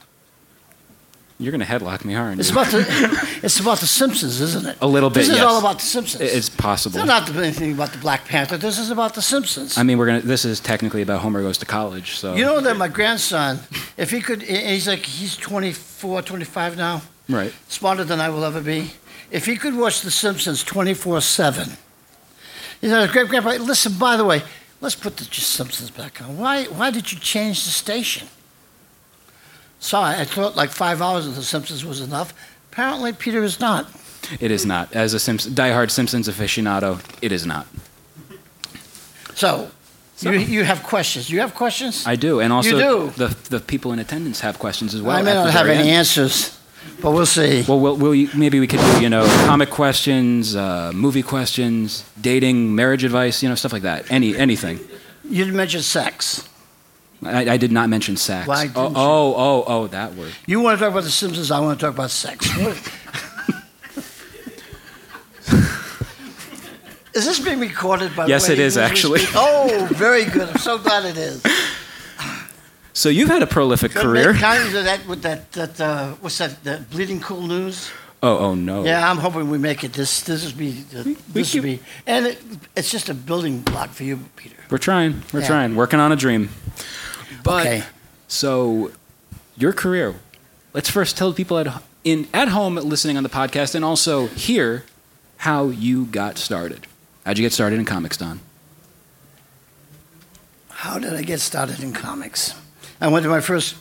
[1.38, 2.56] You're going to headlock me, aren't It's you?
[2.56, 4.78] about the, it's about the Simpsons, isn't it?
[4.82, 5.44] A little bit, This is yes.
[5.46, 6.22] all about the Simpsons.
[6.22, 6.98] It's possible.
[7.00, 8.56] It's not anything about the Black Panther.
[8.58, 9.78] This is about the Simpsons.
[9.78, 10.22] I mean, we're gonna.
[10.22, 13.60] This is technically about Homer goes to college, so You know that my grandson,
[13.98, 17.02] if he could, he's like, he's 24, 25 now.
[17.30, 17.54] Right.
[17.68, 18.92] smarter than I will ever be.
[19.32, 21.70] If he could watch The Simpsons 24 7,
[22.82, 24.44] you know, Grand- Grandpa, listen, by the way,
[24.82, 26.38] let's put the Simpsons back on.
[26.38, 28.28] Why, why did you change the station?
[29.80, 32.34] Sorry, I thought like five hours of The Simpsons was enough.
[32.72, 33.88] Apparently, Peter is not.
[34.40, 34.94] It is not.
[34.94, 37.68] As a Simps- diehard Simpsons aficionado, it is not.
[39.36, 39.70] So,
[40.22, 41.30] You, you have questions.
[41.30, 42.08] You have questions?
[42.08, 43.12] I do, and also do?
[43.18, 45.18] the the people in attendance have questions as well.
[45.18, 45.98] I may not have any end.
[46.00, 46.58] answers,
[47.02, 47.64] but we'll see.
[47.68, 52.76] Well, we'll, we'll maybe we could do you know comic questions, uh, movie questions, dating,
[52.76, 54.12] marriage advice, you know stuff like that.
[54.12, 54.80] Any anything.
[55.30, 56.48] You didn't mention sex.
[57.24, 58.48] I, I did not mention sex.
[58.48, 59.02] Why oh, didn't you?
[59.02, 60.32] oh, oh, oh, that word.
[60.46, 62.46] You want to talk about The Simpsons, I want to talk about sex.
[67.14, 69.22] is this being recorded by Yes, way, it is, actually.
[69.34, 70.50] Oh, very good.
[70.50, 71.44] I'm so glad it is.
[72.96, 74.34] So you've had a prolific Gonna career.
[74.34, 77.92] Copies of that with that, that uh, what's that, that Bleeding Cool News?
[78.24, 78.86] Oh, oh no.
[78.86, 79.92] Yeah, I'm hoping we make it.
[79.92, 81.04] This this will be uh,
[81.34, 82.42] this will be, and it,
[82.74, 84.56] it's just a building block for you, Peter.
[84.72, 85.22] We're trying.
[85.34, 85.48] We're Yeah.
[85.48, 85.76] trying.
[85.76, 86.50] Working on a dream.
[87.44, 87.84] But Okay.
[88.30, 88.92] so
[89.58, 90.16] your career.
[90.74, 91.68] Let's first tell the people at
[92.06, 94.86] in at home listening on the podcast and also here
[95.40, 96.88] how you got started.
[97.26, 98.40] How'd you get started in comics, Don?
[100.70, 102.54] How did I get started in comics?
[103.02, 103.76] I went to my first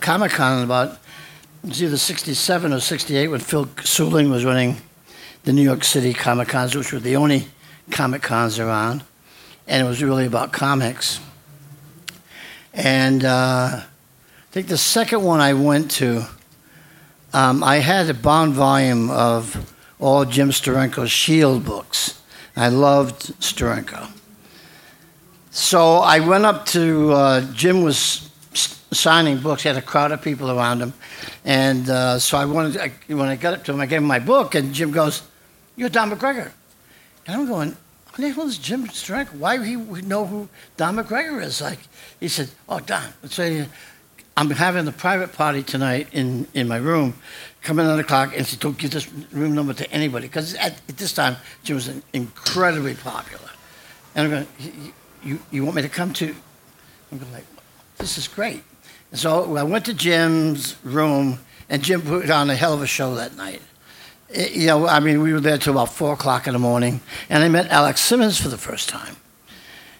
[0.00, 0.98] Comic Con about
[1.62, 4.78] it was either '67 or '68 when Phil Seuling was running
[5.44, 7.48] the New York City Comic Cons, which were the only
[7.90, 9.04] Comic Cons around.
[9.66, 11.20] and it was really about comics.
[12.72, 13.84] And uh, I
[14.50, 16.24] think the second one I went to,
[17.32, 22.20] um, I had a bound volume of all Jim Steranko's Shield books.
[22.56, 24.10] I loved Steranko.
[25.50, 28.30] So I went up to uh, Jim was
[28.94, 29.62] signing books.
[29.62, 30.92] He had a crowd of people around him,
[31.44, 32.78] and uh, so I wanted.
[32.78, 35.22] I, when I got up to him, I gave him my book, and Jim goes,
[35.76, 36.50] "You're Don McGregor,"
[37.26, 37.76] and I'm going.
[38.14, 39.38] Who the hell is Jim Steranko?
[39.38, 39.74] Why would he
[40.06, 41.60] know who Don McGregor is?
[41.60, 41.80] Like,
[42.20, 43.66] he said, "Oh, Don, let's say
[44.36, 47.14] I'm having a private party tonight in, in my room.
[47.62, 50.26] Come in at 9 o'clock and say, don't give this room number to anybody.
[50.28, 53.48] Because at, at this time, Jim was incredibly popular.
[54.14, 54.92] And I'm going, "You-
[55.24, 56.34] you, you want me to come to?
[57.10, 57.46] I'm going like,
[57.98, 58.62] this is great.
[59.14, 61.38] So I went to Jim's room,
[61.68, 63.62] and Jim put on a hell of a show that night.
[64.28, 67.00] It- you know, I mean, we were there till about 4 o'clock in the morning,
[67.30, 69.16] and I met Alex Simmons for the first time.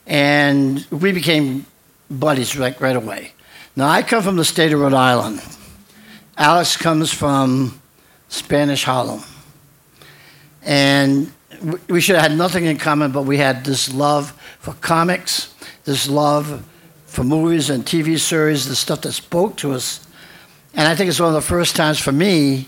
[0.04, 1.66] And we became
[2.10, 3.32] buddies right, right away.
[3.76, 5.40] Now, I come from the state of Rhode Island.
[6.36, 7.80] Alex comes from
[8.28, 9.22] Spanish Harlem.
[10.64, 11.32] And
[11.88, 15.54] we should have had nothing in common, but we had this love for comics,
[15.84, 16.64] this love
[17.14, 20.04] for movies and TV series, the stuff that spoke to us.
[20.74, 22.66] And I think it's one of the first times for me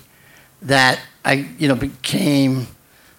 [0.63, 2.69] that I, you know, became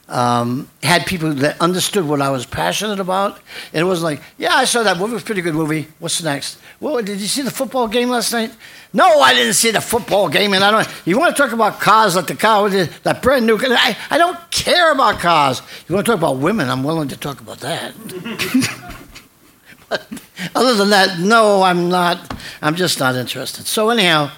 [0.08, 3.40] um, had people that understood what I was passionate about.
[3.74, 5.12] And it wasn't like, yeah, I saw that movie.
[5.12, 5.88] It was a pretty good movie.
[6.00, 6.60] What's next?
[6.80, 8.56] Well, did you see the football game last night?
[8.94, 10.54] No, I didn't see the football game.
[10.54, 10.88] And I don't.
[11.06, 13.60] You want to talk about cars like the car, that brand new?
[13.62, 15.62] I, I don't care about cars.
[15.90, 16.70] You want to talk about women?
[16.70, 17.94] I'm willing to talk about that.
[19.90, 20.08] but
[20.56, 22.34] other than that, no, I'm not.
[22.62, 23.66] I'm just not interested.
[23.66, 24.32] So anyhow,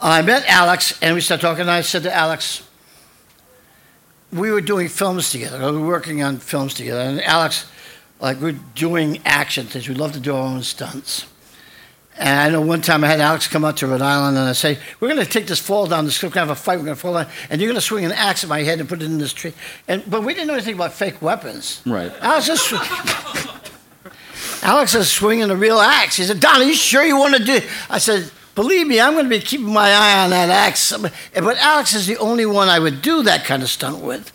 [0.00, 1.62] I met Alex, and we started talking.
[1.62, 2.66] And I said to Alex,
[4.32, 5.58] we were doing films together.
[5.72, 7.00] We were working on films together.
[7.00, 7.66] And Alex,
[8.20, 9.88] like, we're doing action things.
[9.88, 11.26] We love to do our own stunts.
[12.18, 14.52] And I know one time I had Alex come out to Rhode Island and I
[14.52, 16.60] say, We're going to take this fall down this cliff, we're going to have a
[16.60, 18.62] fight, we're going to fall down, and you're going to swing an axe at my
[18.62, 19.54] head and put it in this tree.
[19.88, 21.80] And, but we didn't know anything about fake weapons.
[21.86, 22.12] Right.
[22.20, 22.74] Alex is,
[24.62, 26.16] Alex is swinging a real axe.
[26.16, 27.68] He said, Don, are you sure you want to do it?
[27.90, 30.92] I said, Believe me, I'm going to be keeping my eye on that axe.
[30.96, 34.30] But Alex is the only one I would do that kind of stunt with.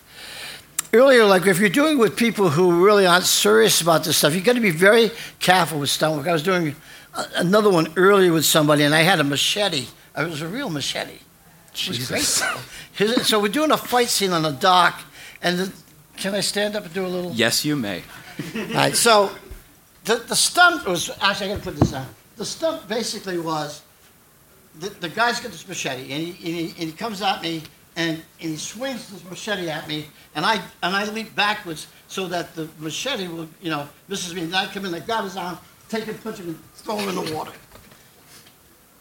[0.91, 4.33] Earlier, like if you're doing it with people who really aren't serious about this stuff,
[4.33, 6.27] you've got to be very careful with stunt work.
[6.27, 6.75] I was doing
[7.35, 9.85] another one earlier with somebody, and I had a machete.
[10.17, 11.19] It was a real machete.
[11.73, 12.21] It was great.
[12.93, 14.99] His- So we're doing a fight scene on the dock,
[15.43, 15.71] and the,
[16.15, 17.31] can I stand up and do a little?
[17.33, 18.01] Yes, you may.
[18.55, 19.29] All right, so
[20.07, 22.07] the, the stunt was actually I got to put this on.
[22.37, 23.81] The stunt basically was
[24.79, 27.63] the, the guy's got this machete and he, and he, and he comes at me
[27.97, 30.05] and, and he swings this machete at me
[30.35, 34.43] and I and I leap backwards so that the machete will you know misses me
[34.43, 35.57] and I come in I grab his arm
[35.89, 37.51] take him punch him and throw him in the water.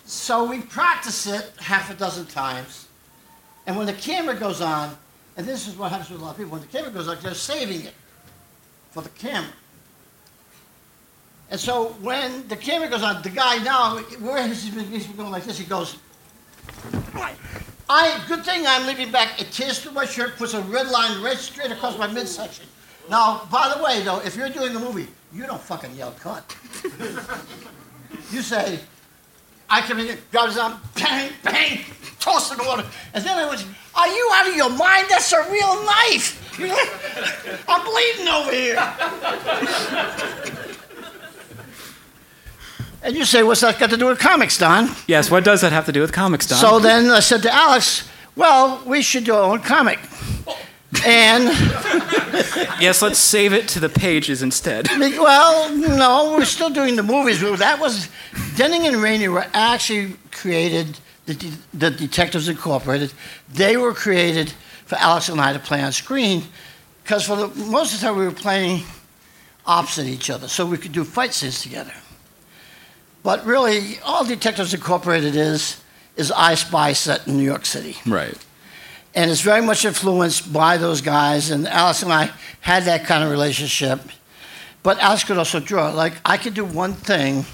[0.06, 2.88] So we practice it half a dozen times
[3.66, 4.96] and when the camera goes on
[5.36, 7.16] and this is what happens with a lot of people when the camera goes on
[7.22, 7.94] they're saving it
[8.90, 9.52] for the camera.
[11.50, 15.44] And so when the camera goes on, the guy now, where he's been, going like
[15.44, 15.96] this, he goes,
[17.88, 19.40] I, good thing I'm leaving back.
[19.40, 22.66] It tears through my shirt, puts a red line right straight across my midsection.
[23.08, 26.56] Now, by the way, though, if you're doing a movie, you don't fucking yell cut.
[28.32, 28.80] you say,
[29.70, 31.84] I come in, grab his arm, bang, bang,
[32.18, 32.84] toss in the water.
[33.14, 33.64] And then I went,
[33.94, 35.06] Are you out of your mind?
[35.08, 36.42] That's a real knife.
[37.68, 38.76] I'm bleeding over here.
[43.02, 44.88] And you say, What's that got to do with comics, Don?
[45.06, 46.58] Yes, what does that have to do with comics, Don?
[46.58, 49.98] So then I said to Alex, Well, we should do our own comic.
[51.04, 51.44] And,
[52.80, 54.88] yes, let's save it to the pages instead.
[54.98, 57.40] well, no, we're still doing the movies.
[57.40, 58.08] That was,
[58.56, 63.12] Denning and Rainey were actually created, the, de- the Detectives Incorporated,
[63.52, 64.52] they were created
[64.86, 66.44] for Alex and I to play on screen
[67.02, 68.82] because for the most of the time we were playing
[69.66, 71.92] opposite each other, so we could do fight scenes together.
[73.26, 75.82] But really, all Detectives Incorporated is
[76.14, 78.38] is I Spy set in New York City, Right.
[79.16, 81.50] and it's very much influenced by those guys.
[81.50, 82.30] And Alex and I
[82.60, 83.98] had that kind of relationship.
[84.84, 85.90] But Alex could also draw.
[85.90, 87.46] Like I could do one thing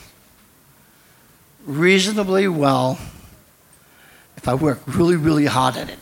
[1.64, 2.98] reasonably well
[4.36, 5.98] if I work really, really hard at it.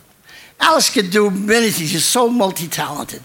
[0.59, 1.91] Alex could do many things.
[1.91, 3.23] She's so multi-talented.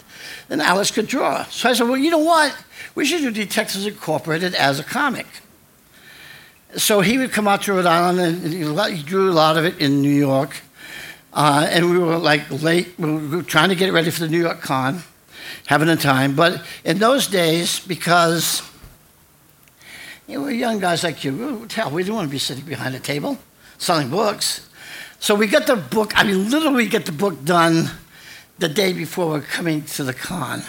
[0.52, 1.46] And Alex could draw.
[1.46, 2.56] So I said, well, you know what?
[2.94, 5.26] We should do Detectives Incorporated as a comic.
[6.78, 9.80] So he would come out to Rhode Island, and he drew a lot of it
[9.80, 10.62] in New York.
[11.34, 14.40] Uh, and we were like late, we were trying to get ready for the New
[14.40, 15.04] York Con.
[15.68, 16.36] having a time.
[16.36, 18.62] But in those days, because
[20.28, 22.96] you know, we're young guys like you, hell, we didn't want to be sitting behind
[22.96, 23.38] a table
[23.78, 24.68] selling books.
[25.20, 27.90] So we got the book, I mean, literally get the book done
[28.58, 30.64] the day before we're coming to the con.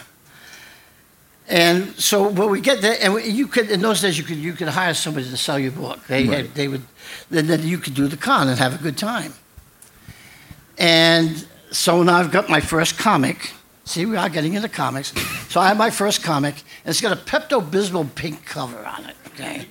[1.49, 4.37] And so when we get there, and we- you could in those days you could
[4.37, 6.05] you could hire somebody to sell your book.
[6.09, 6.83] They had, they would,
[7.31, 9.33] then, then you could do the con and have a good time.
[10.79, 13.53] And so now I've got my first comic.
[13.85, 15.13] See, we are getting into comics.
[15.49, 16.55] So I have my first comic,
[16.85, 19.17] and it's got a Pepto Bismol pink cover on it.
[19.29, 19.67] Okay.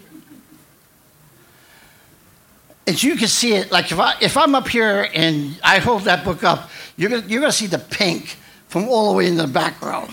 [2.87, 6.03] As you can see it, like if I if I'm up here and I hold
[6.03, 8.37] that book up, you're gonna you're gonna see the pink
[8.69, 10.07] from all the way in the back row.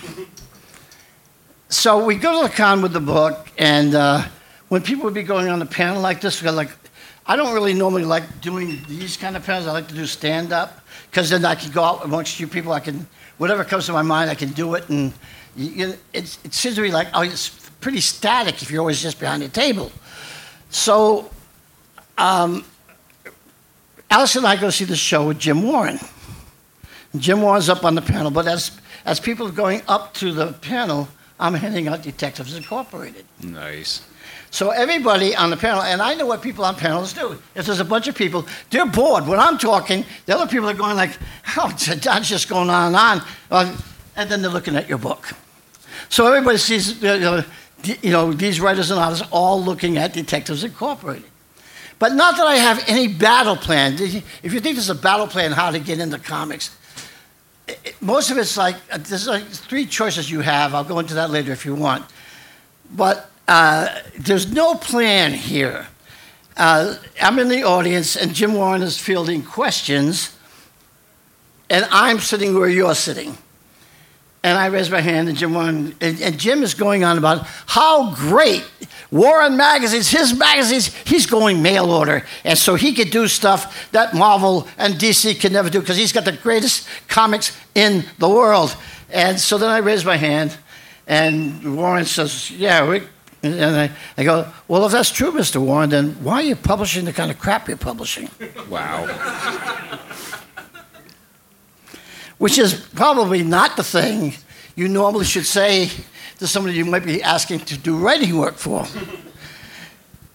[1.72, 4.24] So we go to the con with the book, and uh,
[4.68, 6.68] when people would be going on the panel like this, we're like,
[7.24, 9.66] I don't really normally like doing these kind of panels.
[9.66, 12.72] I like to do stand up because then I can go out amongst you people.
[12.72, 13.06] I can
[13.38, 15.14] whatever comes to my mind, I can do it, and
[15.56, 17.48] you, it's, it seems to be like oh, it's
[17.80, 19.90] pretty static if you're always just behind the table.
[20.68, 21.30] So,
[22.18, 22.66] um,
[24.10, 25.98] Alex and I go see the show with Jim Warren.
[27.16, 30.52] Jim Warren's up on the panel, but as as people are going up to the
[30.52, 31.08] panel,
[31.42, 33.24] I'm handing out Detectives Incorporated.
[33.42, 34.02] Nice.
[34.52, 37.36] So everybody on the panel, and I know what people on panels do.
[37.56, 39.26] If there's a bunch of people, they're bored.
[39.26, 41.18] When I'm talking, the other people are going like,
[41.56, 43.76] "Oh, that's just going on and on,"
[44.14, 45.32] and then they're looking at your book.
[46.08, 47.44] So everybody sees, you know,
[47.82, 51.28] d- you know, these writers and artists all looking at Detectives Incorporated.
[51.98, 53.94] But not that I have any battle plan.
[53.94, 56.70] If you think there's a battle plan how to get into comics,
[58.00, 60.74] most of it's like uh, there's like three choices you have.
[60.74, 62.04] I'll go into that later if you want.
[62.94, 65.86] But uh, there's no plan here.
[66.56, 70.36] Uh, I'm in the audience, and Jim Warren is fielding questions,
[71.70, 73.38] and I'm sitting where you're sitting.
[74.44, 78.12] And I raise my hand, and Jim and, and Jim is going on about how
[78.14, 78.68] great
[79.12, 84.14] Warren magazines, his magazines, he's going mail order, and so he could do stuff that
[84.14, 88.74] Marvel and DC could never do because he's got the greatest comics in the world.
[89.10, 90.56] And so then I raise my hand,
[91.06, 93.02] and Warren says, "Yeah, we."
[93.44, 95.60] And I, I go, "Well, if that's true, Mr.
[95.60, 98.30] Warren, then why are you publishing the kind of crap you're publishing?"
[98.70, 99.06] Wow.
[102.42, 104.34] Which is probably not the thing
[104.74, 105.88] you normally should say
[106.40, 108.84] to somebody you might be asking to do writing work for.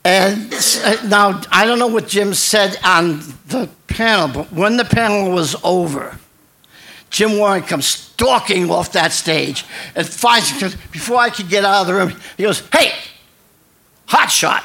[0.05, 4.85] And uh, now, I don't know what Jim said on the panel, but when the
[4.85, 6.17] panel was over,
[7.09, 10.53] Jim Warren comes stalking off that stage and finds
[10.91, 12.93] before I could get out of the room, he goes, Hey,
[14.05, 14.63] hot shot.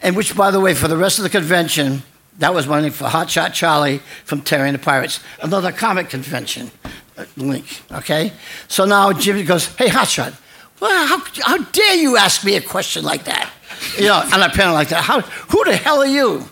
[0.00, 2.04] And which, by the way, for the rest of the convention,
[2.38, 6.70] that was name for Hot Shot Charlie from Terry and the Pirates, another comic convention
[7.16, 7.82] uh, link.
[7.92, 8.32] Okay,
[8.68, 10.32] so now Jimmy goes, "Hey, Hot Shot,
[10.80, 13.50] well, how, how dare you ask me a question like that?
[13.96, 15.04] You know, on a panel like that.
[15.04, 16.48] How, who the hell are you?"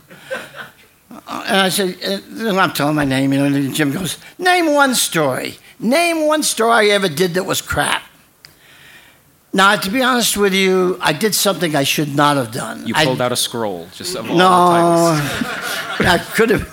[1.10, 4.18] Uh, And I said, uh, and I'm telling my name, you know, and Jim goes,
[4.38, 5.58] "Name one story.
[5.78, 8.02] Name one story I ever did that was crap."
[9.52, 12.86] Now, to be honest with you, I did something I should not have done.
[12.86, 14.46] You I- pulled out a scroll, just of all no.
[15.98, 16.72] I could have.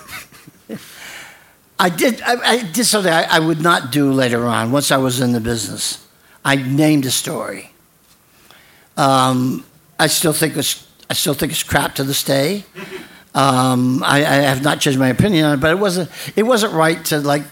[1.78, 2.20] I did.
[2.22, 4.70] I, I did something I, I would not do later on.
[4.70, 6.06] Once I was in the business,
[6.44, 7.70] I named a story.
[8.96, 9.64] Um,
[9.98, 10.86] I still think it's.
[11.10, 12.64] I still think it's crap to this day.
[13.34, 16.10] Um, I, I have not changed my opinion on it, but it wasn't.
[16.36, 17.42] It wasn't right to like.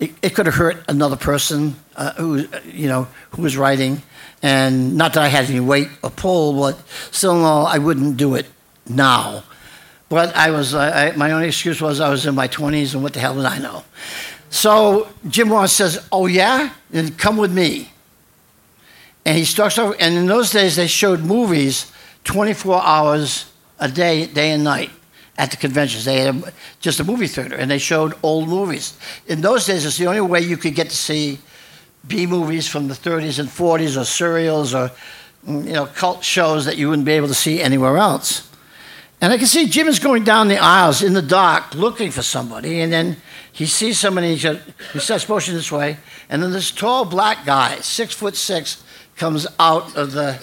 [0.00, 4.02] It, it could have hurt another person uh, who, you know, who was writing,
[4.42, 6.78] and not that I had any weight or pull, but
[7.10, 8.46] still, no, I wouldn't do it
[8.88, 9.42] now.
[10.08, 13.12] But I was, I, my only excuse was I was in my 20s, and what
[13.12, 13.84] the hell did I know?
[14.50, 17.92] So Jim Ross says, "Oh yeah, then come with me."
[19.26, 19.94] And he starts over.
[20.00, 21.92] And in those days, they showed movies
[22.24, 24.90] 24 hours a day, day and night,
[25.38, 26.04] at the conventions.
[26.04, 28.98] They had a, just a movie theater, and they showed old movies.
[29.28, 31.38] In those days, it's the only way you could get to see
[32.06, 34.90] B movies from the 30s and 40s, or serials, or
[35.46, 38.50] mm, you know, cult shows that you wouldn't be able to see anywhere else.
[39.20, 42.22] And I can see Jim is going down the aisles in the dark looking for
[42.22, 43.16] somebody, and then
[43.52, 44.36] he sees somebody.
[44.36, 44.58] He
[44.92, 45.96] he starts motioning this way,
[46.28, 48.82] and then this tall black guy, six foot six,
[49.16, 50.40] comes out of the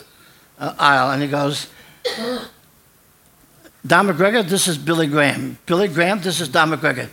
[0.59, 1.67] uh, aisle, and he goes,
[3.85, 5.57] "Don McGregor, this is Billy Graham.
[5.65, 7.09] Billy Graham, this is Don McGregor.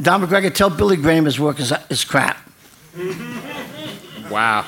[0.00, 2.38] Don McGregor, tell Billy Graham his work is, is crap."
[4.30, 4.64] Wow.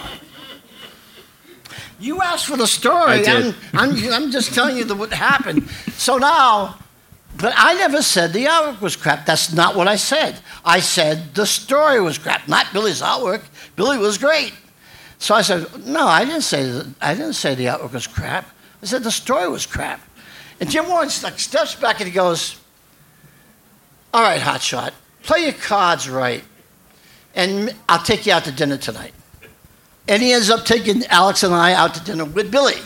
[1.98, 3.26] You asked for the story.
[3.26, 5.68] I'm, I'm, I'm just telling you the, what happened.
[5.96, 6.78] So now,
[7.36, 9.24] But I never said the artwork was crap.
[9.24, 10.38] That's not what I said.
[10.64, 13.42] I said the story was crap, not Billy's artwork.
[13.76, 14.52] Billy was great.
[15.18, 18.46] So I said, no, I didn't say I didn't say the artwork was crap.
[18.82, 20.00] I said the story was crap.
[20.60, 22.56] And Jim Warren like steps back and he goes,
[24.12, 24.92] "All right, hotshot,
[25.22, 26.44] play your cards right,
[27.34, 29.14] and I'll take you out to dinner tonight."
[30.06, 32.80] And he ends up taking Alex and I out to dinner with Billy.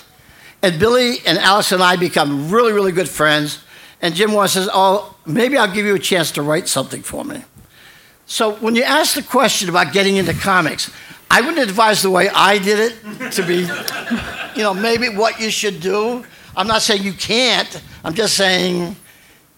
[0.63, 3.59] And Billy and Alex and I become really, really good friends.
[4.01, 7.25] And Jim Warren says, Oh, maybe I'll give you a chance to write something for
[7.25, 7.45] me.
[8.27, 10.91] So when you ask the question about getting into comics,
[11.31, 13.69] I wouldn't advise the way I did it to be,
[14.57, 16.25] you know, maybe what you should do.
[16.57, 17.83] I'm not saying you can't.
[18.05, 18.97] I'm just saying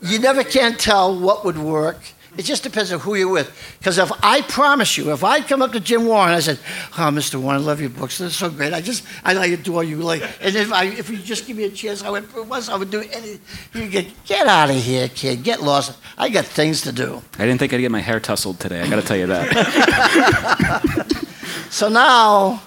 [0.01, 1.99] you never can tell what would work.
[2.37, 3.51] It just depends on who you're with.
[3.79, 6.59] Because if I promise you, if I come up to Jim Warren, I said,
[6.93, 7.37] "Oh, Mr.
[7.41, 8.19] Warren, I love your books.
[8.19, 8.75] They're so great.
[8.75, 9.97] I just, I like adore you.
[9.97, 12.77] Like, and if I, if you just give me a chance, I would, once I
[12.77, 13.41] would do any.
[13.73, 15.45] You get, get out of here, kid.
[15.45, 15.97] Get lost.
[16.19, 17.23] I got things to do.
[17.39, 18.83] I didn't think I'd get my hair tousled today.
[18.83, 21.13] I got to tell you that.
[21.71, 22.63] So now,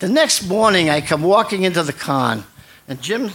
[0.00, 2.44] the next morning, I come walking into the con,
[2.88, 3.30] and Jim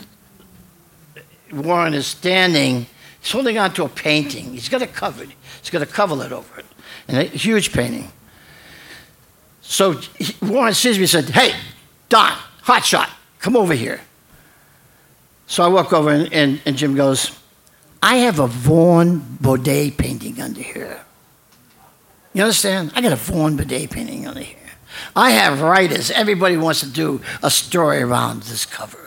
[1.52, 2.88] Warren is standing.
[3.22, 4.54] He's holding on to a painting.
[4.54, 5.34] He's got it covered.
[5.62, 6.66] He's got a coverlet over it,
[7.08, 8.12] and a huge painting.
[9.62, 11.54] So he, Warren sees me and said, "Hey,
[12.10, 13.10] Don, hot shot,
[13.40, 14.02] come over here."
[15.46, 17.38] So I walk over, and, and, and Jim goes,
[18.02, 21.04] "I have a Vaughn Bodē painting under here."
[22.34, 22.92] You understand?
[22.96, 24.58] I got a Vaughn Bodē painting under here.
[25.16, 26.12] I have writers.
[26.12, 29.07] Everybody wants to do a story around this cover.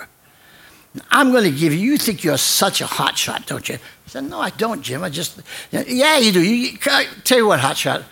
[1.11, 1.79] I'm going to give you.
[1.79, 3.77] You think you're such a hotshot, don't you?
[3.77, 5.05] I said, No, I don't, Jim.
[5.05, 5.41] I just,
[5.71, 6.43] yeah, you do.
[6.43, 8.05] You, I tell you what, hotshot.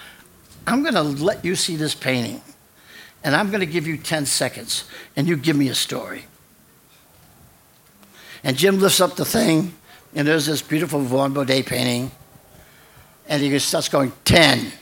[0.67, 2.43] I'm going to let you see this painting,
[3.25, 4.85] and I'm going to give you 10 seconds,
[5.17, 6.27] and you give me a story.
[8.45, 9.75] And Jim lifts up the thing,
[10.15, 12.11] and there's this beautiful Vaughn Bodē painting,
[13.27, 14.73] and he starts going 10,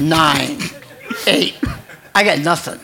[0.00, 0.58] 9,
[1.26, 1.54] 8.
[2.14, 2.80] I got nothing.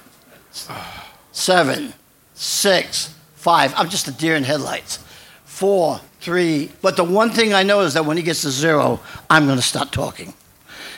[1.32, 1.92] Seven,
[2.34, 3.14] six,
[3.46, 3.72] five.
[3.76, 4.98] I'm just a deer in headlights.
[5.44, 6.72] Four, three.
[6.82, 8.98] But the one thing I know is that when he gets to zero,
[9.30, 10.34] I'm going to start talking.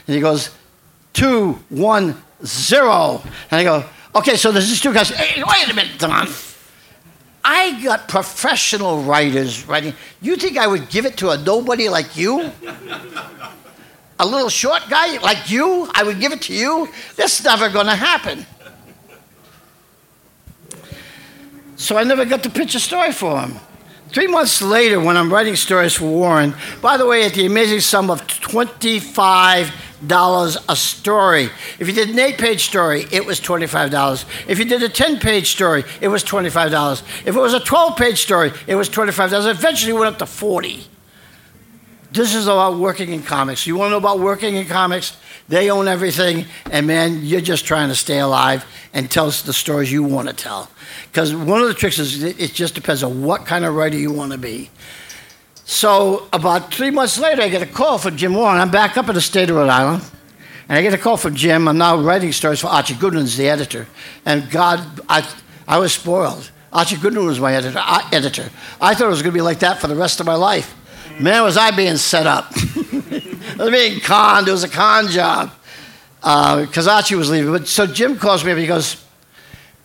[0.07, 0.49] And he goes,
[1.13, 3.21] two, one, zero.
[3.51, 3.85] And I go,
[4.15, 5.11] okay, so there's these two guys.
[5.11, 6.27] Hey, wait a minute, Don.
[7.45, 9.93] I got professional writers writing.
[10.23, 12.51] You think I would give it to a nobody like you?
[14.19, 16.89] a little short guy like you, I would give it to you.
[17.17, 18.47] That's never going to happen.
[21.79, 23.55] So I never got to pitch a story for him.
[24.09, 27.79] Three months later, when I'm writing stories for Warren, by the way, at the amazing
[27.81, 31.51] sum of $25 a story.
[31.79, 34.25] If you did an eight page story, it was $25.
[34.49, 37.03] If you did a 10 page story, it was $25.
[37.25, 39.49] If it was a 12 page story, it was $25.
[39.49, 40.85] Eventually, it went up to 40
[42.11, 43.67] this is about working in comics.
[43.67, 45.17] You want to know about working in comics?
[45.49, 49.91] They own everything, and man, you're just trying to stay alive and tell the stories
[49.91, 50.71] you want to tell.
[51.11, 54.13] Because one of the tricks is it just depends on what kind of writer you
[54.13, 54.71] want to be.
[55.65, 58.59] So about three months later, I get a call from Jim Warren.
[58.59, 60.03] I'm back up in the state of Rhode Island,
[60.69, 61.69] and I get a call from Jim.
[61.69, 63.87] I'm now writing stories for Archie Goodwin's the editor,
[64.25, 65.29] and God, I,
[65.67, 66.51] I was spoiled.
[66.73, 67.79] Archie Goodwin was my editor.
[67.79, 68.51] I, editor.
[68.81, 70.75] I thought it was going to be like that for the rest of my life.
[71.21, 72.53] Man, was I being set up.
[72.55, 74.49] I was being conned.
[74.49, 75.53] It was a con job
[76.23, 77.53] uh, Archie was leaving.
[77.53, 78.59] But so Jim calls me up.
[78.59, 79.05] He goes,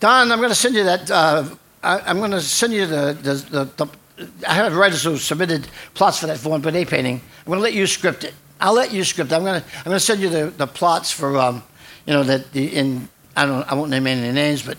[0.00, 1.10] Don, I'm going to send you that.
[1.10, 1.44] Uh,
[1.82, 3.86] I, am going to send you the, the, the,
[4.16, 7.20] the, I have writers who submitted plots for that Vaughn Bodē painting.
[7.40, 8.34] I'm going to let you script it.
[8.60, 9.34] I'll let you script it.
[9.34, 11.62] I'm going to I'm going to send you the, the plots for um,
[12.06, 14.78] you know that the in I don't I won't name any names, but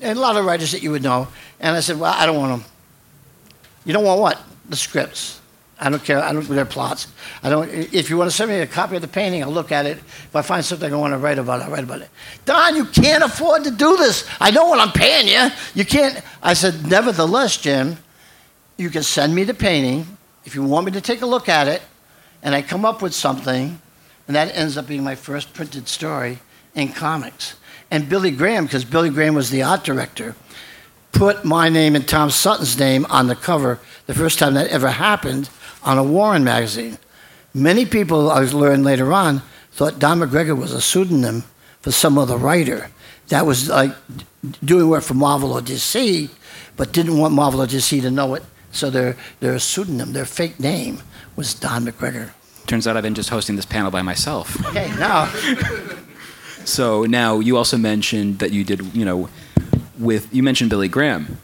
[0.00, 1.28] a lot of writers that you would know.
[1.60, 2.70] And I said, well, I don't want them.
[3.84, 4.40] You don't want what?
[4.68, 5.37] The scripts.
[5.80, 6.20] I don't care.
[6.20, 7.06] I don't do their plots.
[7.42, 7.70] I don't.
[7.70, 9.98] If you want to send me a copy of the painting, I'll look at it.
[9.98, 12.10] If I find something I want to write about, I'll write about it.
[12.44, 14.28] Don, you can't afford to do this.
[14.40, 15.48] I know what I'm paying you.
[15.74, 16.20] You can't.
[16.42, 17.96] I said, nevertheless, Jim,
[18.76, 21.68] you can send me the painting if you want me to take a look at
[21.68, 21.82] it,
[22.42, 23.80] and I come up with something,
[24.26, 26.38] and that ends up being my first printed story
[26.74, 27.54] in comics.
[27.90, 30.34] And Billy Graham, because Billy Graham was the art director,
[31.12, 34.88] put my name and Tom Sutton's name on the cover the first time that ever
[34.88, 35.50] happened
[35.88, 36.98] on a Warren magazine.
[37.54, 39.42] Many people, I learned later on,
[39.72, 41.44] thought Don McGregor was a pseudonym
[41.80, 42.90] for some other writer
[43.28, 43.94] that was like
[44.62, 46.28] doing work for Marvel or DC,
[46.76, 48.44] but didn't want Marvel or DC to know it.
[48.70, 51.00] So their, their pseudonym, their fake name,
[51.36, 52.32] was Don McGregor.
[52.66, 54.62] Turns out I've been just hosting this panel by myself.
[54.66, 55.32] Okay, now.
[56.66, 59.30] so now you also mentioned that you did, you know,
[59.98, 61.38] with, you mentioned Billy Graham.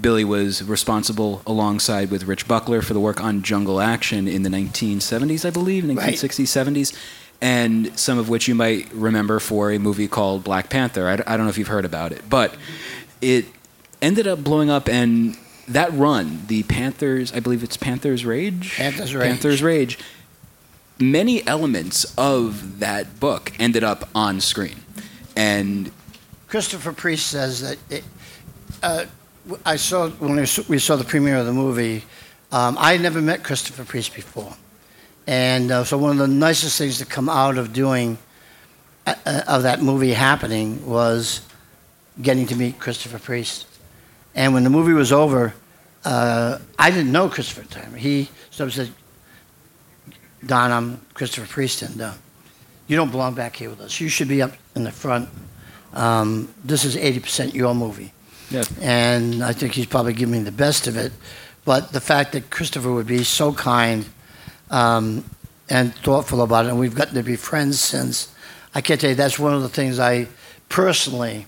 [0.00, 4.50] Billy was responsible alongside with Rich Buckler for the work on Jungle Action in the
[4.50, 6.96] 1970s, I believe, 1960s, 70s,
[7.40, 11.08] and some of which you might remember for a movie called Black Panther.
[11.08, 12.54] I, I don't know if you've heard about it, but
[13.20, 13.46] it
[14.02, 15.36] ended up blowing up and
[15.68, 18.76] that run, the Panthers, I believe it's Panthers Rage?
[18.76, 19.24] Panthers Rage.
[19.28, 19.98] Panthers Rage.
[20.98, 24.80] Many elements of that book ended up on screen.
[25.36, 25.92] And
[26.48, 28.04] Christopher Priest says that it,
[28.82, 29.04] uh,
[29.64, 30.36] I saw when
[30.68, 32.04] we saw- the premiere of the movie.
[32.52, 34.54] Um, I had never met Christopher Priest before,
[35.26, 38.18] and uh, so one of the nicest things to come out of doing
[39.06, 41.40] uh, uh, of that movie happening was
[42.20, 43.66] getting to meet Christopher Priest.
[44.34, 45.54] And when the movie was over,
[46.04, 47.94] uh, I didn't know Christopher at the time.
[47.94, 48.92] He sort of said,
[50.44, 52.12] "Don, I'm Christopher Priest, and uh,
[52.88, 54.00] you don't belong back here with us.
[54.00, 55.28] You should be up in the front.
[55.94, 58.12] Um, this is 80% your movie."
[58.80, 61.12] And I think he's probably giving me the best of it.
[61.64, 64.06] But the fact that Christopher would be so kind
[64.70, 65.24] um,
[65.68, 68.34] and thoughtful about it, and we've gotten to be friends since,
[68.74, 70.26] I can't tell you, that's one of the things I
[70.68, 71.46] personally,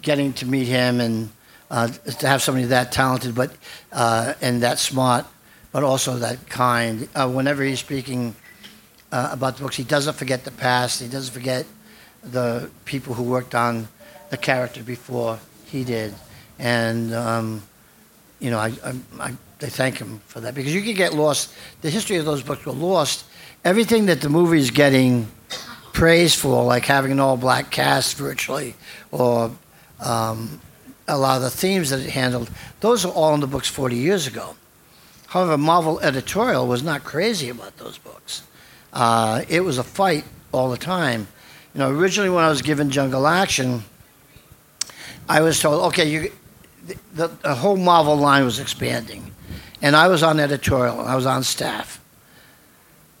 [0.00, 1.30] getting to meet him and
[1.70, 3.52] uh, to have somebody that talented but
[3.92, 5.26] uh, and that smart,
[5.72, 7.08] but also that kind.
[7.14, 8.34] Uh, whenever he's speaking
[9.12, 11.00] uh, about the books, he doesn't forget the past.
[11.00, 11.66] He doesn't forget
[12.22, 13.88] the people who worked on
[14.30, 16.14] the character before he did,
[16.58, 17.62] and um,
[18.40, 19.32] you know, I, I, I,
[19.62, 21.54] I thank him for that because you can get lost.
[21.82, 23.24] The history of those books were lost.
[23.64, 25.28] Everything that the movie is getting
[25.94, 28.74] praise for, like having an all-black cast virtually,
[29.10, 29.50] or
[30.00, 30.60] um,
[31.08, 32.50] a lot of the themes that it handled,
[32.80, 34.56] those are all in the books 40 years ago.
[35.28, 38.42] However, Marvel editorial was not crazy about those books.
[38.92, 41.26] Uh, it was a fight all the time.
[41.74, 43.82] You know, originally when I was given Jungle Action,
[45.28, 46.32] I was told, okay, you,
[46.86, 49.32] the, the whole Marvel line was expanding,
[49.80, 52.00] and I was on editorial, I was on staff,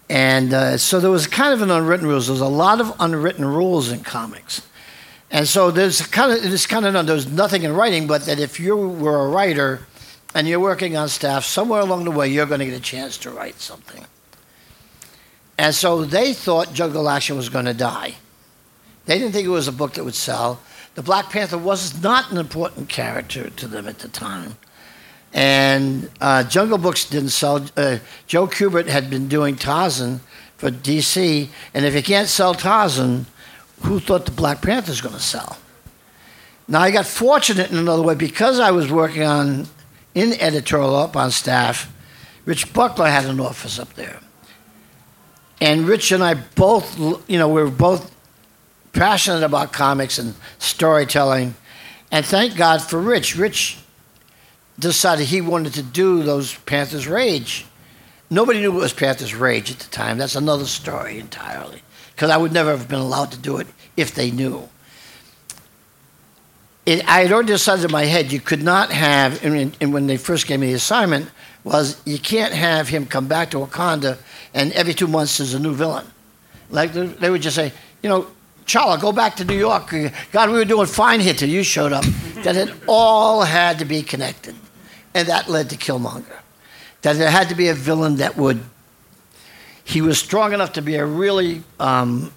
[0.08, 2.26] and uh, so there was kind of an unwritten rules.
[2.26, 4.66] There's a lot of unwritten rules in comics,
[5.30, 8.60] and so there's kind of it's kind of there's nothing in writing, but that if
[8.60, 9.80] you were a writer
[10.34, 13.16] and you're working on staff, somewhere along the way you're going to get a chance
[13.18, 14.04] to write something.
[15.56, 18.16] And so they thought Jungle Action was going to die.
[19.06, 20.60] They didn't think it was a book that would sell.
[20.94, 24.56] The Black Panther was not an important character to them at the time.
[25.32, 27.66] And uh, Jungle Books didn't sell.
[27.76, 27.98] Uh,
[28.28, 30.20] Joe Kubert had been doing Tarzan
[30.56, 33.26] for DC, and if you can't sell Tarzan,
[33.82, 35.58] who thought the Black Panther was going to sell?
[36.68, 39.66] Now I got fortunate in another way because I was working on
[40.14, 41.92] in editorial up on staff.
[42.44, 44.20] Rich Buckler had an office up there,
[45.60, 46.96] and Rich and I both,
[47.28, 48.13] you know, we were both
[48.94, 51.54] passionate about comics and storytelling.
[52.10, 53.36] And thank God for Rich.
[53.36, 53.78] Rich
[54.78, 57.66] decided he wanted to do those Panthers Rage.
[58.30, 60.18] Nobody knew it was Panthers Rage at the time.
[60.18, 61.82] That's another story entirely.
[62.14, 63.66] Because I would never have been allowed to do it
[63.96, 64.68] if they knew.
[66.86, 70.06] It, I had already decided in my head you could not have, and, and when
[70.06, 71.30] they first gave me the assignment,
[71.64, 74.18] was you can't have him come back to Wakanda
[74.52, 76.06] and every two months there's a new villain.
[76.70, 77.72] Like they would just say,
[78.02, 78.26] you know,
[78.66, 79.94] Chala, go back to New York.
[80.32, 82.04] God, we were doing fine here till you showed up.
[82.44, 84.54] that it all had to be connected.
[85.14, 86.38] And that led to Killmonger.
[87.02, 88.62] That there had to be a villain that would,
[89.82, 92.32] he was strong enough to be a really um,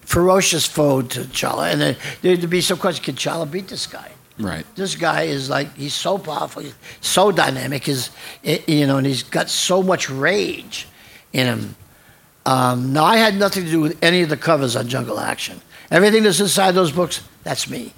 [0.00, 1.72] ferocious foe to Chala.
[1.72, 4.10] And there, there'd be some question could Chala beat this guy?
[4.38, 4.66] Right.
[4.74, 8.10] This guy is like, he's so powerful, he's so dynamic, is
[8.42, 10.86] you know, and he's got so much rage
[11.32, 11.76] in him.
[12.46, 15.60] Um, now, I had nothing to do with any of the covers on Jungle Action.
[15.90, 17.92] Everything that's inside those books, that's me.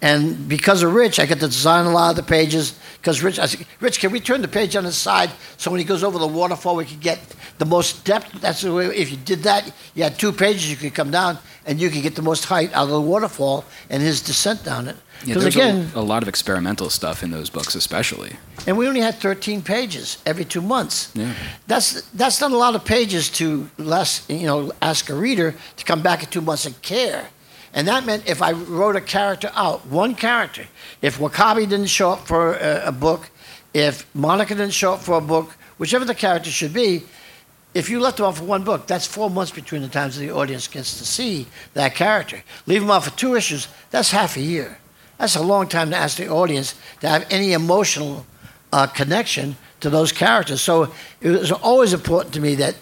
[0.00, 2.78] And because of Rich, I get to design a lot of the pages.
[3.00, 5.78] Because Rich, I said, Rich, can we turn the page on the side so when
[5.78, 7.18] he goes over the waterfall, we can get
[7.58, 8.40] the most depth?
[8.40, 8.86] That's the way.
[8.86, 10.70] If you did that, you had two pages.
[10.70, 13.64] You could come down and you could get the most height out of the waterfall
[13.90, 14.96] and his descent down it.
[15.24, 18.36] Yeah, Because there's again, a, a lot of experimental stuff in those books, especially.
[18.66, 21.10] and we only had 13 pages every two months.
[21.14, 21.32] Yeah.
[21.66, 25.84] That's that's not a lot of pages to less, you know, ask a reader to
[25.84, 27.28] come back in two months and care.
[27.74, 30.66] And that meant if I wrote a character out, one character,
[31.00, 33.30] if Wakabi didn't show up for a, a book,
[33.72, 37.02] if Monica didn't show up for a book, whichever the character should be,
[37.74, 40.30] if you left them off for one book, that's four months between the times the
[40.30, 42.42] audience gets to see that character.
[42.66, 44.76] Leave them off for two issues, that's half a year.
[45.22, 48.26] That's a long time to ask the audience to have any emotional
[48.72, 50.60] uh, connection to those characters.
[50.60, 52.74] So it was always important to me that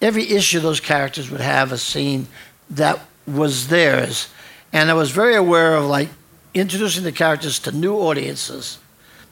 [0.00, 2.28] every issue those characters would have a scene
[2.70, 4.28] that was theirs.
[4.72, 6.08] And I was very aware of like
[6.54, 8.78] introducing the characters to new audiences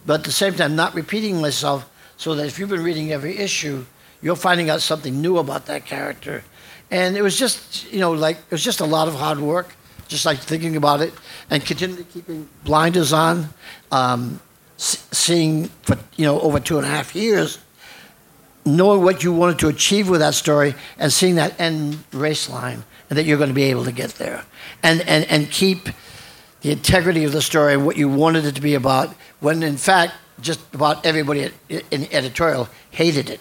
[0.04, 1.88] but at the same time not repeating myself
[2.18, 3.86] so that if you've been reading every issue,
[4.20, 6.44] you're finding out something new about that character.
[6.90, 9.74] And it was just, you know, like, it was just a lot of hard work,
[10.08, 11.12] just like thinking about it
[11.50, 13.48] and continually keeping blinders on,
[13.90, 14.40] um,
[14.76, 17.58] seeing for, you know, over two and a half years,
[18.64, 22.84] knowing what you wanted to achieve with that story and seeing that end race line
[23.08, 24.44] and that you're going to be able to get there.
[24.82, 25.88] And, and, and keep
[26.62, 29.76] the integrity of the story and what you wanted it to be about, when in
[29.76, 33.40] fact, just about everybody in editorial hated it.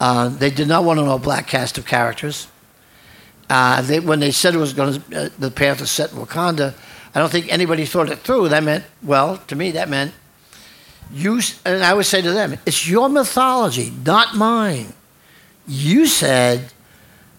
[0.00, 2.48] Uh, they did not want to know a black cast of characters.
[3.50, 6.74] Uh, they, when they said it was going to, uh, the Panther set in Wakanda,
[7.14, 8.48] I don't think anybody thought it through.
[8.48, 10.12] That meant, well, to me, that meant
[11.12, 14.92] you, and I would say to them, it's your mythology, not mine.
[15.66, 16.72] You said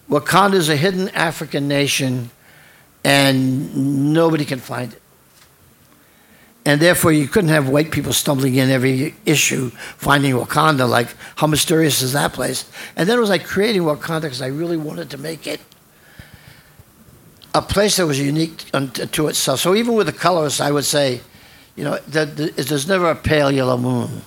[0.10, 2.32] Wakanda is a hidden African nation
[3.04, 5.02] and nobody can find it.
[6.68, 10.90] And therefore, you couldn't have white people stumbling in every issue finding Wakanda.
[10.90, 12.68] Like, how mysterious is that place?
[12.96, 15.62] And then it was like creating Wakanda because I really wanted to make it
[17.56, 19.60] a place that was unique unto- to itself.
[19.62, 21.22] So even with the colors, I would say,
[21.76, 24.22] you know, the, there's never a pale yellow moon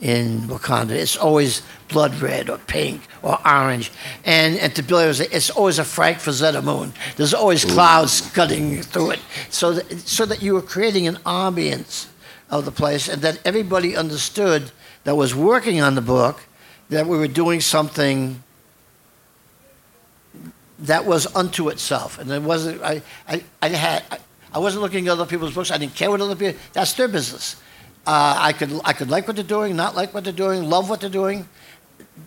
[0.00, 0.90] in Wakanda.
[0.90, 3.90] It's always blood red or pink or orange.
[4.24, 6.92] And, and to Billy, it was- it's always a Frank Frazetta moon.
[7.16, 9.20] There's always clouds cutting through it.
[9.50, 12.06] So that, so that you were creating an ambience
[12.50, 14.70] of the place and that everybody understood
[15.04, 16.40] that was working on the book
[16.90, 18.42] that we were doing something
[20.80, 22.18] that was unto itself.
[22.18, 24.18] And it wasn't, I, I, I had, I,
[24.54, 25.70] I wasn't looking at other people's books.
[25.70, 27.56] I didn't care what other people, that's their business.
[28.06, 30.88] Uh, I could, I could like what they're doing, not like what they're doing, love
[30.88, 31.46] what they're doing,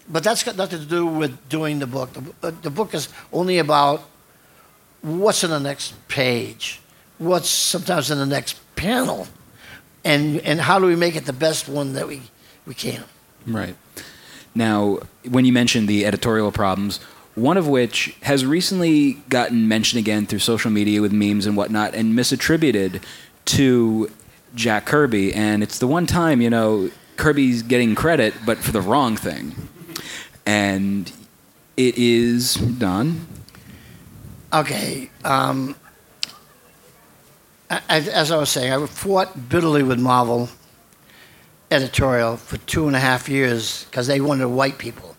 [0.07, 2.13] but that's got nothing to do with doing the book.
[2.13, 4.03] The, uh, the book is only about
[5.01, 6.79] what's in the next page,
[7.17, 9.27] what's sometimes in the next panel,
[10.03, 12.21] and, and how do we make it the best one that we,
[12.67, 13.03] we can.
[13.47, 13.75] Right.
[14.53, 16.99] Now, when you mentioned the editorial problems,
[17.35, 21.93] one of which has recently gotten mentioned again through social media with memes and whatnot
[21.93, 23.01] and misattributed
[23.45, 24.11] to
[24.53, 25.33] Jack Kirby.
[25.33, 29.55] And it's the one time, you know, Kirby's getting credit, but for the wrong thing.
[30.45, 31.11] And
[31.77, 33.27] it is Don.
[34.51, 35.09] Okay.
[35.23, 35.75] Um,
[37.87, 40.49] as I was saying, I fought bitterly with Marvel
[41.69, 45.15] editorial for two and a half years because they wanted white people.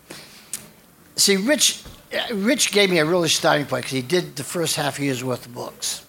[1.15, 1.83] See, Rich,
[2.13, 5.23] Uh, Rich gave me a really starting point because he did the first half year's
[5.23, 6.05] worth of books,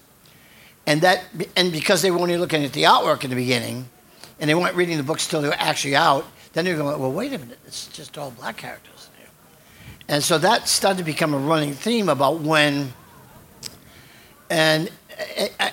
[0.87, 1.25] and that,
[1.57, 3.89] and because they were only looking at the artwork in the beginning,
[4.39, 7.01] and they weren't reading the books till they were actually out, then they were going,
[7.01, 9.31] well, wait a minute, it's just all black characters in here.
[10.09, 12.93] And so that started to become a running theme about when
[14.51, 14.91] and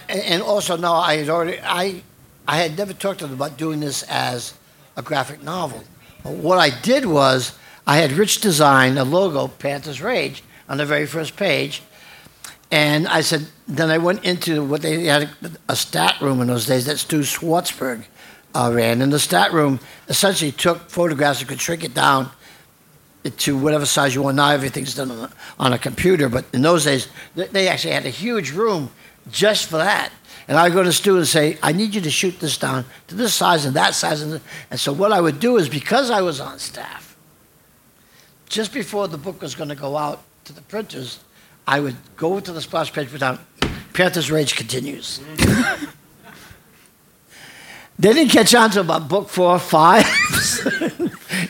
[0.10, 2.04] and also now I had already I
[2.48, 4.54] I had never talked to them about doing this as
[4.98, 5.84] a graphic novel.
[6.24, 7.58] But what I did was
[7.92, 11.84] I had Rich design a logo, Panthers Rage, on the very first page,
[12.72, 15.30] and I said then I went into what they had
[15.68, 18.06] a stat room in those days that Stu Schwartzberg
[18.56, 22.32] uh, ran, and the stat room essentially took photographs and could shrink it down
[23.36, 24.38] to whatever size you want.
[24.38, 27.94] Now everything's done on a, on a computer, but in those days th- they actually
[27.94, 28.90] had a huge room
[29.30, 30.14] just for that.
[30.48, 32.86] And I would go to Stu and say, I need you to shoot this down
[33.08, 34.22] to this size and that size.
[34.22, 34.40] And,
[34.70, 37.11] and so what I would do is because I was on staff,
[38.52, 41.20] just before the book was going to go out to the printers,
[41.66, 43.40] I would go to the splash page, put down,
[43.94, 45.22] Panthers Rage continues.
[47.98, 50.04] they didn't catch on to about book four or five.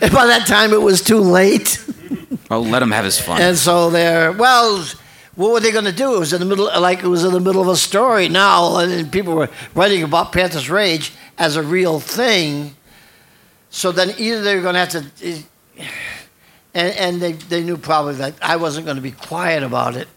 [0.01, 1.83] and by that time, it was too late.
[2.51, 3.41] oh, let him have his fun.
[3.41, 4.85] And so they're well.
[5.35, 6.17] What were they going to do?
[6.17, 8.77] It was in the middle, like it was in the middle of a story now,
[8.77, 12.75] and people were writing about Panthers Rage as a real thing.
[13.69, 15.43] So then either they were going to have to,
[16.73, 20.07] and, and they, they knew probably that I wasn't going to be quiet about it,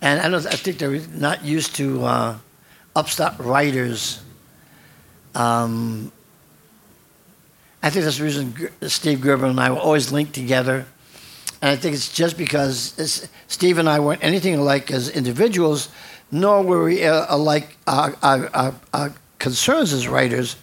[0.00, 0.46] and I don't.
[0.46, 2.38] I think they were not used to uh,
[2.94, 4.22] upstart writers.
[5.34, 6.12] Um,
[7.82, 10.86] I think that's the reason Steve Gerber and I were always linked together.
[11.62, 15.88] And I think it's just because it's, Steve and I weren't anything alike as individuals,
[16.30, 20.56] nor were we uh, alike our, our, our, our concerns as writers.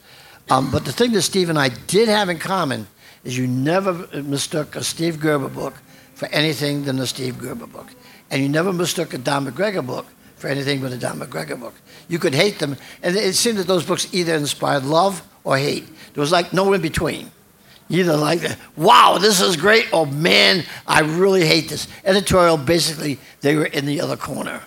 [0.50, 2.88] Um, but the thing that Steve and I did have in common
[3.28, 5.74] is you never mistook a Steve Gerber book
[6.16, 7.88] for anything than a Steve Gerber book.
[8.32, 10.06] And you never mistook a Don McGregor book
[10.38, 11.74] for anything but a Don McGregor book.
[12.08, 15.86] You could hate them, and it seemed that those books either inspired love or hate.
[16.14, 17.30] There was like no in between.
[17.90, 18.44] Either like,
[18.78, 21.90] wow, this is great, or man, I really hate this.
[22.06, 24.62] Editorial, basically, they were in the other corner.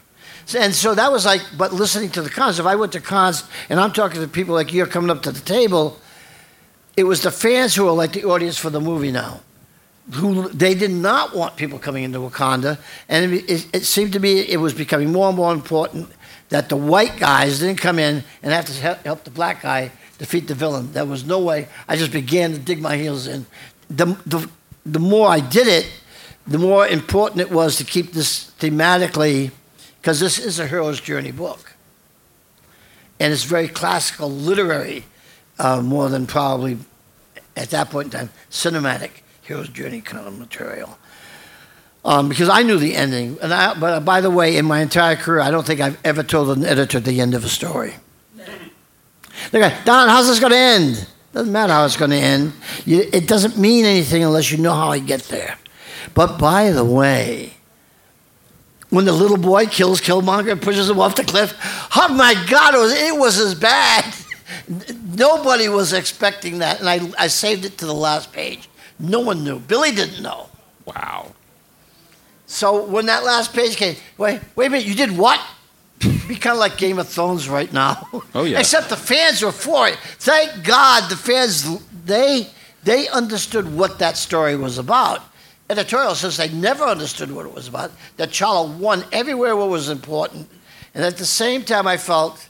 [0.55, 2.59] And so that was like, but listening to the cons.
[2.59, 5.33] If I went to cons and I'm talking to people like you're coming up to
[5.33, 5.99] the table,
[6.97, 9.41] it was the fans who were like the audience for the movie now.
[10.15, 14.21] Who they did not want people coming into Wakanda, and it, it, it seemed to
[14.21, 16.09] me it was becoming more and more important
[16.49, 19.93] that the white guys didn't come in and have to help, help the black guy
[20.19, 20.93] defeat the villain.
[20.93, 21.69] There was no way.
[21.89, 23.47] I just began to dig my heels in.
[23.89, 24.51] The, the,
[24.85, 25.89] the more I did it,
[26.47, 29.53] the more important it was to keep this thematically,
[30.01, 31.73] because this is a hero's journey book.
[33.21, 35.05] And it's very classical, literary,
[35.61, 36.79] uh, more than probably,
[37.57, 39.11] at that point in time, cinematic
[39.43, 40.99] hero's journey kind of material.
[42.03, 43.37] Um, because I knew the ending.
[43.43, 46.23] And I, but by the way, in my entire career, I don't think I've ever
[46.23, 47.95] told an editor the end of a story.
[49.51, 51.07] They're going, Don, how's this going to end?
[51.33, 52.55] Doesn't matter how it's going to end.
[52.87, 55.59] You, it doesn't mean anything unless you know how I get there.
[56.15, 57.53] But by the way,
[58.89, 61.55] when the little boy kills Killmonger and pushes him off the cliff,
[61.97, 64.15] oh my God, it was, it was as bad.
[65.21, 68.71] Nobody was expecting that, and I, I saved it to the last page.
[68.99, 69.59] No one knew.
[69.59, 70.49] Billy didn't know.
[70.87, 71.35] Wow.
[72.47, 75.39] So when that last page came, wait, wait a minute, you did what?
[75.99, 78.09] Be kind of like Game of Thrones right now.
[78.35, 78.61] Oh, yeah.
[78.61, 79.99] Except the fans were for it.
[80.19, 82.49] Thank God the fans they
[82.83, 85.21] they understood what that story was about.
[85.69, 87.93] Editorial says they never understood what it was about.
[88.17, 90.49] That T'Challa won everywhere what was important,
[90.95, 92.49] and at the same time, I felt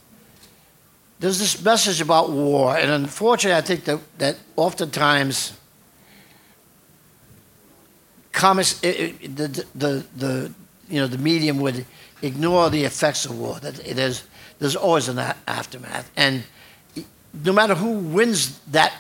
[1.21, 5.53] there's this message about war, and unfortunately, I think that that oftentimes
[8.33, 10.55] comics, it, it, the, the, the,
[10.89, 11.85] you know, the medium would
[12.23, 13.61] ignore the effects of war.
[13.61, 14.25] That it is,
[14.59, 16.43] there's always an aftermath, and
[17.45, 18.95] no matter who wins that,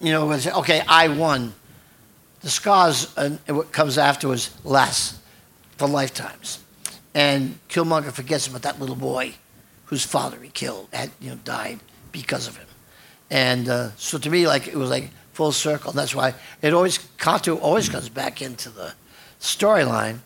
[0.00, 1.54] you know, okay, I won.
[2.40, 5.16] The scars and what comes afterwards last
[5.76, 6.60] for lifetimes,
[7.14, 9.34] and Killmonger forgets about that little boy,
[9.86, 11.80] whose father he killed, had you know died
[12.12, 12.66] because of him,
[13.30, 15.90] and uh, so to me, like it was like full circle.
[15.90, 18.94] And that's why it always Kantu always comes back into the
[19.40, 20.18] storyline,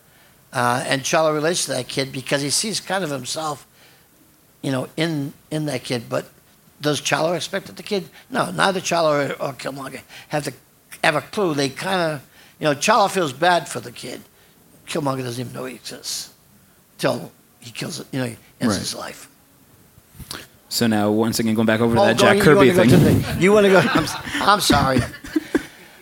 [0.53, 3.65] uh, and T'Challa relates to that kid because he sees kind of himself,
[4.61, 6.09] you know, in in that kid.
[6.09, 6.25] But
[6.81, 8.09] does T'Challa expect that the kid?
[8.29, 10.53] No, neither T'Challa or, or Killmonger have to
[11.03, 11.53] have a clue.
[11.53, 12.21] They kind of,
[12.59, 14.21] you know, T'Challa feels bad for the kid.
[14.87, 16.33] Killmonger doesn't even know he exists
[16.97, 18.07] till he kills it.
[18.11, 18.79] You know, he ends Right.
[18.79, 19.29] his life.
[20.69, 23.21] So now, once again, going back over to that Jack Kirby wanna thing.
[23.21, 23.79] the- you want to go?
[23.79, 24.05] I'm,
[24.41, 24.99] I'm sorry.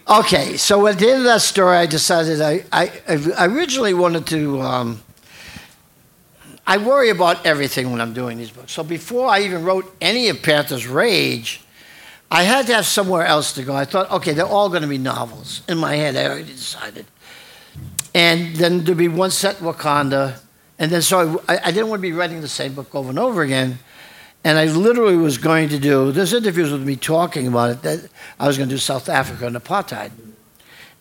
[0.10, 2.92] Okay, so at the end of that story, I decided I, I,
[3.38, 4.62] I originally wanted to.
[4.62, 5.04] Um,
[6.66, 8.74] I worry about everything when I'm doing these books.
[8.74, 11.62] So before I even wrote any of Panther's Rage,
[12.30, 13.74] I had to have somewhere else to go.
[13.74, 15.62] I thought, okay, they're all going to be novels.
[15.70, 17.06] In my head, I already decided.
[18.14, 20.40] And then there'd be one set Wakanda.
[20.78, 23.20] And then so I, I didn't want to be writing the same book over and
[23.20, 23.80] over again.
[24.48, 28.10] And I literally was going to do, there's interviews with me talking about it, that
[28.40, 30.12] I was going to do South Africa and apartheid.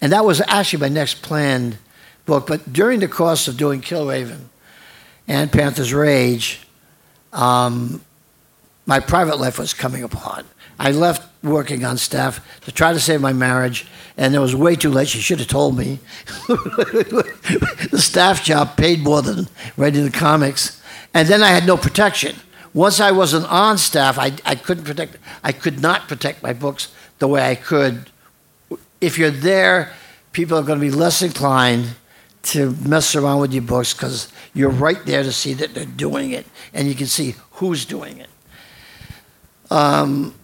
[0.00, 1.78] And that was actually my next planned
[2.24, 2.48] book.
[2.48, 4.46] But during the course of doing Killraven
[5.28, 6.66] and Panther's Rage,
[7.32, 8.00] um,
[8.84, 10.44] my private life was coming apart.
[10.80, 13.86] I left working on staff to try to save my marriage,
[14.16, 15.06] and it was way too late.
[15.06, 16.00] She should have told me.
[16.48, 19.46] the staff job paid more than
[19.76, 20.82] writing the comics,
[21.14, 22.34] and then I had no protection.
[22.76, 25.16] Once I wasn't on staff, I, I couldn't protect.
[25.42, 28.10] I could not protect my books the way I could.
[29.00, 29.94] If you're there,
[30.32, 31.94] people are going to be less inclined
[32.42, 36.32] to mess around with your books because you're right there to see that they're doing
[36.32, 36.44] it,
[36.74, 38.28] and you can see who's doing it.
[39.70, 40.34] Um,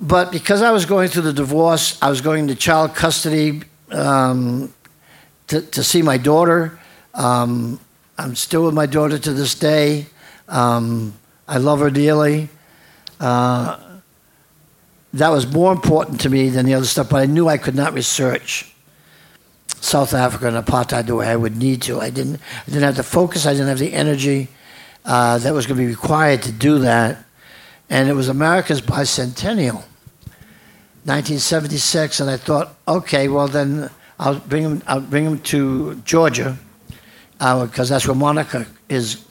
[0.00, 4.72] but because I was going through the divorce, I was going to child custody um,
[5.48, 6.78] to, to see my daughter.
[7.14, 7.80] Um,
[8.16, 10.06] I'm still with my daughter to this day.
[10.48, 11.14] Um,
[11.46, 12.48] I love her dearly.
[13.20, 13.78] Uh,
[15.14, 17.74] that was more important to me than the other stuff, but I knew I could
[17.74, 18.74] not research
[19.80, 22.00] South Africa and apartheid the way I would need to.
[22.00, 24.48] I didn't, I didn't have the focus, I didn't have the energy
[25.04, 27.24] uh, that was going to be required to do that.
[27.90, 29.84] And it was America's bicentennial,
[31.04, 36.56] 1976, and I thought, okay, well then I'll bring him, I'll bring him to Georgia,
[37.38, 39.24] because that's where Monica is,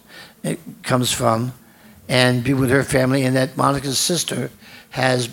[0.44, 1.53] it comes from,
[2.07, 3.24] and be with her family.
[3.24, 4.52] And that Monica's sister
[4.91, 5.30] has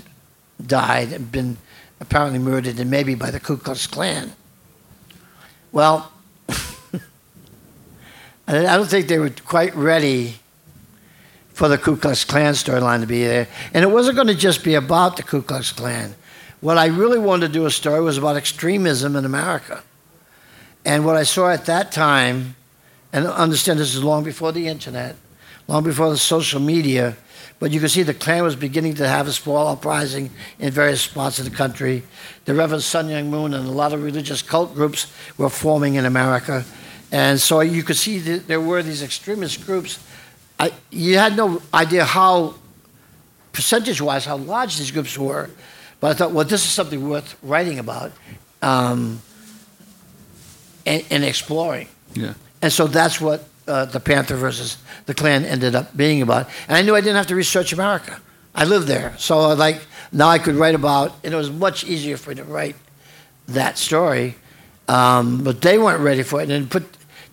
[0.64, 1.56] died and been
[2.00, 4.32] apparently murdered, and maybe by the Ku Klux Klan.
[5.72, 6.10] Well,
[8.48, 10.36] I don't think they were quite ready
[11.52, 13.46] for the Ku Klux Klan storyline to be there.
[13.74, 16.14] And it wasn't going to just be about the Ku Klux Klan.
[16.60, 19.82] What I really wanted to do a story was about extremism in America.
[20.84, 22.56] And what I saw at that time
[23.12, 25.16] and understand this is long before the internet,
[25.66, 27.16] long before the social media.
[27.58, 31.02] But you can see the Klan was beginning to have a small uprising in various
[31.02, 32.02] spots of the country.
[32.46, 36.06] The Reverend Sun Myung Moon and a lot of religious cult groups were forming in
[36.06, 36.64] America.
[37.12, 39.98] And so you could see that there were these extremist groups.
[40.58, 42.54] I, you had no idea how,
[43.52, 45.50] percentage wise, how large these groups were.
[46.00, 48.12] But I thought, well, this is something worth writing about
[48.62, 49.20] um,
[50.86, 51.88] and, and exploring.
[52.14, 52.34] Yeah.
[52.62, 54.76] And so that's what uh, the Panther versus
[55.06, 56.48] the Klan ended up being about.
[56.68, 58.20] And I knew I didn't have to research America.
[58.54, 59.80] I lived there, so uh, like
[60.12, 61.14] now I could write about.
[61.22, 62.76] And it was much easier for me to write
[63.48, 64.36] that story,
[64.88, 66.50] um, but they weren't ready for it.
[66.50, 66.84] And put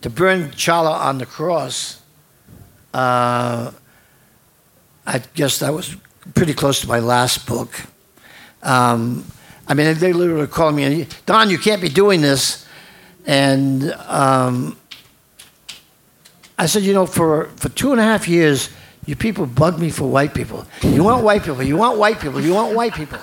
[0.01, 2.01] to burn Chala on the cross.
[2.93, 3.71] Uh,
[5.05, 5.95] I guess that was
[6.35, 7.71] pretty close to my last book.
[8.63, 9.25] Um,
[9.67, 12.65] I mean, they literally called me, Don, you can't be doing this.
[13.25, 14.77] And um,
[16.57, 18.69] I said, you know, for, for two and a half years,
[19.05, 20.65] you people bug me for white people.
[20.81, 23.19] You want white people, you want white people, you want white people.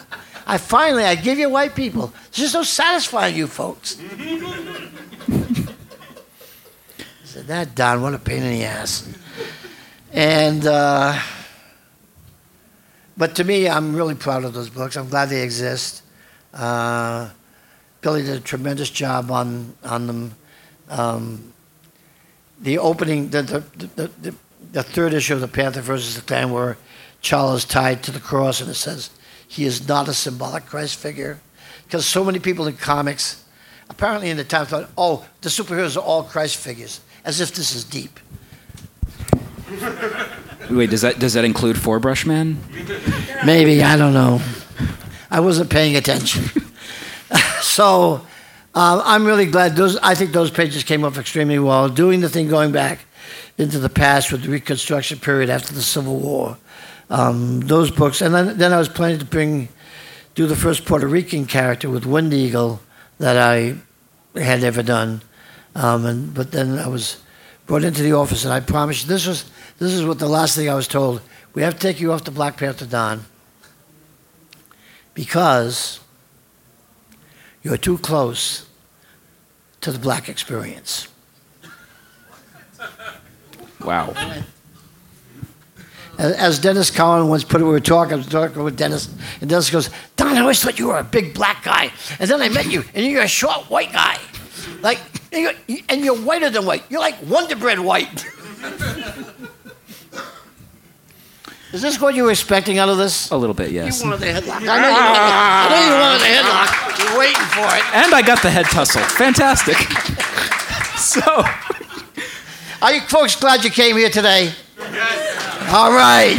[0.47, 2.13] I finally, I give you white people.
[2.29, 3.99] It's just so satisfying, you folks.
[5.29, 5.67] I
[7.25, 9.09] said, that Don, what a pain in the ass.
[10.13, 11.19] And, uh,
[13.17, 14.97] but to me, I'm really proud of those books.
[14.97, 16.03] I'm glad they exist.
[16.53, 17.31] Uh,
[18.01, 20.35] Billy did a tremendous job on on them.
[20.91, 21.54] Um,
[22.61, 24.35] the opening, the the, the the,
[24.73, 26.77] the third issue of the Panther versus the Klan, where
[27.23, 29.11] Chala is tied to the cross, and it says
[29.47, 31.41] he is not a symbolic Christ figure,
[31.85, 33.45] because so many people in comics,
[33.89, 37.75] apparently in the time, thought, oh, the superheroes are all Christ figures, as if this
[37.75, 38.21] is deep.
[40.71, 42.59] Wait, does that does that include Four Brush Man?
[43.45, 44.41] Maybe I don't know.
[45.31, 46.45] I wasn't paying attention.
[47.61, 48.27] so
[48.75, 49.97] uh, I'm really glad those.
[49.99, 51.89] I think those pages came off extremely well.
[51.89, 53.01] Doing the thing going back
[53.57, 56.59] into the past with the Reconstruction period after the Civil War.
[57.11, 59.69] Um, those books, and then, then I was planning to bring
[60.35, 62.81] do the first Puerto Rican character with Wind Eagle
[63.19, 63.77] that I
[64.39, 65.23] had ever done.
[65.77, 67.23] Um, and but then I was
[67.67, 69.45] brought into the office, and I promised this was
[69.79, 71.21] this is what the last thing I was told.
[71.55, 73.25] We have to take you off the Black Panther Don
[75.15, 76.01] because
[77.65, 78.67] you're too close
[79.81, 81.09] to the black experience.
[83.85, 84.15] Wow.
[86.19, 89.51] As- Denys Cowan once put it, we were talking, I was talking with Dennis, and
[89.51, 91.91] Dennis goes, Don, I always thought you were a big black guy.
[92.21, 94.19] And then I met you, and you're a short white guy.
[94.81, 95.01] Like,
[95.33, 96.85] and you're, and you're whiter than white.
[96.89, 98.25] You're like Wonder Bread white.
[101.75, 103.31] Is this what you were expecting out of this?
[103.31, 104.01] A little bit, yes.
[104.01, 104.63] You wanted the headlock.
[104.63, 106.99] I know you wanted, I know you wanted the headlock.
[107.11, 107.97] You're waiting for it.
[108.05, 109.03] And I got the head tussle.
[109.03, 109.77] Fantastic.
[110.97, 111.21] so,
[112.81, 114.53] Are you folks glad you came here today?
[114.79, 115.75] Yes.
[115.75, 116.39] All right.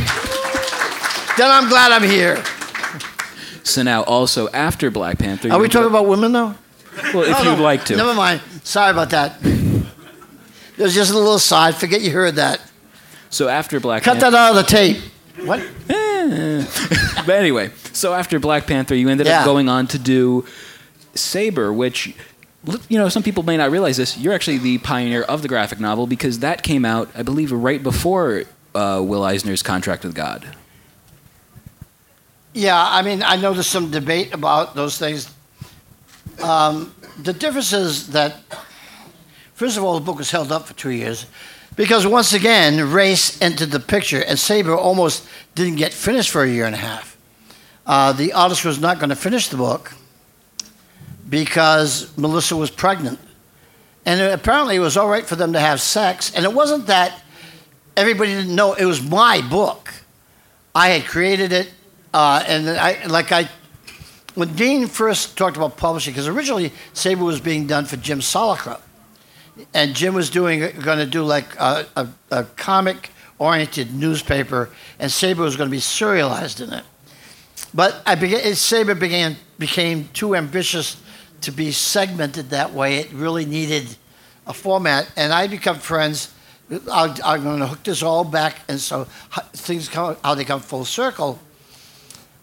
[1.37, 2.41] Then I'm glad I'm here.
[3.63, 5.51] so now also after Black Panther.
[5.51, 6.55] Are we you- talking about women though?
[7.13, 7.61] Well, if Oh, you'd no.
[7.63, 7.97] like to.
[7.97, 8.39] Never mind.
[8.63, 9.41] Sorry about that.
[10.77, 11.75] There's just a little side.
[11.75, 12.61] Forget you heard that.
[13.29, 14.25] So after Black Cut Panther.
[14.27, 14.97] Cut that out of the tape.
[15.43, 15.65] What?
[15.87, 19.39] but anyway, so after Black Panther, you ended Yeah.
[19.39, 20.45] up going on to do
[21.13, 22.15] Sabre, which,
[22.89, 24.17] you know, some people may not realize this.
[24.17, 27.81] You're actually the pioneer of the graphic novel because that came out, I believe, right
[27.81, 28.43] before
[28.73, 30.47] uh, Will Eisner's Contract with God.
[32.53, 35.29] Yeah, I mean, I know there's some debate about those things.
[36.41, 38.37] Um, the difference is that,
[39.53, 41.25] first of all, the book was held up for two years
[41.76, 46.49] because once again, race entered the picture, and Sabre almost didn't get finished for a
[46.49, 47.18] year and a half.
[47.85, 49.93] Uh, the artist was not going to finish the book
[51.30, 53.19] because Melissa was pregnant.
[54.06, 56.31] And it- apparently, it was all right for them to have sex.
[56.34, 57.22] And it wasn't that
[57.97, 59.93] everybody didn't know it was my book.
[60.73, 61.72] I had created it,
[62.14, 63.49] uh, and I like I
[64.35, 68.81] when Dean first talked about publishing, because originally Sabre was being done for Jim Salicrup,
[69.73, 74.69] and Jim was doing going to do like a, a, a comic-oriented newspaper,
[74.99, 76.84] and Sabre was going to be serialized in it.
[77.73, 81.02] But I began, Sabre began became too ambitious
[81.41, 82.98] to be segmented that way.
[82.98, 83.95] It really needed
[84.48, 86.34] a format, and I become friends.
[86.91, 89.06] I'll, I'm going to hook this all back, and so
[89.53, 91.40] things come how they come full circle.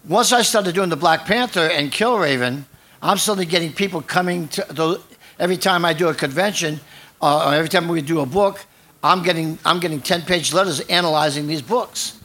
[0.07, 2.63] Once I started doing the Black Panther and Killraven,
[3.01, 5.01] I'm suddenly getting people coming to those,
[5.39, 6.79] every time I do a convention,
[7.23, 8.65] uh, every time we do a book.
[9.01, 12.19] I'm getting I'm getting 10 page letters analyzing these books.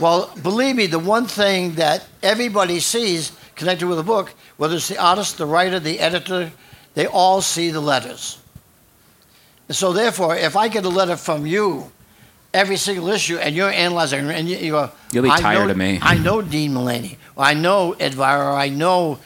[0.00, 4.88] Well, believe me, the one thing that everybody sees connected with a book, whether it's
[4.88, 6.50] the artist, the writer, the editor,
[6.94, 8.38] they all see the letters.
[9.68, 11.90] And So therefore, if I get a letter from you
[12.52, 15.76] every single issue and you're analyzing and you, you go, You'll be tired know- of
[15.76, 15.98] me.
[16.02, 19.18] I know Dean Mullaney, or I know Edvire, or I know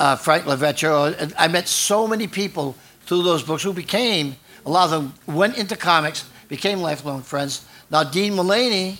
[0.00, 1.34] uh, Frank LaVecchia.
[1.38, 2.76] I met so many people
[3.06, 4.36] through those books who became,
[4.66, 7.64] a lot of them went into comics, became lifelong friends.
[7.88, 8.98] Now, Dean Mullaney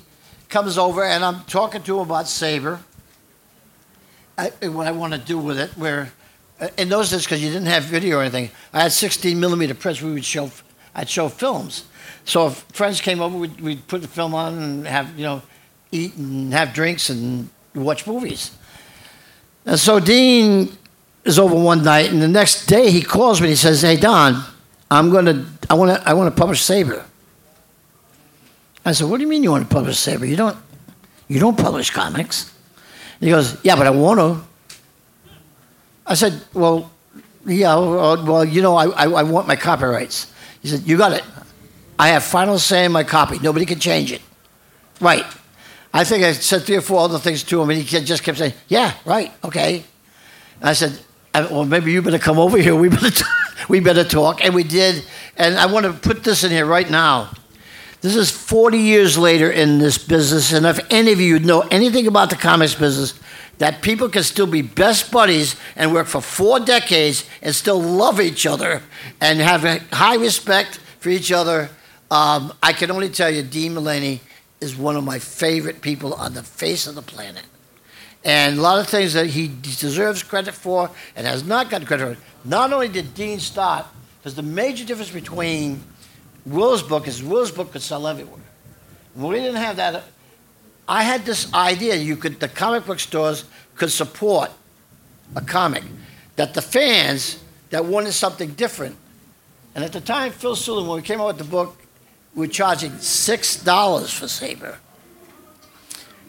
[0.49, 2.79] comes over, and I'm talking to him about Sabre,
[4.39, 5.71] I, what I want to do with it.
[5.77, 6.13] Where
[6.61, 9.75] uh, in those days, because you didn't have video or anything, I had 16 millimeter
[9.75, 10.01] prints.
[10.01, 10.51] We would show,
[10.95, 11.85] I'd show films.
[12.25, 15.43] So if friends came over, we'd, we'd put the film on and have you know,
[15.91, 18.53] eat and have drinks and watch movies.
[19.65, 20.77] And so Dean
[21.25, 23.49] is over one night, and the next day he calls me.
[23.49, 24.45] and He says, "Hey Don,
[24.91, 27.05] I'm gonna, I want to, I want to publish Sabre."
[28.85, 30.27] I said, "What do you mean you want to publish Sabre?
[30.27, 30.57] You don't,
[31.29, 32.53] you don't publish comics."
[33.21, 34.45] He goes, "Yeah, but I want to."
[36.07, 36.91] I said, "Well,
[37.45, 40.33] yeah, well, you know, I, I, I want my copyrights."
[40.63, 41.25] He said, "You got it.
[41.99, 43.39] I have final say in my copy.
[43.39, 44.23] Nobody can change it."
[45.01, 45.25] Right.
[45.93, 48.39] I think I said three or four other things to him, and he just kept
[48.39, 49.83] saying, "Yeah, right, okay."
[50.61, 50.99] And I said,
[51.35, 52.77] "Uh, "Well, maybe you better come over here.
[52.77, 53.25] We better, t-
[53.69, 55.05] we better talk." And we did.
[55.37, 57.31] And I want to put this in here right now.
[58.01, 62.07] This is 40 years later in this business, and if any of you know anything
[62.07, 63.19] about the comics business,
[63.59, 68.21] that people can still be best buddies and work for four decades and still love
[68.21, 68.83] each other
[69.21, 71.71] and have a high respect for each other.
[72.11, 74.21] Um, I can only tell you, Dean Mullaney
[74.61, 77.45] is one of my favorite people on the face of the planet.
[78.25, 82.17] And a lot of things that he deserves credit for and has not gotten credit
[82.17, 82.49] for.
[82.49, 83.87] Not only did Dean start,
[84.27, 85.81] because the major difference between
[86.45, 88.41] Will's book is Will's book could sell everywhere.
[89.15, 90.03] We didn't have that,
[90.89, 93.45] I had this idea you could the comic book stores
[93.77, 94.51] could support
[95.37, 95.85] a comic
[96.35, 97.39] that the fans
[97.71, 98.97] that wanted something different.
[99.77, 101.77] And at the time, Phil Seuling, when we came out with the book,
[102.35, 104.77] we were charging six dollars for Sabre.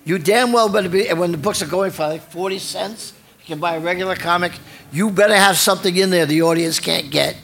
[0.06, 3.14] You damn well better be and when the books are going for like forty cents.
[3.40, 4.52] You can buy a regular comic.
[4.92, 7.36] You better have something in there the audience can't get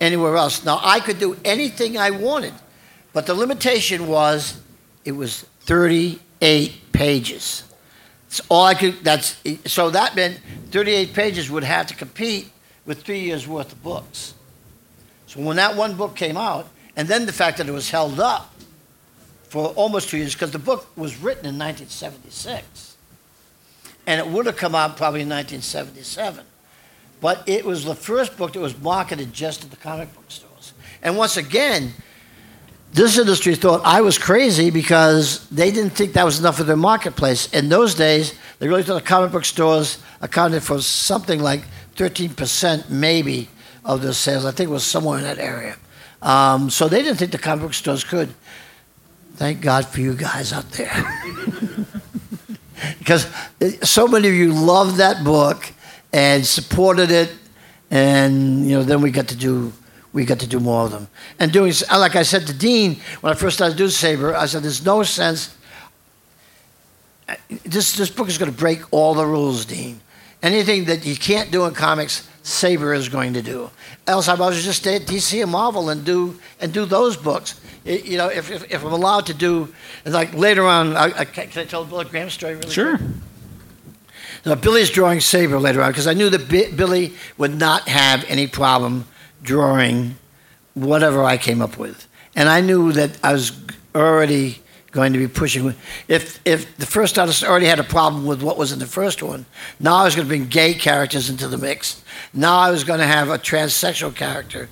[0.00, 0.64] anywhere else.
[0.64, 2.54] Now I could do anything I wanted,
[3.12, 4.60] but the limitation was
[5.04, 7.64] it was 38 pages.
[8.28, 9.04] That's all I could.
[9.04, 9.36] That's
[9.66, 10.40] so that meant
[10.70, 12.50] 38 pages would have to compete
[12.84, 14.34] with three years worth of books.
[15.26, 18.20] So when that one book came out, and then the fact that it was held
[18.20, 18.54] up
[19.48, 22.96] for almost two years because the book was written in 1976,
[24.06, 26.44] and it would have come out probably in 1977.
[27.20, 30.74] But it was the first book that was marketed just at the comic book stores.
[31.02, 31.92] And once again,
[32.92, 36.76] this industry thought I was crazy because they didn't think that was enough of their
[36.76, 37.52] marketplace.
[37.52, 41.62] In those days, they really thought the comic book stores accounted for something like
[41.96, 43.48] 13% maybe
[43.84, 44.44] of their sales.
[44.44, 45.76] I think it was somewhere in that area.
[46.22, 48.32] Um, so they didn't think the comic book stores could.
[49.36, 50.88] Thank God for you guys out there.
[52.98, 53.26] because
[53.82, 55.72] so many of you loved that book
[56.16, 57.30] and supported it,
[57.90, 59.72] and you know, then we got to do
[60.14, 61.08] we got to do more of them.
[61.38, 64.62] And doing like I said to Dean when I first started doing Sabre, I said,
[64.62, 65.54] "There's no sense.
[67.64, 70.00] This this book is going to break all the rules, Dean.
[70.42, 73.70] Anything that you can't do in comics, Sabre is going to do.
[74.06, 76.84] Else, I might as well just stay at DC and Marvel and do and do
[76.86, 77.60] those books.
[77.84, 79.68] It- you know, if, if, if I'm allowed to do,
[80.04, 82.96] like later on, I, I, can I tell Bill Graham's story really Sure.
[82.96, 83.10] quick?
[84.46, 88.24] Now, Billy's drawing Sabre later on because I knew that Bi- Billy would not have
[88.28, 89.06] any problem
[89.42, 90.14] drawing
[90.74, 92.06] whatever I came up with,
[92.36, 93.50] and I knew that I was
[93.92, 94.62] already
[94.92, 95.74] going to be pushing.
[96.06, 99.20] If if the first artist already had a problem with what was in the first
[99.20, 99.46] one,
[99.80, 102.00] now I was going to bring gay characters into the mix.
[102.32, 104.68] Now I was going to have a transsexual character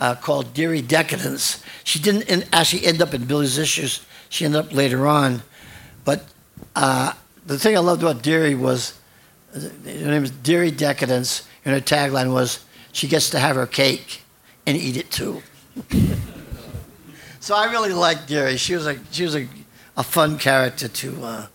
[0.00, 1.62] uh, called Deary Decadence.
[1.84, 4.00] She didn't in, actually end up in Billy's issues.
[4.30, 5.42] She ended up later on,
[6.06, 6.24] but
[6.74, 7.12] uh,
[7.44, 8.97] the thing I loved about Deary was
[9.62, 14.22] her name was Deary Decadence, and her tagline was, "She gets to have her cake
[14.66, 15.42] and eat it too."
[17.40, 18.56] so I really liked Deary.
[18.56, 19.46] She was a she was a,
[19.96, 21.46] a fun character to uh,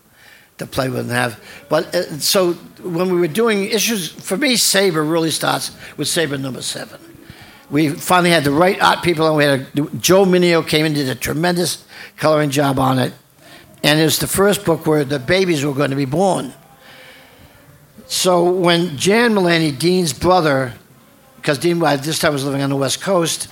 [0.58, 1.42] to play with and have.
[1.68, 2.52] But uh, so
[2.82, 7.00] when we were doing issues, for me, Sabre really starts with Sabre number seven.
[7.70, 10.94] We finally had the right art people, and we had a, Joe Minio came and
[10.94, 11.84] did a tremendous
[12.16, 13.12] coloring job on it.
[13.82, 16.54] And it was the first book where the babies were going to be born.
[18.06, 20.74] So when Jan Mullaney, Dean's brother,
[21.36, 23.48] because Dean by this time was living on the West Coast,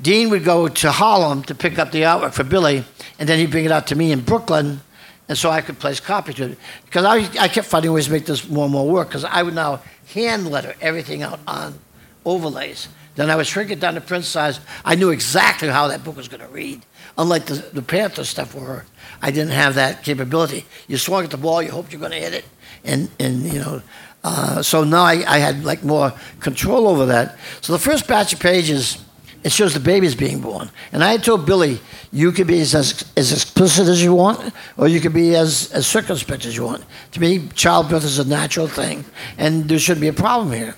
[0.00, 2.84] Dean would go to Harlem to pick up the artwork for Billy,
[3.18, 4.80] and then he'd bring it out to me in Brooklyn,
[5.28, 6.58] and so I could place copies to it.
[6.86, 9.42] Because I, I kept finding ways to make this more and more work, because I
[9.42, 9.82] would now
[10.14, 11.78] hand letter everything out on
[12.24, 12.88] overlays.
[13.16, 14.60] Then I would shrink it down to print size.
[14.84, 16.84] I knew exactly how that book was going to read.
[17.18, 18.86] Unlike the, the Panther stuff where
[19.20, 20.64] I didn't have that capability.
[20.86, 22.44] You swung at the ball, you hoped you're going to hit it.
[22.84, 23.82] And, and you know,
[24.22, 27.36] uh, so now I, I had like more control over that.
[27.60, 29.04] So the first batch of pages,
[29.42, 30.70] it shows the babies being born.
[30.92, 31.80] And I had told Billy,
[32.12, 35.86] you could be as, as explicit as you want, or you could be as, as
[35.86, 36.84] circumspect as you want.
[37.12, 39.04] To me, childbirth is a natural thing,
[39.36, 40.76] and there shouldn't be a problem here.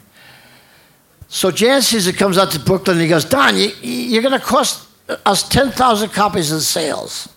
[1.28, 4.44] So Jan Caesar comes out to Brooklyn and he goes, Don, you, you're going to
[4.44, 4.89] cost
[5.26, 7.34] us 10,000 copies in sales.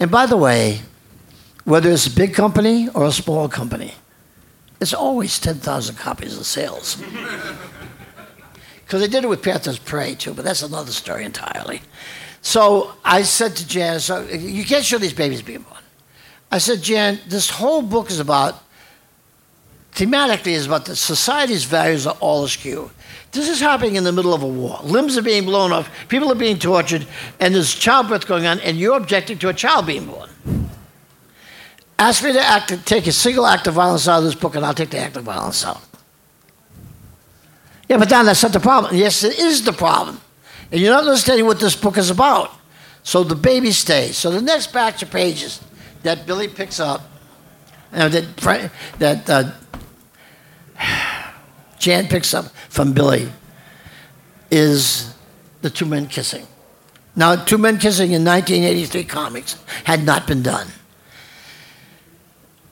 [0.00, 0.80] And by the way,
[1.64, 3.94] whether it's a big company or a small company,
[4.80, 7.02] it's always 10,000 copies of sales.
[8.84, 11.80] Because they did it with Panther's Prey too, but that's another story entirely.
[12.42, 15.80] So I said to Jan, so you can't show these babies being born.
[16.52, 18.62] I said, Jan, this whole book is about
[19.94, 22.90] thematically is about the society's values are all askew.
[23.34, 24.78] This is happening in the middle of a war.
[24.84, 27.04] Limbs are being blown off, people are being tortured,
[27.40, 30.30] and there's childbirth going on, and you're objecting to a child being born.
[31.98, 34.64] Ask me to act, take a single act of violence out of this book, and
[34.64, 35.82] I'll take the act of violence out.
[37.88, 38.94] Yeah, but Don, that's not the problem.
[38.94, 40.20] Yes, it is the problem.
[40.70, 42.52] And you're not understanding what this book is about.
[43.02, 44.16] So the baby stays.
[44.16, 45.60] So the next batch of pages
[46.04, 47.02] that Billy picks up,
[47.92, 48.36] uh, that,
[48.98, 49.50] that uh,
[51.84, 53.30] Jan picks up from Billy
[54.50, 55.14] is
[55.60, 56.46] the two men kissing.
[57.14, 60.66] Now, two men kissing in 1983 comics had not been done.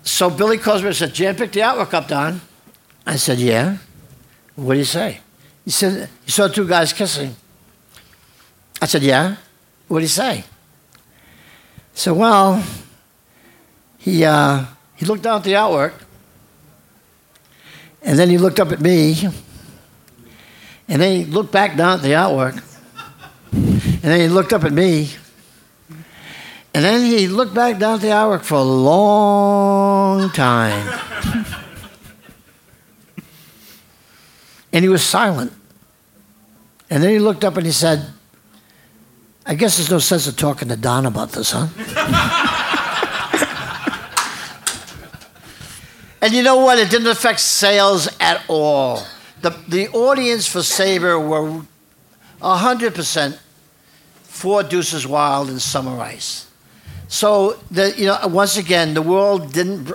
[0.02, 2.40] So Billy calls me and said, Jan picked the artwork up, Don.
[3.06, 3.76] I said, Yeah.
[4.56, 5.20] What did he say?
[5.66, 7.36] He said, You saw two guys kissing.
[8.80, 9.36] I said, Yeah.
[9.88, 10.44] What did he say?
[11.92, 12.64] Said, Well,
[13.98, 14.64] he, uh,
[14.96, 15.92] he looked down at the artwork
[18.02, 19.28] and then he looked up at me.
[20.88, 22.62] And then he looked back down at the artwork.
[23.52, 25.10] And then he looked up at me.
[26.74, 31.00] And then he looked back down at the artwork for a long time.
[34.72, 35.52] and he was silent.
[36.90, 38.06] And then he looked up and he said,
[39.46, 42.58] I guess there's no sense of talking to Don about this, huh?
[46.22, 46.78] And you know what?
[46.78, 49.02] It didn't affect sales at all.
[49.40, 51.62] The, the audience for Sabre were
[52.40, 53.38] 100%
[54.22, 56.48] for Deuces Wild and Summer Ice.
[57.08, 59.92] So, the, you know, once again, the world didn't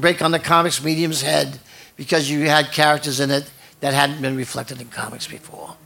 [0.00, 1.60] break on the comics medium's head
[1.96, 3.50] because you had characters in it
[3.80, 5.76] that hadn't been reflected in comics before.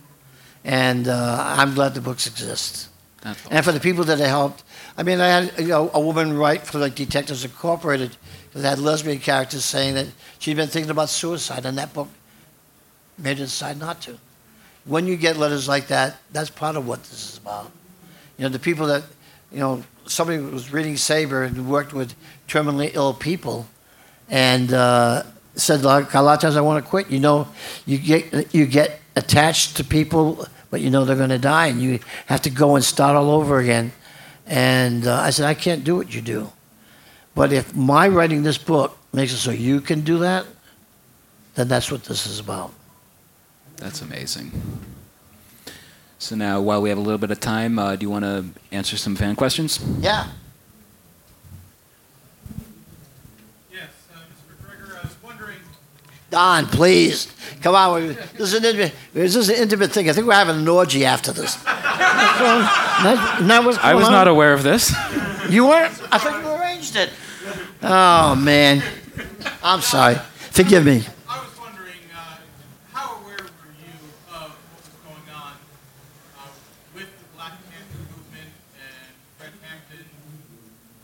[0.65, 2.89] And uh, I'm glad the books exist.
[3.25, 3.49] Awesome.
[3.51, 4.63] And for the people that I helped,
[4.97, 8.17] I mean, I had you know, a woman write for like Detectives Incorporated
[8.55, 10.07] that had lesbian characters saying that
[10.39, 12.09] she'd been thinking about suicide, and that book
[13.19, 14.19] made her decide not to.
[14.85, 17.71] When you get letters like that, that's part of what this is about.
[18.37, 19.05] You know, the people that,
[19.51, 22.15] you know, somebody was reading Sabre and worked with
[22.49, 23.67] terminally ill people,
[24.29, 25.23] and uh,
[25.55, 27.11] said like, a lot of times I want to quit.
[27.11, 27.49] You know,
[27.87, 31.81] you get you get attached to people, but you know they're going to die, and
[31.81, 33.93] you have to go and start all over again.
[34.47, 36.51] And uh, I said, I can't do what you do.
[37.35, 40.47] But if my writing this book makes it so you can do that,
[41.55, 42.73] then that's what this is about.
[43.77, 44.53] That's amazing.
[46.19, 48.45] So now, while we have a little bit of time, uh, do you want to
[48.71, 49.81] answer some fan questions?
[49.99, 50.29] Yeah.
[53.73, 54.55] Yes, uh, Mr.
[54.65, 55.59] McGregor, I was wondering.
[56.31, 57.33] Don, please.
[57.61, 58.17] Come on.
[58.37, 60.09] This is, an intimate, this is an intimate thing.
[60.09, 61.63] I think we're having an orgy after this.
[61.65, 64.13] not, not I was on?
[64.13, 64.95] not aware of this.
[65.49, 65.93] You weren't?
[66.13, 66.52] I thought
[66.83, 67.11] you arranged it.
[67.83, 68.83] Oh, man.
[69.63, 70.17] I'm sorry.
[70.51, 71.05] Forgive me.
[71.29, 72.37] I was wondering, uh,
[72.93, 73.95] how aware were you
[74.35, 75.55] of what was going on
[76.39, 76.49] uh,
[76.95, 80.05] with the Black Panther movement and Fred Hampton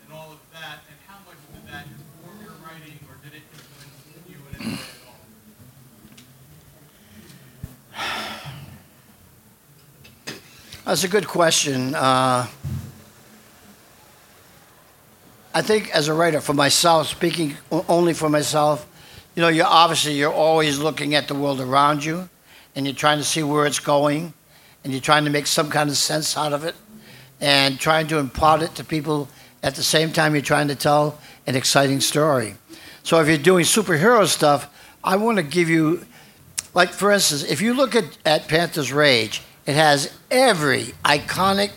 [0.02, 3.44] and all of that, and how much did that inform your writing, or did it
[3.55, 5.22] influence you in any way at all?
[10.84, 11.94] That's a good question.
[11.94, 12.46] Uh,
[15.54, 18.86] I think as a writer, for myself, speaking only for myself,
[19.34, 22.28] you know, you're obviously you're always looking at the world around you,
[22.74, 24.34] and you're trying to see where it's going,
[24.84, 26.74] and you're trying to make some kind of sense out of it,
[27.40, 29.28] and trying to impart it to people.
[29.62, 32.54] At the same time, you're trying to tell an exciting story.
[33.02, 34.68] So if you're doing superhero stuff,
[35.02, 36.04] I want to give you,
[36.74, 41.70] like for instance, if you look at, at Panther's Rage, it has every iconic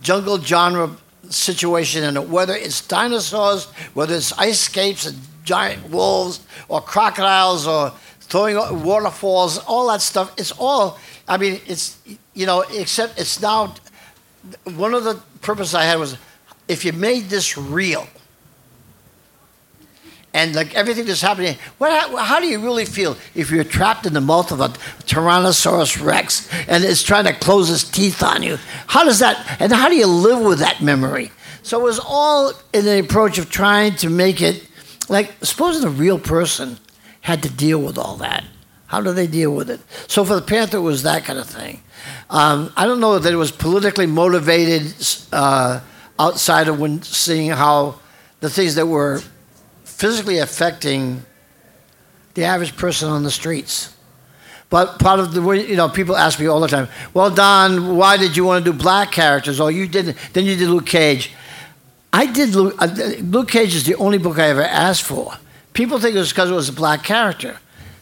[0.00, 0.96] jungle genre
[1.30, 7.66] situation in it, whether it's dinosaurs, whether it's ice skates and giant wolves, or crocodiles,
[7.66, 10.32] or throwing waterfalls, all that stuff.
[10.38, 10.98] It's all.
[11.28, 11.98] I mean, it's
[12.34, 13.74] you know, except it's now.
[14.64, 16.16] One of the purposes I had was,
[16.66, 18.08] if you made this real,
[20.34, 24.14] and like everything that's happening, what, how, do you really feel if you're trapped in
[24.14, 24.68] the mouth of a
[25.04, 28.58] Tyrannosaurus Rex and it's trying to close its teeth on you?
[28.86, 31.30] How does that, and how do you live with that memory?
[31.62, 34.66] So it was all in the approach of trying to make it
[35.08, 36.78] like, supposing a real person
[37.20, 38.44] had to deal with all that.
[38.86, 39.80] How do they deal with it?
[40.06, 41.82] So for the Panther, it was that kind of thing.
[42.30, 44.94] Um, I don't know that it was politically motivated
[45.32, 45.80] uh,
[46.18, 48.00] outside of when seeing how
[48.40, 49.22] the things that were
[50.02, 51.22] physically affecting
[52.34, 53.94] the average person on the streets.
[54.68, 58.16] But part of the you know, people ask me all the time, well, Don, why
[58.16, 59.60] did you want to do black characters?
[59.60, 61.30] Or you didn't, then you did Luke Cage.
[62.12, 62.86] I did Luke, uh,
[63.20, 65.34] Luke Cage is the only book I ever asked for.
[65.72, 67.60] People think it was because it was a black character.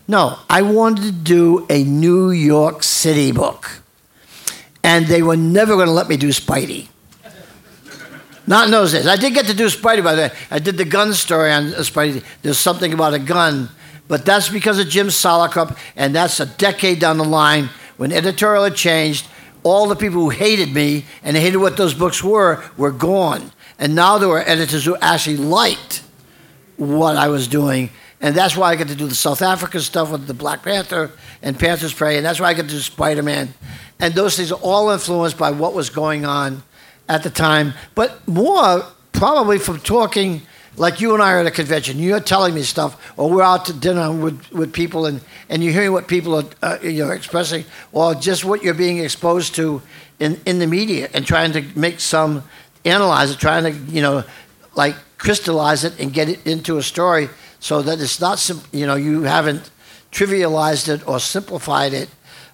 [0.08, 3.82] No, I wanted to do a New York City book.
[4.82, 6.88] And they were never going to let me do Spidey.
[8.50, 9.06] Not in those days.
[9.06, 10.30] I did get to do Spidey, by the way.
[10.50, 12.24] I did the gun story on uh, Spidey.
[12.42, 13.68] There's something about a gun.
[14.08, 18.64] But that's because of Jim Salicrup, and that's a decade down the line when editorial
[18.64, 19.28] had changed.
[19.62, 23.52] All the people who hated me and hated what those books were were gone.
[23.78, 26.02] And now there were editors who actually liked
[26.76, 27.90] what I was doing.
[28.20, 31.12] And that's why I get to do the South African stuff with the Black Panther
[31.40, 32.16] and Panther's Prey.
[32.16, 33.54] And that's why I get to do Spider Man.
[34.00, 36.64] And those things are all influenced by what was going on
[37.10, 40.42] at the time, but more probably from talking
[40.76, 41.98] like you and I are at a convention.
[41.98, 45.72] You're telling me stuff, or we're out to dinner with, with people, and, and you're
[45.72, 49.82] hearing what people are uh, you know, expressing, or just what you're being exposed to
[50.20, 52.44] in, in the media, and trying to make some
[52.84, 54.22] analyze it, trying to you know
[54.76, 57.28] like crystallize it and get it into a story
[57.58, 59.70] so that it's not sim- you know you haven't
[60.12, 62.08] trivialized it or simplified it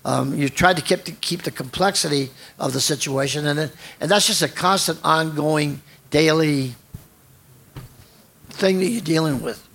[0.07, 2.31] um, you tried to keep the, keep the complexity
[2.61, 6.77] of the situation, and it, and that's just a constant, ongoing, daily
[8.51, 9.67] thing that you're dealing with.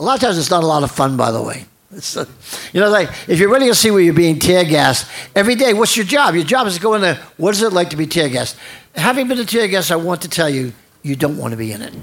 [0.00, 1.66] A lot of times, it's not a lot of fun, by the way.
[1.92, 2.26] It's a,
[2.72, 5.72] you know, like if you're ready to see where you're being tear gassed every day,
[5.72, 6.34] what's your job?
[6.34, 7.22] Your job is to go in there.
[7.36, 8.56] What is it like to be tear gassed?
[8.96, 10.72] Having been a tear gassed, I want to tell you,
[11.04, 11.94] you don't want to be in it.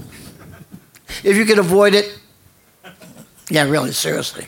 [1.22, 2.18] If you can avoid it,
[3.50, 4.48] yeah, really, seriously.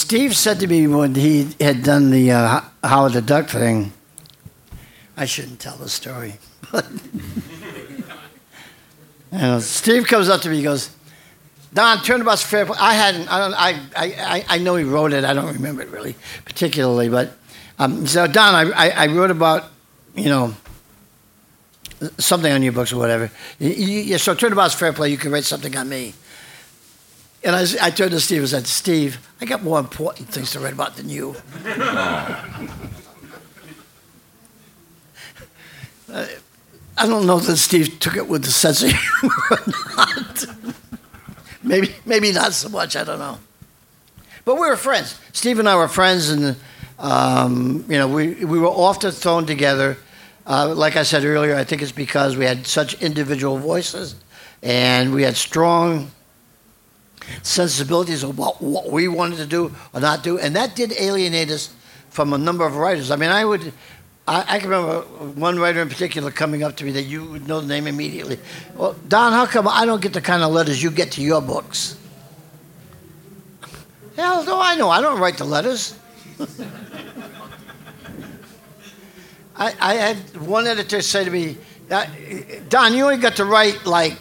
[0.11, 3.93] Steve said to me when he had done the uh, Howard the Duck thing,
[5.15, 6.33] I shouldn't tell the story.
[9.61, 10.93] Steve comes up to me, he goes,
[11.73, 12.75] Don, Turnabout's fair play.
[12.77, 15.87] I hadn't, I, don't, I, I, I know he wrote it, I don't remember it
[15.87, 17.31] really particularly, but
[17.79, 19.69] um, so Don, I, I, I wrote about,
[20.13, 20.53] you know,
[22.17, 23.31] something on your books or whatever.
[23.59, 26.15] You, you, so Turnabout's fair play, you can write something on me.
[27.43, 30.59] And I, I turned to Steve and said, Steve, I got more important things to
[30.59, 31.35] write about than you.
[31.65, 32.67] Uh,
[36.97, 39.57] I don't know that Steve took it with the sense of humor or
[39.95, 40.45] not.
[41.63, 42.95] maybe, maybe not so much.
[42.95, 43.39] I don't know.
[44.45, 45.19] But we were friends.
[45.33, 46.55] Steve and I were friends, and
[46.99, 49.97] um, you know, we we were often thrown together.
[50.45, 54.15] Uh, like I said earlier, I think it's because we had such individual voices,
[54.61, 56.11] and we had strong
[57.43, 61.73] sensibilities about what we wanted to do or not do, and that did alienate us
[62.09, 63.09] from a number of writers.
[63.11, 63.73] I mean, I would,
[64.27, 65.01] I, I can remember
[65.39, 68.37] one writer in particular coming up to me that you would know the name immediately.
[68.75, 71.41] Well, Don, how come I don't get the kind of letters you get to your
[71.41, 71.97] books?
[74.15, 74.89] Hell, no, I know.
[74.89, 75.97] I don't write the letters.
[79.55, 81.57] I, I had one editor say to me,
[81.89, 82.05] "Uh,
[82.69, 84.17] Don, you only got to write like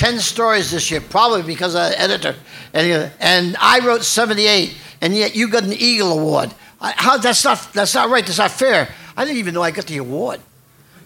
[0.00, 2.34] 10 stories this year, probably because of the editor.
[2.72, 6.54] And, and I wrote 78, and yet you got an Eagle Award.
[6.80, 8.24] I, how, that's, not, that's not right.
[8.24, 8.88] That's not fair.
[9.14, 10.40] I didn't even know I got the award.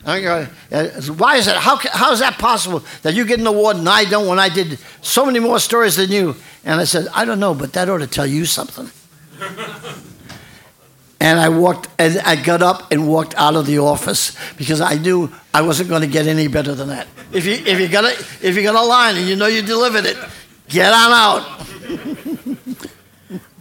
[0.07, 0.47] Uh,
[1.17, 1.57] Why is that?
[1.57, 4.49] How, how is that possible that you get an award and I don't when I
[4.49, 6.37] did so many more stories than you?
[6.65, 8.93] And I said, I don't know, but that ought to tell you something.
[11.25, 14.97] And I walked, and I got up and walked out of the office because I
[14.97, 17.07] knew I wasn't going to get any better than that.
[17.33, 18.13] If you if you got a
[18.47, 20.19] if you got a line and you know you delivered it,
[20.69, 21.65] get on out.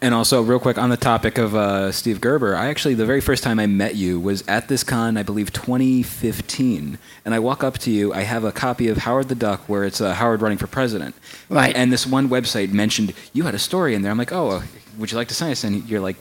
[0.02, 3.22] And also, real quick on the topic of uh, Steve Gerber, I actually the very
[3.22, 7.64] first time I met you was at this con, I believe 2015, and I walk
[7.64, 8.14] up to you.
[8.14, 11.15] I have a copy of Howard the Duck where it's uh, Howard running for president,
[11.48, 11.73] Right.
[11.73, 14.11] And this one website mentioned you had a story in there.
[14.11, 14.64] I'm like, oh,
[14.98, 15.64] would you like to sign us?
[15.64, 16.18] And you're like,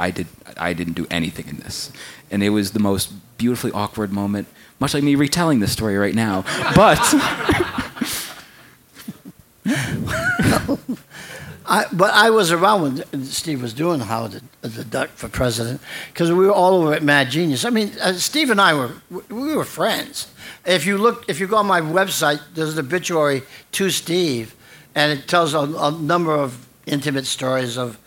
[0.00, 1.92] I did, I didn't do anything in this,
[2.30, 4.48] and it was the most beautifully awkward moment,
[4.78, 6.42] much like me retelling this story right now,
[6.74, 6.98] but.
[11.70, 15.80] I, but I was around when Steve was doing Howard the, the Duck for president
[16.08, 17.64] because we were all over at Mad Genius.
[17.64, 18.90] I mean, uh, Steve and I were
[19.28, 20.26] we were friends.
[20.66, 24.56] If you look, if you go on my website, there's an obituary to Steve,
[24.96, 27.98] and it tells a, a number of intimate stories of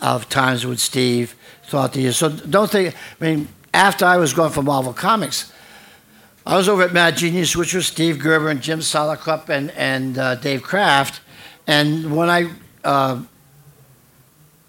[0.00, 2.16] of times with Steve throughout the years.
[2.16, 2.94] So don't think.
[3.20, 5.52] I mean, after I was gone from Marvel Comics,
[6.46, 10.18] I was over at Mad Genius, which was Steve Gerber and Jim Salicrup and and
[10.18, 11.20] uh, Dave Kraft.
[11.66, 12.50] And when I
[12.84, 13.22] uh,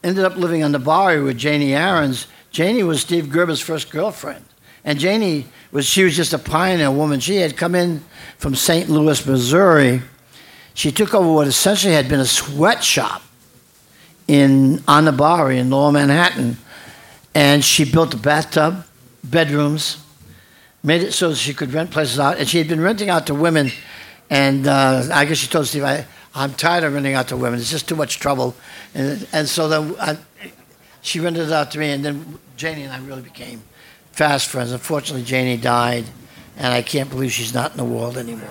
[0.04, 4.46] ended up living on the Bowery with Janie Aarons, Janie was Steve Gerber's first girlfriend.
[4.86, 7.20] And Janie was she was just a pioneer woman.
[7.20, 8.04] She had come in
[8.38, 8.88] from St.
[8.88, 10.02] Louis, Missouri.
[10.74, 13.22] She took over what essentially had been a sweatshop
[14.28, 16.58] in on the Bowery in Lower Manhattan,
[17.34, 18.86] and she built a bathtub,
[19.24, 20.04] bedrooms,
[20.84, 22.38] made it so she could rent places out.
[22.38, 23.72] And she had been renting out to women,
[24.30, 27.60] and uh, I guess she told Steve, I, "I'm tired of renting out to women.
[27.60, 28.56] It's just too much trouble."
[28.94, 30.18] And, and so then I,
[31.02, 33.62] she rented it out to me, and then Janie and I really became
[34.12, 34.72] fast friends.
[34.72, 36.06] Unfortunately, Janie died,
[36.58, 38.50] and I can't believe she's not in the world anymore.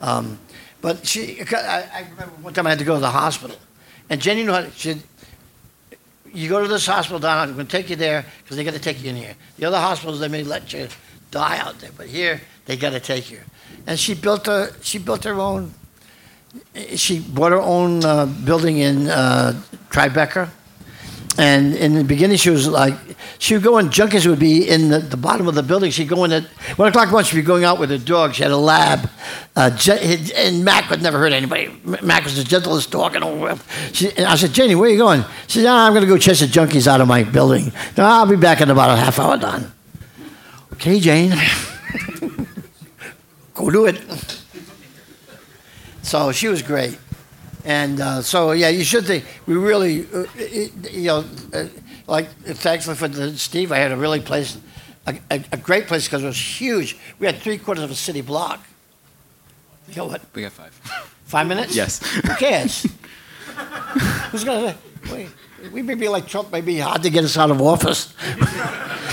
[0.00, 0.38] Um,
[0.80, 3.56] but she, I, I remember one time I had to go to the hospital,
[4.12, 4.60] and Jenny knew how.
[4.60, 5.00] To, she
[6.34, 7.48] "You go to this hospital down.
[7.48, 9.34] I'm going to take you there because they got to take you in here.
[9.56, 10.88] The other hospitals they may let you
[11.30, 13.40] die out there, but here they got to take you."
[13.86, 14.74] And she built a.
[14.82, 15.72] She built her own.
[16.94, 19.58] She bought her own uh, building in uh,
[19.88, 20.50] Tribeca.
[21.38, 22.94] And in the beginning, she was like,
[23.38, 25.90] she would go in, junkies would be in the, the bottom of the building.
[25.90, 26.44] She'd go in at
[26.76, 28.34] one o'clock once, she'd be going out with her dog.
[28.34, 29.08] She had a lab.
[29.56, 29.70] Uh,
[30.36, 31.74] and Mac would never hurt anybody.
[32.02, 33.62] Mac was the gentlest dog in the world.
[33.92, 35.24] She, and I said, Jenny, where are you going?
[35.46, 37.72] She said, "Ah, I'm going to go chase the junkies out of my building.
[37.96, 39.72] No, I'll be back in about a half hour, Don.
[40.74, 41.30] Okay, Jane.
[43.54, 44.00] go do it.
[46.02, 46.98] So she was great.
[47.64, 50.24] And uh, so, yeah, you should think we really, uh,
[50.90, 51.66] you know, uh,
[52.06, 54.58] like thankfully for the, Steve, I had a really place,
[55.06, 56.96] a, a, a great place because it was huge.
[57.18, 58.66] We had three quarters of a city block.
[59.88, 60.22] You know what?
[60.34, 60.72] We got five.
[61.24, 61.74] Five minutes?
[61.74, 62.00] Yes.
[62.04, 62.86] Who cares?
[64.30, 64.76] Who's gonna?
[65.10, 65.28] Wait,
[65.72, 66.50] we may be like Trump.
[66.52, 68.14] May be hard to get us out of office.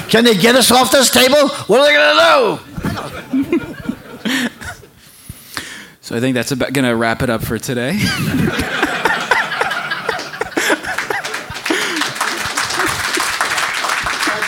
[0.09, 1.47] Can they get us off this table?
[1.67, 3.58] What are they gonna do?
[6.09, 7.99] So I think that's about going to wrap it up for today.
[7.99, 8.41] Thank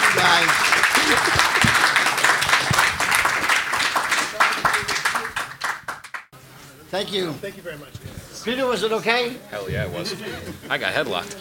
[0.01, 0.49] you, guys.
[6.89, 7.31] Thank you.
[7.33, 7.93] Thank you very much.
[8.43, 9.37] Peter, was it okay?
[9.51, 10.19] Hell yeah, it was.
[10.67, 11.37] I got headlocked.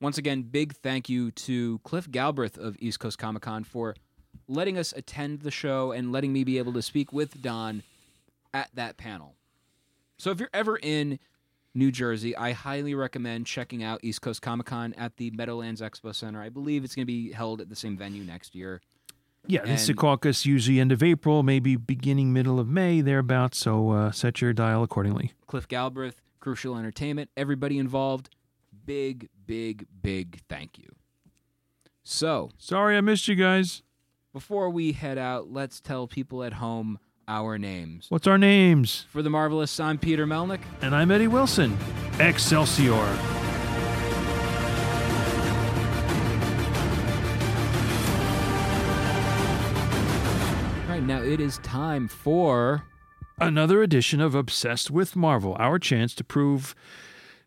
[0.00, 3.96] Once again, big thank you to Cliff Galbraith of East Coast Comic Con for
[4.50, 7.82] letting us attend the show and letting me be able to speak with Don
[8.52, 9.36] at that panel.
[10.18, 11.18] So if you're ever in
[11.72, 16.12] New Jersey, I highly recommend checking out East Coast Comic Con at the Meadowlands Expo
[16.14, 16.42] Center.
[16.42, 18.80] I believe it's going to be held at the same venue next year.
[19.46, 23.56] Yeah, the And- Secaucus usually end of April, maybe beginning middle of May, thereabouts.
[23.58, 25.32] So uh, set your dial accordingly.
[25.46, 28.30] Cliff Galbraith, Crucial Entertainment, everybody involved,
[28.84, 30.88] big, big, big thank you.
[32.02, 33.82] So, Sorry I missed you guys.
[34.32, 38.06] Before we head out, let's tell people at home our names.
[38.10, 39.04] What's our names?
[39.08, 40.60] For the Marvelists, I'm Peter Melnick.
[40.82, 41.76] And I'm Eddie Wilson.
[42.20, 42.92] Excelsior.
[50.88, 52.84] Right now, it is time for
[53.40, 56.76] Another edition of Obsessed with Marvel, our chance to prove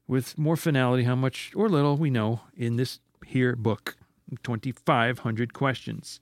[0.06, 3.96] with more finality how much or little we know in this here book
[4.44, 6.20] 2500 questions.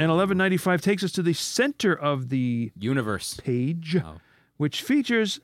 [0.00, 4.16] And 1195 takes us to the center of the universe page, oh.
[4.58, 5.40] which features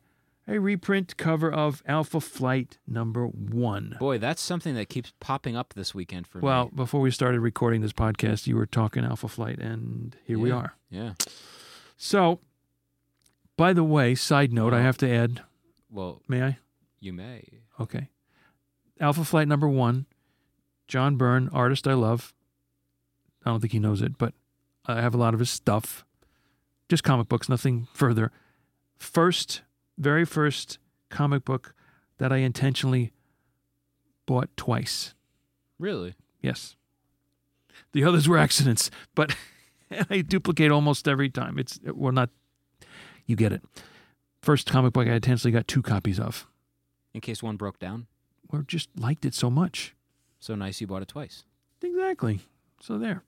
[0.47, 3.97] a reprint cover of Alpha Flight number one.
[3.99, 6.73] Boy, that's something that keeps popping up this weekend for Well, me.
[6.77, 10.75] before we started recording this podcast, you were talking Alpha Flight, and here we are.
[10.91, 11.15] Yeah.
[11.97, 12.41] So,
[13.57, 15.41] by the way, side note, I have to add.
[15.95, 16.59] Well, May I?
[16.99, 17.49] you may.
[17.79, 18.09] Okay.
[19.01, 20.07] Alpha Flight number one,
[20.89, 22.35] John Byrne, artist I love.
[23.45, 24.35] I don't think he knows it, but
[24.87, 26.05] I have a lot of his stuff.
[26.89, 28.33] Just comic books, nothing further.
[28.99, 29.63] First,
[29.97, 30.79] very first
[31.11, 31.75] comic book
[32.19, 33.13] that I intentionally
[34.27, 35.15] bought twice.
[35.79, 36.15] Really?
[36.41, 36.77] Yes.
[37.93, 39.35] The others were accidents, but
[40.11, 41.59] I duplicate almost every time.
[41.59, 42.31] It's well not
[43.27, 43.63] you get it.
[44.45, 46.47] First comic book I intentionally got two copies of.
[47.15, 48.09] In case one broke down.
[48.51, 49.95] Or just liked it so much.
[50.39, 51.45] So nice you bought it twice.
[51.81, 52.41] Exactly.
[52.79, 53.23] So there.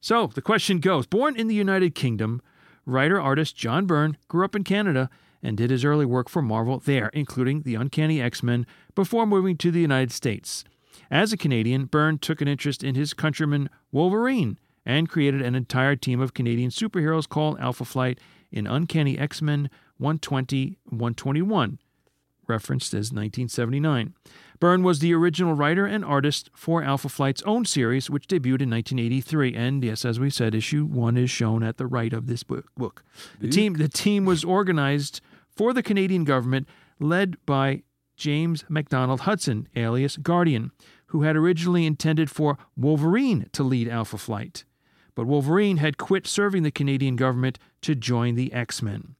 [0.00, 2.42] So the question goes Born in the United Kingdom,
[2.84, 5.08] writer artist John Byrne grew up in Canada
[5.44, 8.66] and did his early work for Marvel there, including the Uncanny X Men,
[8.96, 10.64] before moving to the United States.
[11.08, 15.94] As a Canadian, Byrne took an interest in his countryman Wolverine and created an entire
[15.94, 18.18] team of Canadian superheroes called Alpha Flight
[18.50, 21.78] in Uncanny X Men 120 121,
[22.46, 24.14] referenced as 1979.
[24.60, 28.70] Byrne was the original writer and artist for Alpha Flight's own series, which debuted in
[28.70, 29.54] 1983.
[29.54, 33.04] And yes, as we said, issue one is shown at the right of this book.
[33.40, 36.68] The team, the team was organized for the Canadian government,
[36.98, 37.82] led by
[38.16, 40.72] James MacDonald Hudson, alias Guardian,
[41.06, 44.64] who had originally intended for Wolverine to lead Alpha Flight.
[45.14, 49.14] But Wolverine had quit serving the Canadian government to join the X Men.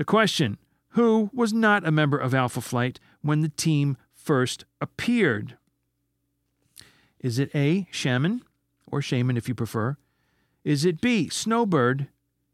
[0.00, 0.56] The question
[0.92, 5.58] who was not a member of Alpha Flight when the team first appeared?
[7.18, 8.42] Is it A, Shaman,
[8.86, 9.98] or Shaman if you prefer?
[10.64, 12.08] Is it B, Snowbird?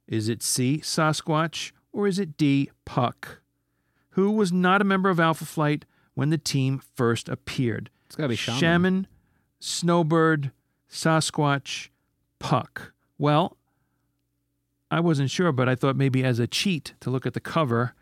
[0.08, 1.70] Is it C, Sasquatch?
[1.92, 3.42] Or is it D, Puck?
[4.10, 7.90] Who was not a member of Alpha Flight when the team first appeared?
[8.06, 8.58] It's gotta be Shaman.
[8.58, 9.06] Shaman,
[9.60, 10.50] Snowbird,
[10.90, 11.90] Sasquatch,
[12.40, 12.92] Puck.
[13.18, 13.56] Well,
[14.90, 17.94] I wasn't sure, but I thought maybe as a cheat to look at the cover,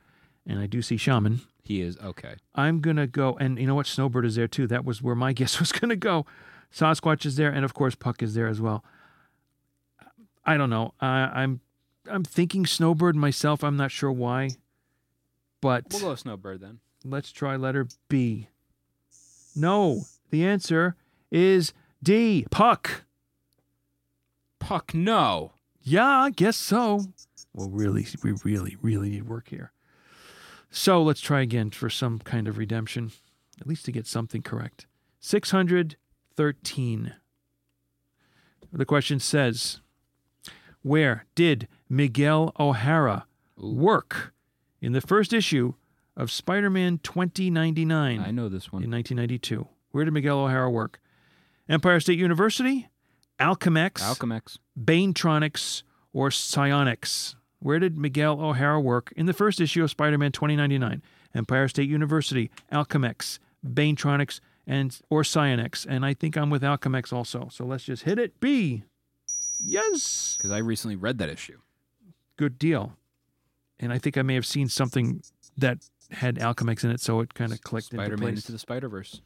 [0.47, 1.41] and I do see Shaman.
[1.63, 2.35] He is okay.
[2.55, 3.87] I'm gonna go, and you know what?
[3.87, 4.67] Snowbird is there too.
[4.67, 6.27] That was where my guess was gonna go.
[6.73, 8.85] Sasquatch is there, and of course Puck is there as well.
[10.45, 10.93] I don't know.
[11.01, 11.61] I, I'm
[12.11, 13.65] I'm thinking Snowbird myself.
[13.65, 14.51] I'm not sure why,
[15.63, 16.81] but We'll go Snowbird then.
[17.03, 18.49] let's try letter B.
[19.57, 20.97] No, the answer
[21.31, 22.45] is D.
[22.51, 23.05] Puck.
[24.59, 25.53] Puck, no.
[25.85, 27.05] Yeah, I guess so.
[27.53, 29.73] Well, really, we really, really need work here.
[30.71, 33.13] So let's try again for some kind of redemption,
[33.61, 34.87] at least to get something correct.
[35.21, 37.15] 613.
[38.73, 39.83] The question says
[40.83, 44.33] Where did Miguel O'Hara work
[44.81, 45.75] in the first issue
[46.17, 48.21] of Spider Man 2099?
[48.21, 48.83] I know this one.
[48.83, 49.69] In 1992.
[49.93, 50.99] Where did Miguel O'Hara work?
[51.69, 52.89] Empire State University,
[53.41, 54.59] Alchemax, Alchemax.
[54.79, 55.83] Banetronics,
[56.13, 57.37] or Psionics?
[57.59, 61.03] Where did Miguel O'Hara work in the first issue of Spider Man 2099?
[61.35, 65.85] Empire State University, Alchemax, Banetronics, and or Psionics.
[65.85, 67.49] And I think I'm with Alchemax also.
[67.51, 68.39] So let's just hit it.
[68.41, 68.85] B.
[69.61, 70.37] Yes.
[70.37, 71.59] Because I recently read that issue.
[72.37, 72.97] Good deal.
[73.81, 75.23] And I think I may have seen something
[75.57, 75.79] that
[76.11, 79.21] had Alchemax in it, so it kind of clicked Spider into into the Spider Verse.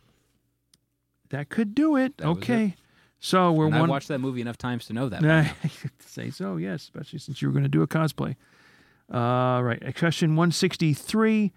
[1.30, 2.16] that could do it.
[2.18, 2.76] That okay.
[3.20, 3.82] So we're And one.
[3.84, 5.24] I've watched that movie enough times to know that.
[5.24, 5.52] I
[6.06, 8.36] say so, yes, especially since you were going to do a cosplay.
[9.12, 11.52] All right, question 163.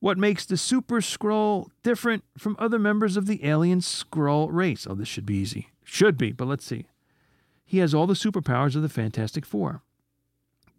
[0.00, 4.86] What makes the Super Skrull different from other members of the alien Skrull race?
[4.88, 5.68] Oh, this should be easy.
[5.82, 6.86] Should be, but let's see.
[7.64, 9.82] He has all the superpowers of the Fantastic Four.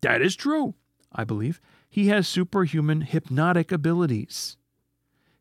[0.02, 0.76] That is true,
[1.14, 1.60] I believe.
[1.90, 4.58] He has superhuman hypnotic abilities.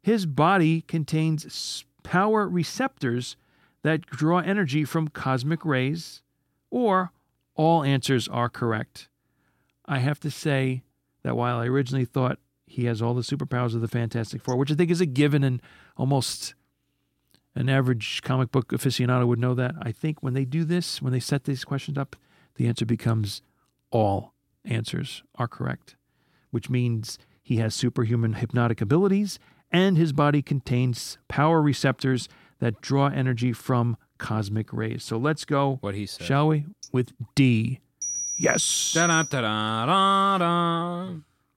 [0.03, 3.37] His body contains power receptors
[3.83, 6.23] that draw energy from cosmic rays,
[6.71, 7.13] or
[7.55, 9.09] all answers are correct.
[9.87, 10.83] I have to say
[11.23, 14.71] that while I originally thought he has all the superpowers of the Fantastic Four, which
[14.71, 15.63] I think is a given and
[15.97, 16.55] almost
[17.55, 21.13] an average comic book aficionado would know that, I think when they do this, when
[21.13, 22.15] they set these questions up,
[22.57, 23.43] the answer becomes
[23.91, 24.35] all
[24.65, 25.97] answers are correct,
[26.51, 29.39] which means he has superhuman hypnotic abilities
[29.71, 32.29] and his body contains power receptors
[32.61, 35.05] that draw energy from cosmic rays.
[35.05, 36.27] So let's go, What he said.
[36.27, 37.81] shall we, with D.
[38.39, 38.93] Yes.
[38.95, 41.15] Da-da-da-da-da-da.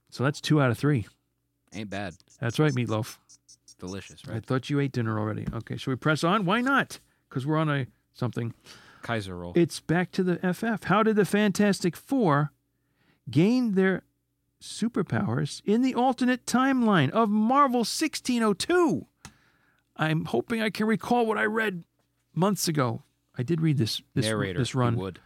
[0.09, 1.07] So that's two out of three.
[1.73, 2.13] Ain't bad.
[2.39, 3.17] That's right, Meatloaf.
[3.79, 4.37] Delicious, right?
[4.37, 5.47] I thought you ate dinner already.
[5.53, 6.45] Okay, should we press on?
[6.45, 6.99] Why not?
[7.29, 8.53] Because we're on a something.
[9.01, 9.53] Kaiser roll.
[9.55, 10.83] It's back to the FF.
[10.83, 12.51] How did the Fantastic Four
[13.31, 14.03] gain their
[14.61, 19.07] superpowers in the alternate timeline of Marvel 1602?
[20.01, 21.83] I'm hoping I can recall what I read
[22.33, 23.03] months ago.
[23.37, 24.57] I did read this this, Narrator.
[24.57, 24.95] this run.
[24.97, 25.19] would.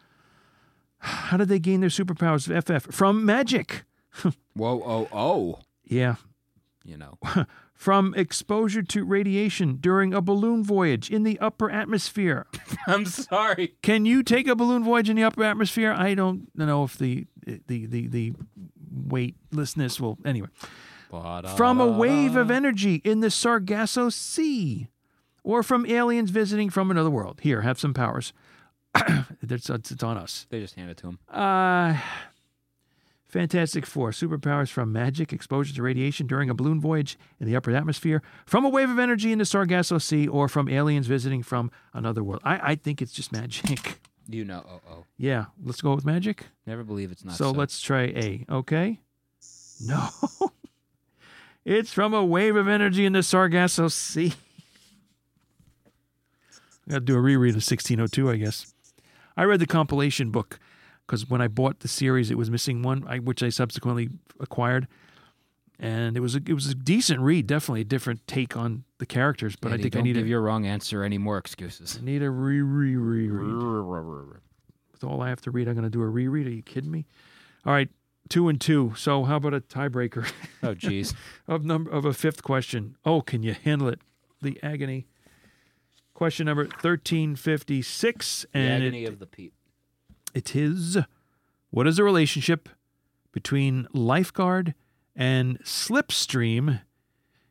[0.99, 2.93] How did they gain their superpowers of FF?
[2.93, 3.85] From magic.
[4.53, 5.59] Whoa, oh, oh.
[5.85, 6.15] Yeah.
[6.83, 7.17] You know.
[7.73, 12.47] From exposure to radiation during a balloon voyage in the upper atmosphere.
[12.87, 13.75] I'm sorry.
[13.81, 15.91] Can you take a balloon voyage in the upper atmosphere?
[15.91, 18.33] I don't know if the the the the
[18.89, 20.47] weightlessness will anyway.
[21.55, 24.87] From a wave of energy in the Sargasso Sea,
[25.43, 27.39] or from aliens visiting from another world.
[27.41, 28.33] Here, have some powers.
[29.41, 30.47] it's, it's, on us.
[30.49, 31.19] They just hand it to him.
[31.29, 31.97] Uh,
[33.27, 37.75] Fantastic Four superpowers from magic, exposure to radiation during a balloon voyage in the upper
[37.75, 41.69] atmosphere, from a wave of energy in the Sargasso Sea, or from aliens visiting from
[41.93, 42.41] another world.
[42.45, 43.99] I, I think it's just magic.
[44.27, 45.03] You know, oh, oh.
[45.17, 46.47] Yeah, let's go with magic.
[46.65, 47.51] Never believe it's not so, so.
[47.51, 48.43] let's try A.
[48.49, 48.99] Okay.
[49.85, 50.09] No.
[51.65, 54.33] it's from a wave of energy in the Sargasso Sea.
[56.87, 58.73] I got to do a reread of 1602, I guess.
[59.35, 60.59] I read the compilation book
[61.05, 64.09] because when I bought the series, it was missing one, I, which I subsequently
[64.39, 64.87] acquired,
[65.79, 67.47] and it was a, it was a decent read.
[67.47, 70.29] Definitely a different take on the characters, but I think don't I need give a,
[70.29, 71.97] your wrong answer any more excuses.
[71.99, 74.39] I need a re re reread.
[74.91, 76.47] With all I have to read, I'm going to do a reread.
[76.47, 77.05] Are you kidding me?
[77.65, 77.89] All right,
[78.29, 78.93] two and two.
[78.97, 80.29] So how about a tiebreaker?
[80.63, 81.13] Oh, jeez.
[81.47, 82.95] of number of a fifth question.
[83.05, 83.99] Oh, can you handle it?
[84.41, 85.07] The agony.
[86.13, 89.53] Question number thirteen fifty six, The and agony it, of the Pete.
[90.33, 90.97] it is.
[91.71, 92.69] What is the relationship
[93.33, 94.75] between Lifeguard
[95.15, 96.81] and Slipstream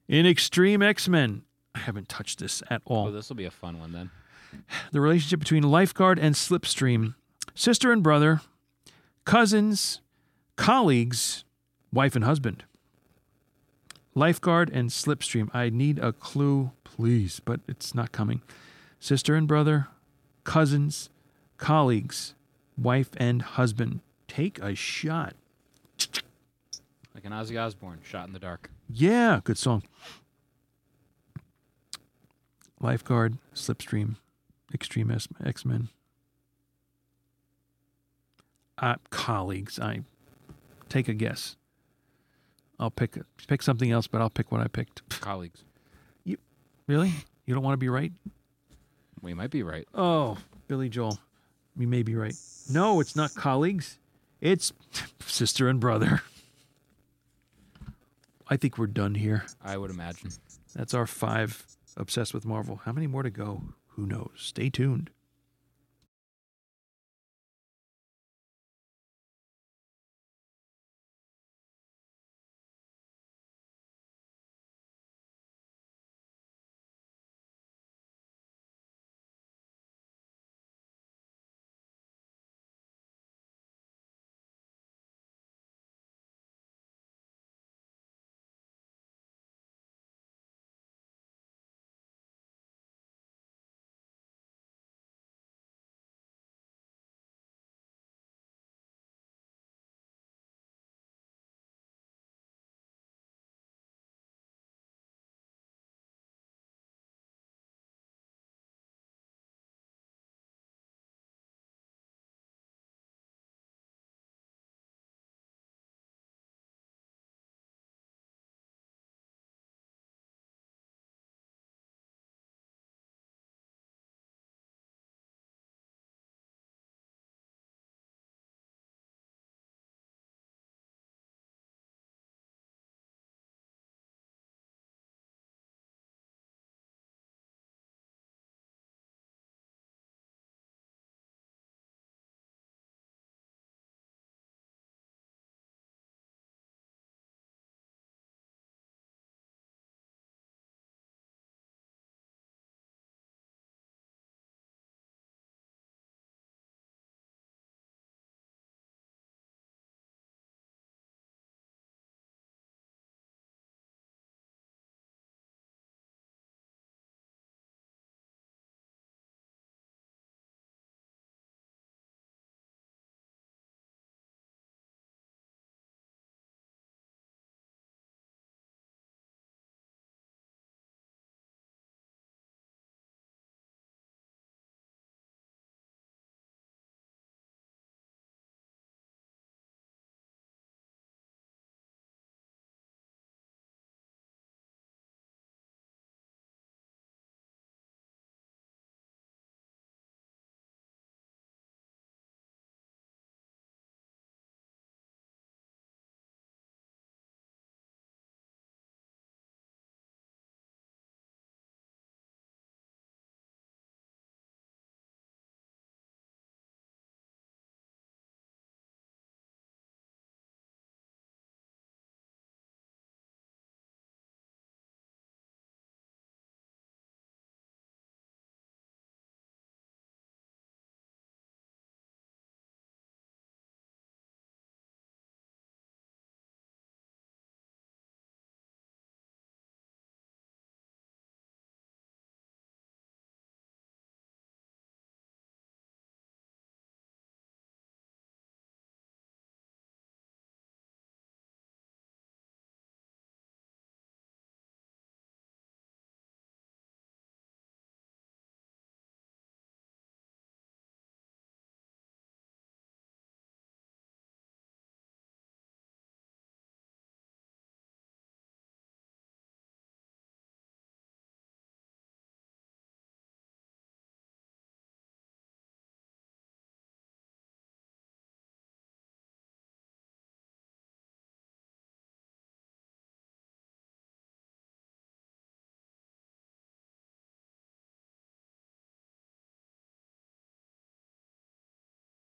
[0.09, 1.43] in Extreme X Men?
[1.75, 3.09] I haven't touched this at all.
[3.09, 4.11] Oh, this will be a fun one then.
[4.93, 7.17] the relationship between Lifeguard and Slipstream,
[7.55, 8.41] sister and brother,
[9.27, 10.01] cousins,
[10.57, 11.45] colleagues,
[11.93, 12.65] wife and husband.
[14.15, 15.49] Lifeguard and Slipstream.
[15.53, 18.43] I need a clue, please, but it's not coming.
[19.01, 19.89] Sister and brother,
[20.45, 21.11] cousins,
[21.59, 22.35] colleagues,
[22.79, 24.01] wife and husband.
[24.29, 25.35] Take a shot.
[27.15, 28.71] Like an Ozzy Osbourne, shot in the dark.
[28.89, 29.83] Yeah, good song.
[32.81, 34.17] Lifeguard, Slipstream,
[34.73, 35.89] Extreme X Men.
[38.77, 40.01] Uh, colleagues, I
[40.89, 41.57] take a guess.
[42.79, 43.17] I'll pick
[43.47, 45.09] pick something else, but I'll pick what I picked.
[45.21, 45.63] Colleagues.
[46.25, 46.39] You
[46.87, 47.13] really?
[47.47, 48.13] You don't want to be right?
[49.23, 49.87] We might be right.
[49.95, 50.39] Oh,
[50.69, 51.19] Billy Joel,
[51.77, 52.35] we may be right.
[52.71, 53.99] No, it's not colleagues.
[54.41, 54.73] It's
[55.27, 56.23] sister and brother.
[58.49, 59.47] I think we're done here.
[59.63, 60.31] I would imagine.
[60.75, 61.65] That's our five
[61.97, 62.81] obsessed with Marvel.
[62.85, 63.63] How many more to go?
[63.91, 64.31] Who knows?
[64.37, 65.11] Stay tuned.